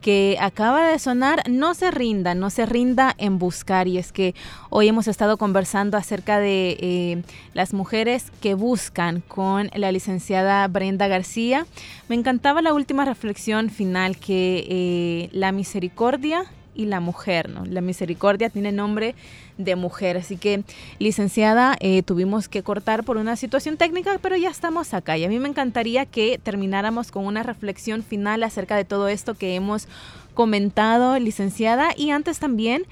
que 0.01 0.36
acaba 0.41 0.88
de 0.88 0.97
sonar, 0.97 1.43
no 1.47 1.76
se 1.76 1.91
rinda, 1.91 2.34
no 2.34 2.49
se 2.49 2.66
rinda 2.66 3.14
en 3.20 3.38
buscar. 3.38 3.88
Y 3.88 3.99
es 3.99 4.12
que 4.12 4.34
hoy 4.72 4.88
hemos 4.88 5.07
estado 5.07 5.38
conversando 5.38 5.95
acerca 5.95 6.39
de 6.39 6.76
eh, 6.80 7.24
las 7.53 7.76
mujeres 7.76 8.32
que 8.41 8.55
buscan 8.55 9.22
con 9.28 9.70
la 9.76 9.91
licenciada 9.91 10.68
Brenda 10.68 11.07
García. 11.07 11.68
Me 12.09 12.16
encantaba 12.16 12.64
la 12.64 12.74
última 12.74 13.05
reflexión 13.05 13.70
final 13.70 14.18
que 14.18 14.66
eh, 14.68 15.30
la 15.34 15.51
misericordia 15.51 16.45
y 16.74 16.86
la 16.86 16.99
mujer, 16.99 17.49
¿no? 17.49 17.65
La 17.65 17.82
misericordia 17.82 18.49
tiene 18.49 18.72
nombre 18.72 19.15
de 19.57 19.76
mujer, 19.76 20.17
así 20.17 20.38
que 20.38 20.63
licenciada, 20.99 21.76
eh, 21.80 22.03
tuvimos 22.03 22.47
que 22.47 22.63
cortar 22.63 23.03
por 23.03 23.17
una 23.17 23.36
situación 23.36 23.78
técnica, 23.78 24.19
pero 24.22 24.36
ya 24.36 24.49
estamos 24.49 24.93
acá 24.93 25.17
y 25.17 25.26
a 25.26 25.30
mí 25.30 25.39
me 25.39 25.49
encantaría 25.49 26.05
que 26.05 26.39
termináramos 26.41 27.11
con 27.11 27.26
una 27.26 27.43
reflexión 27.43 28.03
final 28.03 28.43
acerca 28.43 28.76
de 28.76 28.86
todo 28.86 29.07
esto 29.07 29.36
que 29.36 29.55
hemos 29.55 29.88
comentado, 30.34 31.19
licenciada, 31.19 31.89
y 31.95 32.11
antes 32.11 32.39
también 32.39 32.84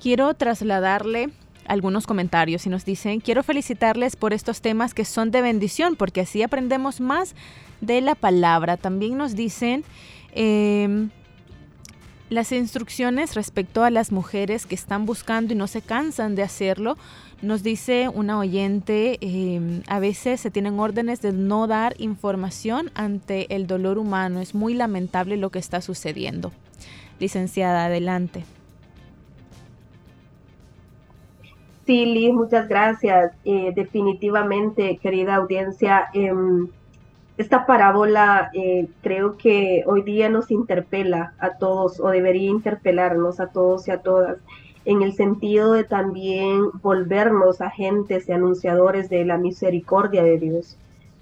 quiero 0.00 0.32
trasladarle 0.34 1.30
algunos 1.66 2.06
comentarios 2.06 2.66
y 2.66 2.68
nos 2.68 2.84
dicen, 2.84 3.20
quiero 3.20 3.42
felicitarles 3.42 4.16
por 4.16 4.32
estos 4.32 4.60
temas 4.60 4.94
que 4.94 5.04
son 5.04 5.30
de 5.30 5.40
bendición, 5.42 5.96
porque 5.96 6.20
así 6.20 6.42
aprendemos 6.42 7.00
más 7.00 7.34
de 7.80 8.00
la 8.00 8.14
palabra. 8.14 8.76
También 8.76 9.16
nos 9.16 9.34
dicen... 9.34 9.84
Eh, 10.32 11.08
las 12.34 12.52
instrucciones 12.52 13.34
respecto 13.34 13.84
a 13.84 13.90
las 13.90 14.12
mujeres 14.12 14.66
que 14.66 14.74
están 14.74 15.06
buscando 15.06 15.52
y 15.52 15.56
no 15.56 15.66
se 15.66 15.82
cansan 15.82 16.34
de 16.34 16.42
hacerlo, 16.42 16.96
nos 17.42 17.62
dice 17.62 18.08
una 18.08 18.38
oyente, 18.38 19.18
em, 19.20 19.82
a 19.88 20.00
veces 20.00 20.40
se 20.40 20.50
tienen 20.50 20.80
órdenes 20.80 21.22
de 21.22 21.32
no 21.32 21.66
dar 21.66 21.94
información 21.98 22.90
ante 22.94 23.54
el 23.54 23.66
dolor 23.66 23.98
humano. 23.98 24.40
Es 24.40 24.54
muy 24.54 24.74
lamentable 24.74 25.36
lo 25.36 25.50
que 25.50 25.58
está 25.58 25.80
sucediendo. 25.80 26.52
Licenciada, 27.20 27.86
adelante. 27.86 28.44
Sí, 31.86 32.06
Liz, 32.06 32.32
muchas 32.32 32.66
gracias. 32.66 33.32
Eh, 33.44 33.72
definitivamente, 33.74 34.98
querida 35.02 35.36
audiencia, 35.36 36.06
em, 36.14 36.68
esta 37.36 37.66
parábola 37.66 38.50
eh, 38.54 38.88
creo 39.02 39.36
que 39.36 39.82
hoy 39.86 40.02
día 40.02 40.28
nos 40.28 40.50
interpela 40.50 41.34
a 41.38 41.58
todos 41.58 41.98
o 41.98 42.08
debería 42.08 42.48
interpelarnos 42.48 43.40
a 43.40 43.48
todos 43.48 43.88
y 43.88 43.90
a 43.90 43.98
todas 43.98 44.38
en 44.84 45.02
el 45.02 45.14
sentido 45.14 45.72
de 45.72 45.84
también 45.84 46.70
volvernos 46.82 47.60
agentes 47.60 48.28
y 48.28 48.32
anunciadores 48.32 49.08
de 49.08 49.24
la 49.24 49.38
misericordia 49.38 50.22
de 50.22 50.38
Dios. 50.38 50.76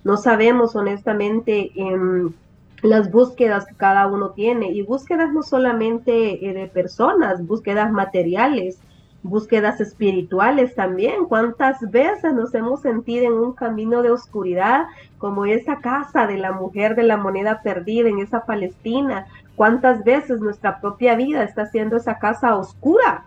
No 0.05 0.17
sabemos 0.17 0.75
honestamente 0.75 1.71
en 1.77 2.35
las 2.83 3.11
búsquedas 3.13 3.65
que 3.67 3.77
cada 3.77 4.09
uno 4.09 4.31
tiene 4.31 4.73
y 4.73 4.83
búsquedas 4.83 5.33
no 5.33 5.43
solamente 5.43 6.45
eh, 6.45 6.53
de 6.53 6.67
personas, 6.67 7.47
búsquedas 7.47 7.93
materiales, 7.93 8.81
búsquedas 9.23 9.81
espirituales 9.81 10.75
también. 10.75 11.27
¿Cuántas 11.27 11.81
veces 11.91 12.35
nos 12.35 12.55
hemos 12.55 12.81
sentido 12.81 13.27
en 13.27 13.35
un 13.35 13.53
camino 13.53 14.03
de 14.03 14.11
oscuridad 14.11 14.87
como 15.19 15.47
esa 15.47 15.77
casa 15.77 16.27
de 16.27 16.39
la 16.39 16.53
mujer 16.53 16.97
de 16.97 17.05
la 17.05 17.17
moneda 17.17 17.63
perdida 17.63 18.09
en 18.09 18.19
esa 18.19 18.45
Palestina? 18.45 19.27
¿Cuántas 19.57 20.03
veces 20.05 20.41
nuestra 20.41 20.81
propia 20.81 21.15
vida 21.15 21.43
está 21.45 21.67
siendo 21.67 21.97
esa 21.97 22.19
casa 22.19 22.57
oscura? 22.57 23.27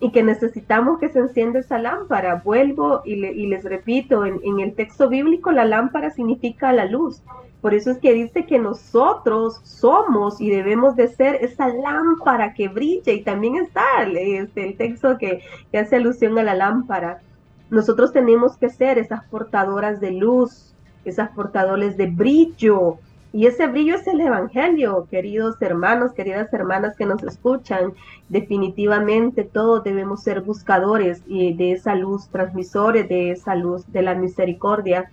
Y 0.00 0.12
que 0.12 0.22
necesitamos 0.22 1.00
que 1.00 1.08
se 1.08 1.18
encienda 1.18 1.58
esa 1.58 1.78
lámpara. 1.78 2.40
Vuelvo 2.44 3.02
y, 3.04 3.16
les 3.16 3.64
repito, 3.64 4.24
en 4.24 4.60
el 4.60 4.74
texto 4.74 5.08
bíblico 5.08 5.50
la 5.50 5.64
lámpara 5.64 6.10
significa 6.10 6.72
la 6.72 6.84
luz. 6.84 7.20
Por 7.60 7.74
eso 7.74 7.90
es 7.90 7.98
que 7.98 8.12
dice 8.12 8.46
que 8.46 8.58
nosotros 8.58 9.60
somos 9.64 10.40
y 10.40 10.48
debemos 10.48 10.94
de 10.94 11.08
ser 11.08 11.36
esa 11.36 11.68
lámpara 11.68 12.54
que 12.54 12.68
brilla 12.68 13.12
y 13.12 13.22
también 13.22 13.56
está 13.56 13.82
este, 14.04 14.64
el 14.64 14.76
texto 14.76 15.18
que, 15.18 15.42
que 15.72 15.78
hace 15.78 15.96
alusión 15.96 16.38
a 16.38 16.44
la 16.44 16.54
lámpara. 16.54 17.20
Nosotros 17.68 18.12
tenemos 18.12 18.56
que 18.56 18.70
ser 18.70 18.98
esas 18.98 19.24
portadoras 19.24 20.00
de 20.00 20.12
luz, 20.12 20.72
esas 21.04 21.30
portadores 21.30 21.96
de 21.96 22.06
brillo. 22.06 22.98
Y 23.32 23.46
ese 23.46 23.66
brillo 23.66 23.96
es 23.96 24.06
el 24.06 24.20
Evangelio, 24.20 25.06
queridos 25.10 25.60
hermanos, 25.60 26.12
queridas 26.12 26.52
hermanas 26.54 26.96
que 26.96 27.06
nos 27.06 27.22
escuchan. 27.24 27.92
Definitivamente 28.28 29.42
todos 29.42 29.82
debemos 29.82 30.22
ser 30.22 30.42
buscadores 30.42 31.26
de 31.26 31.72
esa 31.72 31.96
luz, 31.96 32.28
transmisores 32.28 33.08
de 33.08 33.32
esa 33.32 33.56
luz, 33.56 33.84
de 33.92 34.02
la 34.02 34.14
misericordia 34.14 35.10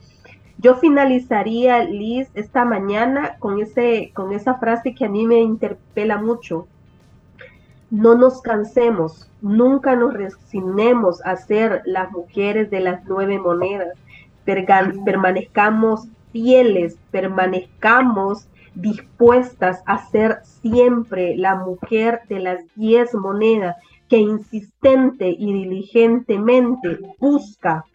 yo 0.65 0.73
finalizaría, 0.73 1.83
Liz, 1.83 2.27
esta 2.33 2.65
mañana 2.65 3.35
con, 3.37 3.61
ese, 3.61 4.09
con 4.15 4.33
esa 4.33 4.55
frase 4.55 4.95
que 4.95 5.05
a 5.05 5.09
mí 5.09 5.27
me 5.27 5.39
interpela 5.39 6.17
mucho. 6.17 6.67
No 7.91 8.15
nos 8.15 8.41
cansemos, 8.41 9.29
nunca 9.41 9.95
nos 9.95 10.15
resignemos 10.15 11.23
a 11.23 11.35
ser 11.35 11.83
las 11.85 12.11
mujeres 12.11 12.71
de 12.71 12.79
las 12.79 13.05
nueve 13.05 13.37
monedas. 13.37 13.95
permanezcamos 14.43 16.07
fieles, 16.31 16.97
permanezcamos 17.11 18.47
dispuestas 18.73 19.83
a 19.85 19.99
ser 20.07 20.39
siempre 20.41 21.37
la 21.37 21.53
mujer 21.57 22.21
de 22.27 22.39
las 22.39 22.61
diez 22.73 23.13
monedas 23.13 23.75
que 24.09 24.17
insistente 24.17 25.29
y 25.29 25.53
diligentemente 25.53 26.97
busca, 27.19 27.85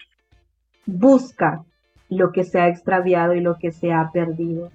busca 0.86 1.64
lo 2.11 2.32
que 2.32 2.44
se 2.44 2.61
ha 2.61 2.68
extraviado 2.68 3.34
y 3.34 3.40
lo 3.40 3.56
que 3.56 3.72
se 3.72 3.92
ha 3.92 4.11
perdido. 4.12 4.70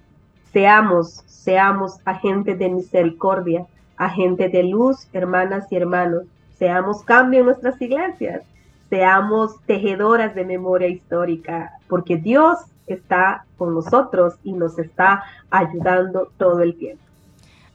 Seamos, 0.52 1.22
seamos 1.26 1.98
agentes 2.04 2.58
de 2.58 2.70
misericordia, 2.70 3.66
agentes 3.96 4.50
de 4.50 4.64
luz, 4.64 5.06
hermanas 5.12 5.70
y 5.70 5.76
hermanos. 5.76 6.24
Seamos 6.58 7.02
cambio 7.02 7.40
en 7.40 7.46
nuestras 7.46 7.80
iglesias. 7.80 8.42
Seamos 8.88 9.60
tejedoras 9.66 10.34
de 10.34 10.44
memoria 10.44 10.88
histórica, 10.88 11.72
porque 11.88 12.16
Dios 12.16 12.58
está 12.86 13.44
con 13.58 13.74
nosotros 13.74 14.34
y 14.44 14.52
nos 14.52 14.78
está 14.78 15.24
ayudando 15.50 16.30
todo 16.38 16.62
el 16.62 16.76
tiempo. 16.76 17.02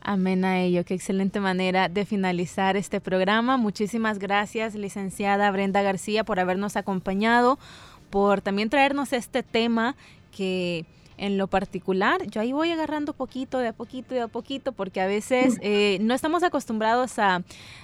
Amén 0.04 0.44
a 0.46 0.60
ello. 0.60 0.84
Qué 0.84 0.96
excelente 0.96 1.40
manera 1.40 1.88
de 1.88 2.06
finalizar 2.06 2.76
este 2.76 3.00
programa. 3.00 3.58
Muchísimas 3.58 4.18
gracias, 4.18 4.74
licenciada 4.74 5.52
Brenda 5.52 5.84
García, 5.84 6.24
por 6.24 6.40
habernos 6.40 6.76
acompañado 6.76 7.60
por 8.12 8.42
también 8.42 8.70
traernos 8.70 9.14
este 9.14 9.42
tema 9.42 9.96
que 10.36 10.86
en 11.18 11.38
lo 11.38 11.46
particular, 11.46 12.26
yo 12.26 12.42
ahí 12.42 12.52
voy 12.52 12.72
agarrando 12.72 13.14
poquito, 13.14 13.60
de 13.60 13.68
a 13.68 13.74
poquito, 13.74 14.16
de 14.16 14.22
a 14.22 14.28
poquito, 14.28 14.72
porque 14.72 15.02
a 15.02 15.06
veces 15.06 15.60
eh, 15.62 16.00
no 16.02 16.16
estamos 16.16 16.42
acostumbrados 16.42 17.20
a, 17.20 17.44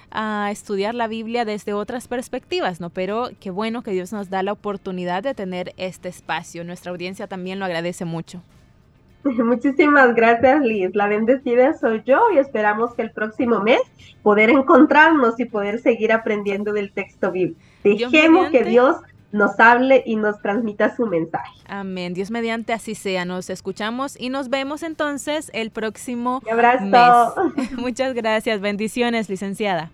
a, 0.10 0.50
estudiar 0.52 0.96
la 0.96 1.08
Biblia 1.08 1.46
desde 1.46 1.74
otras 1.74 2.08
perspectivas, 2.08 2.82
¿no? 2.82 2.90
Pero 2.90 3.30
qué 3.40 3.52
bueno 3.52 3.84
que 3.84 3.92
Dios 3.92 4.12
nos 4.12 4.32
da 4.32 4.42
la 4.42 4.54
oportunidad 4.54 5.22
de 5.22 5.36
tener 5.36 5.74
este 5.78 6.10
espacio. 6.10 6.64
Nuestra 6.64 6.92
audiencia 6.92 7.28
también 7.28 7.60
lo 7.60 7.66
agradece 7.66 8.06
mucho. 8.06 8.42
Muchísimas 9.24 10.16
gracias, 10.16 10.62
Liz. 10.62 10.96
La 10.96 11.08
bendecida 11.08 11.74
soy 11.78 12.02
yo 12.06 12.20
y 12.34 12.40
esperamos 12.40 12.96
que 12.96 13.04
el 13.04 13.12
próximo 13.12 13.60
mes 13.60 13.82
poder 14.24 14.50
encontrarnos 14.50 15.40
y 15.40 15.46
poder 15.46 15.80
seguir 15.80 16.12
aprendiendo 16.12 16.74
del 16.74 16.92
texto 16.92 17.32
bíblico. 17.32 17.60
Dejemos 17.84 18.50
que 18.50 18.64
Dios 18.64 18.98
nos 19.32 19.60
hable 19.60 20.04
y 20.06 20.16
nos 20.16 20.42
transmita 20.42 20.96
su 20.96 21.06
mensaje. 21.06 21.54
Amén. 21.68 22.14
Dios 22.14 22.32
mediante 22.32 22.74
así 22.74 22.96
sea. 22.96 23.26
Nos 23.26 23.50
escuchamos 23.50 24.20
y 24.20 24.30
nos 24.30 24.50
vemos 24.50 24.84
entonces 24.84 25.52
el 25.54 25.70
próximo 25.72 26.42
Un 26.46 26.52
abrazo. 26.54 27.52
mes. 27.56 27.72
Muchas 27.78 28.14
gracias. 28.14 28.62
Bendiciones, 28.62 29.30
licenciada. 29.30 29.92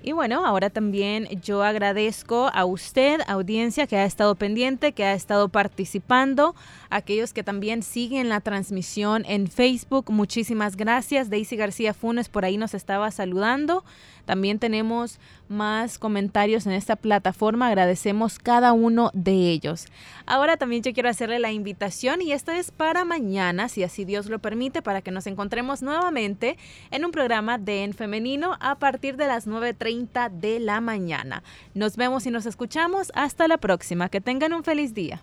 Y 0.00 0.12
bueno, 0.12 0.46
ahora 0.46 0.70
también 0.70 1.26
yo 1.42 1.62
agradezco 1.64 2.50
a 2.54 2.64
usted, 2.64 3.20
audiencia, 3.26 3.86
que 3.86 3.96
ha 3.96 4.04
estado 4.04 4.36
pendiente, 4.36 4.92
que 4.92 5.04
ha 5.04 5.12
estado 5.12 5.48
participando, 5.48 6.54
aquellos 6.90 7.32
que 7.32 7.42
también 7.42 7.82
siguen 7.82 8.28
la 8.28 8.40
transmisión 8.40 9.24
en 9.26 9.48
Facebook. 9.48 10.10
Muchísimas 10.10 10.76
gracias. 10.76 11.30
Daisy 11.30 11.56
García 11.56 11.94
Funes 11.94 12.28
por 12.28 12.44
ahí 12.44 12.56
nos 12.56 12.74
estaba 12.74 13.10
saludando. 13.10 13.84
También 14.24 14.58
tenemos 14.58 15.18
más 15.48 15.98
comentarios 15.98 16.66
en 16.66 16.72
esta 16.72 16.96
plataforma. 16.96 17.68
Agradecemos 17.68 18.38
cada 18.38 18.74
uno 18.74 19.10
de 19.14 19.50
ellos. 19.50 19.86
Ahora 20.26 20.58
también 20.58 20.82
yo 20.82 20.92
quiero 20.92 21.08
hacerle 21.08 21.38
la 21.38 21.50
invitación 21.50 22.20
y 22.20 22.32
esto 22.32 22.52
es 22.52 22.70
para 22.70 23.06
mañana, 23.06 23.70
si 23.70 23.82
así 23.84 24.04
Dios 24.04 24.26
lo 24.26 24.38
permite, 24.38 24.82
para 24.82 25.00
que 25.00 25.10
nos 25.10 25.26
encontremos 25.26 25.80
nuevamente 25.80 26.58
en 26.90 27.06
un 27.06 27.10
programa 27.10 27.56
de 27.56 27.84
En 27.84 27.94
Femenino 27.94 28.58
a 28.60 28.78
partir 28.78 29.16
de 29.16 29.26
las 29.26 29.46
9.30 29.46 30.30
de 30.30 30.60
la 30.60 30.82
mañana. 30.82 31.42
Nos 31.72 31.96
vemos 31.96 32.26
y 32.26 32.30
nos 32.30 32.44
escuchamos. 32.44 33.10
Hasta 33.14 33.48
la 33.48 33.56
próxima. 33.56 34.10
Que 34.10 34.20
tengan 34.20 34.52
un 34.52 34.62
feliz 34.62 34.92
día. 34.92 35.22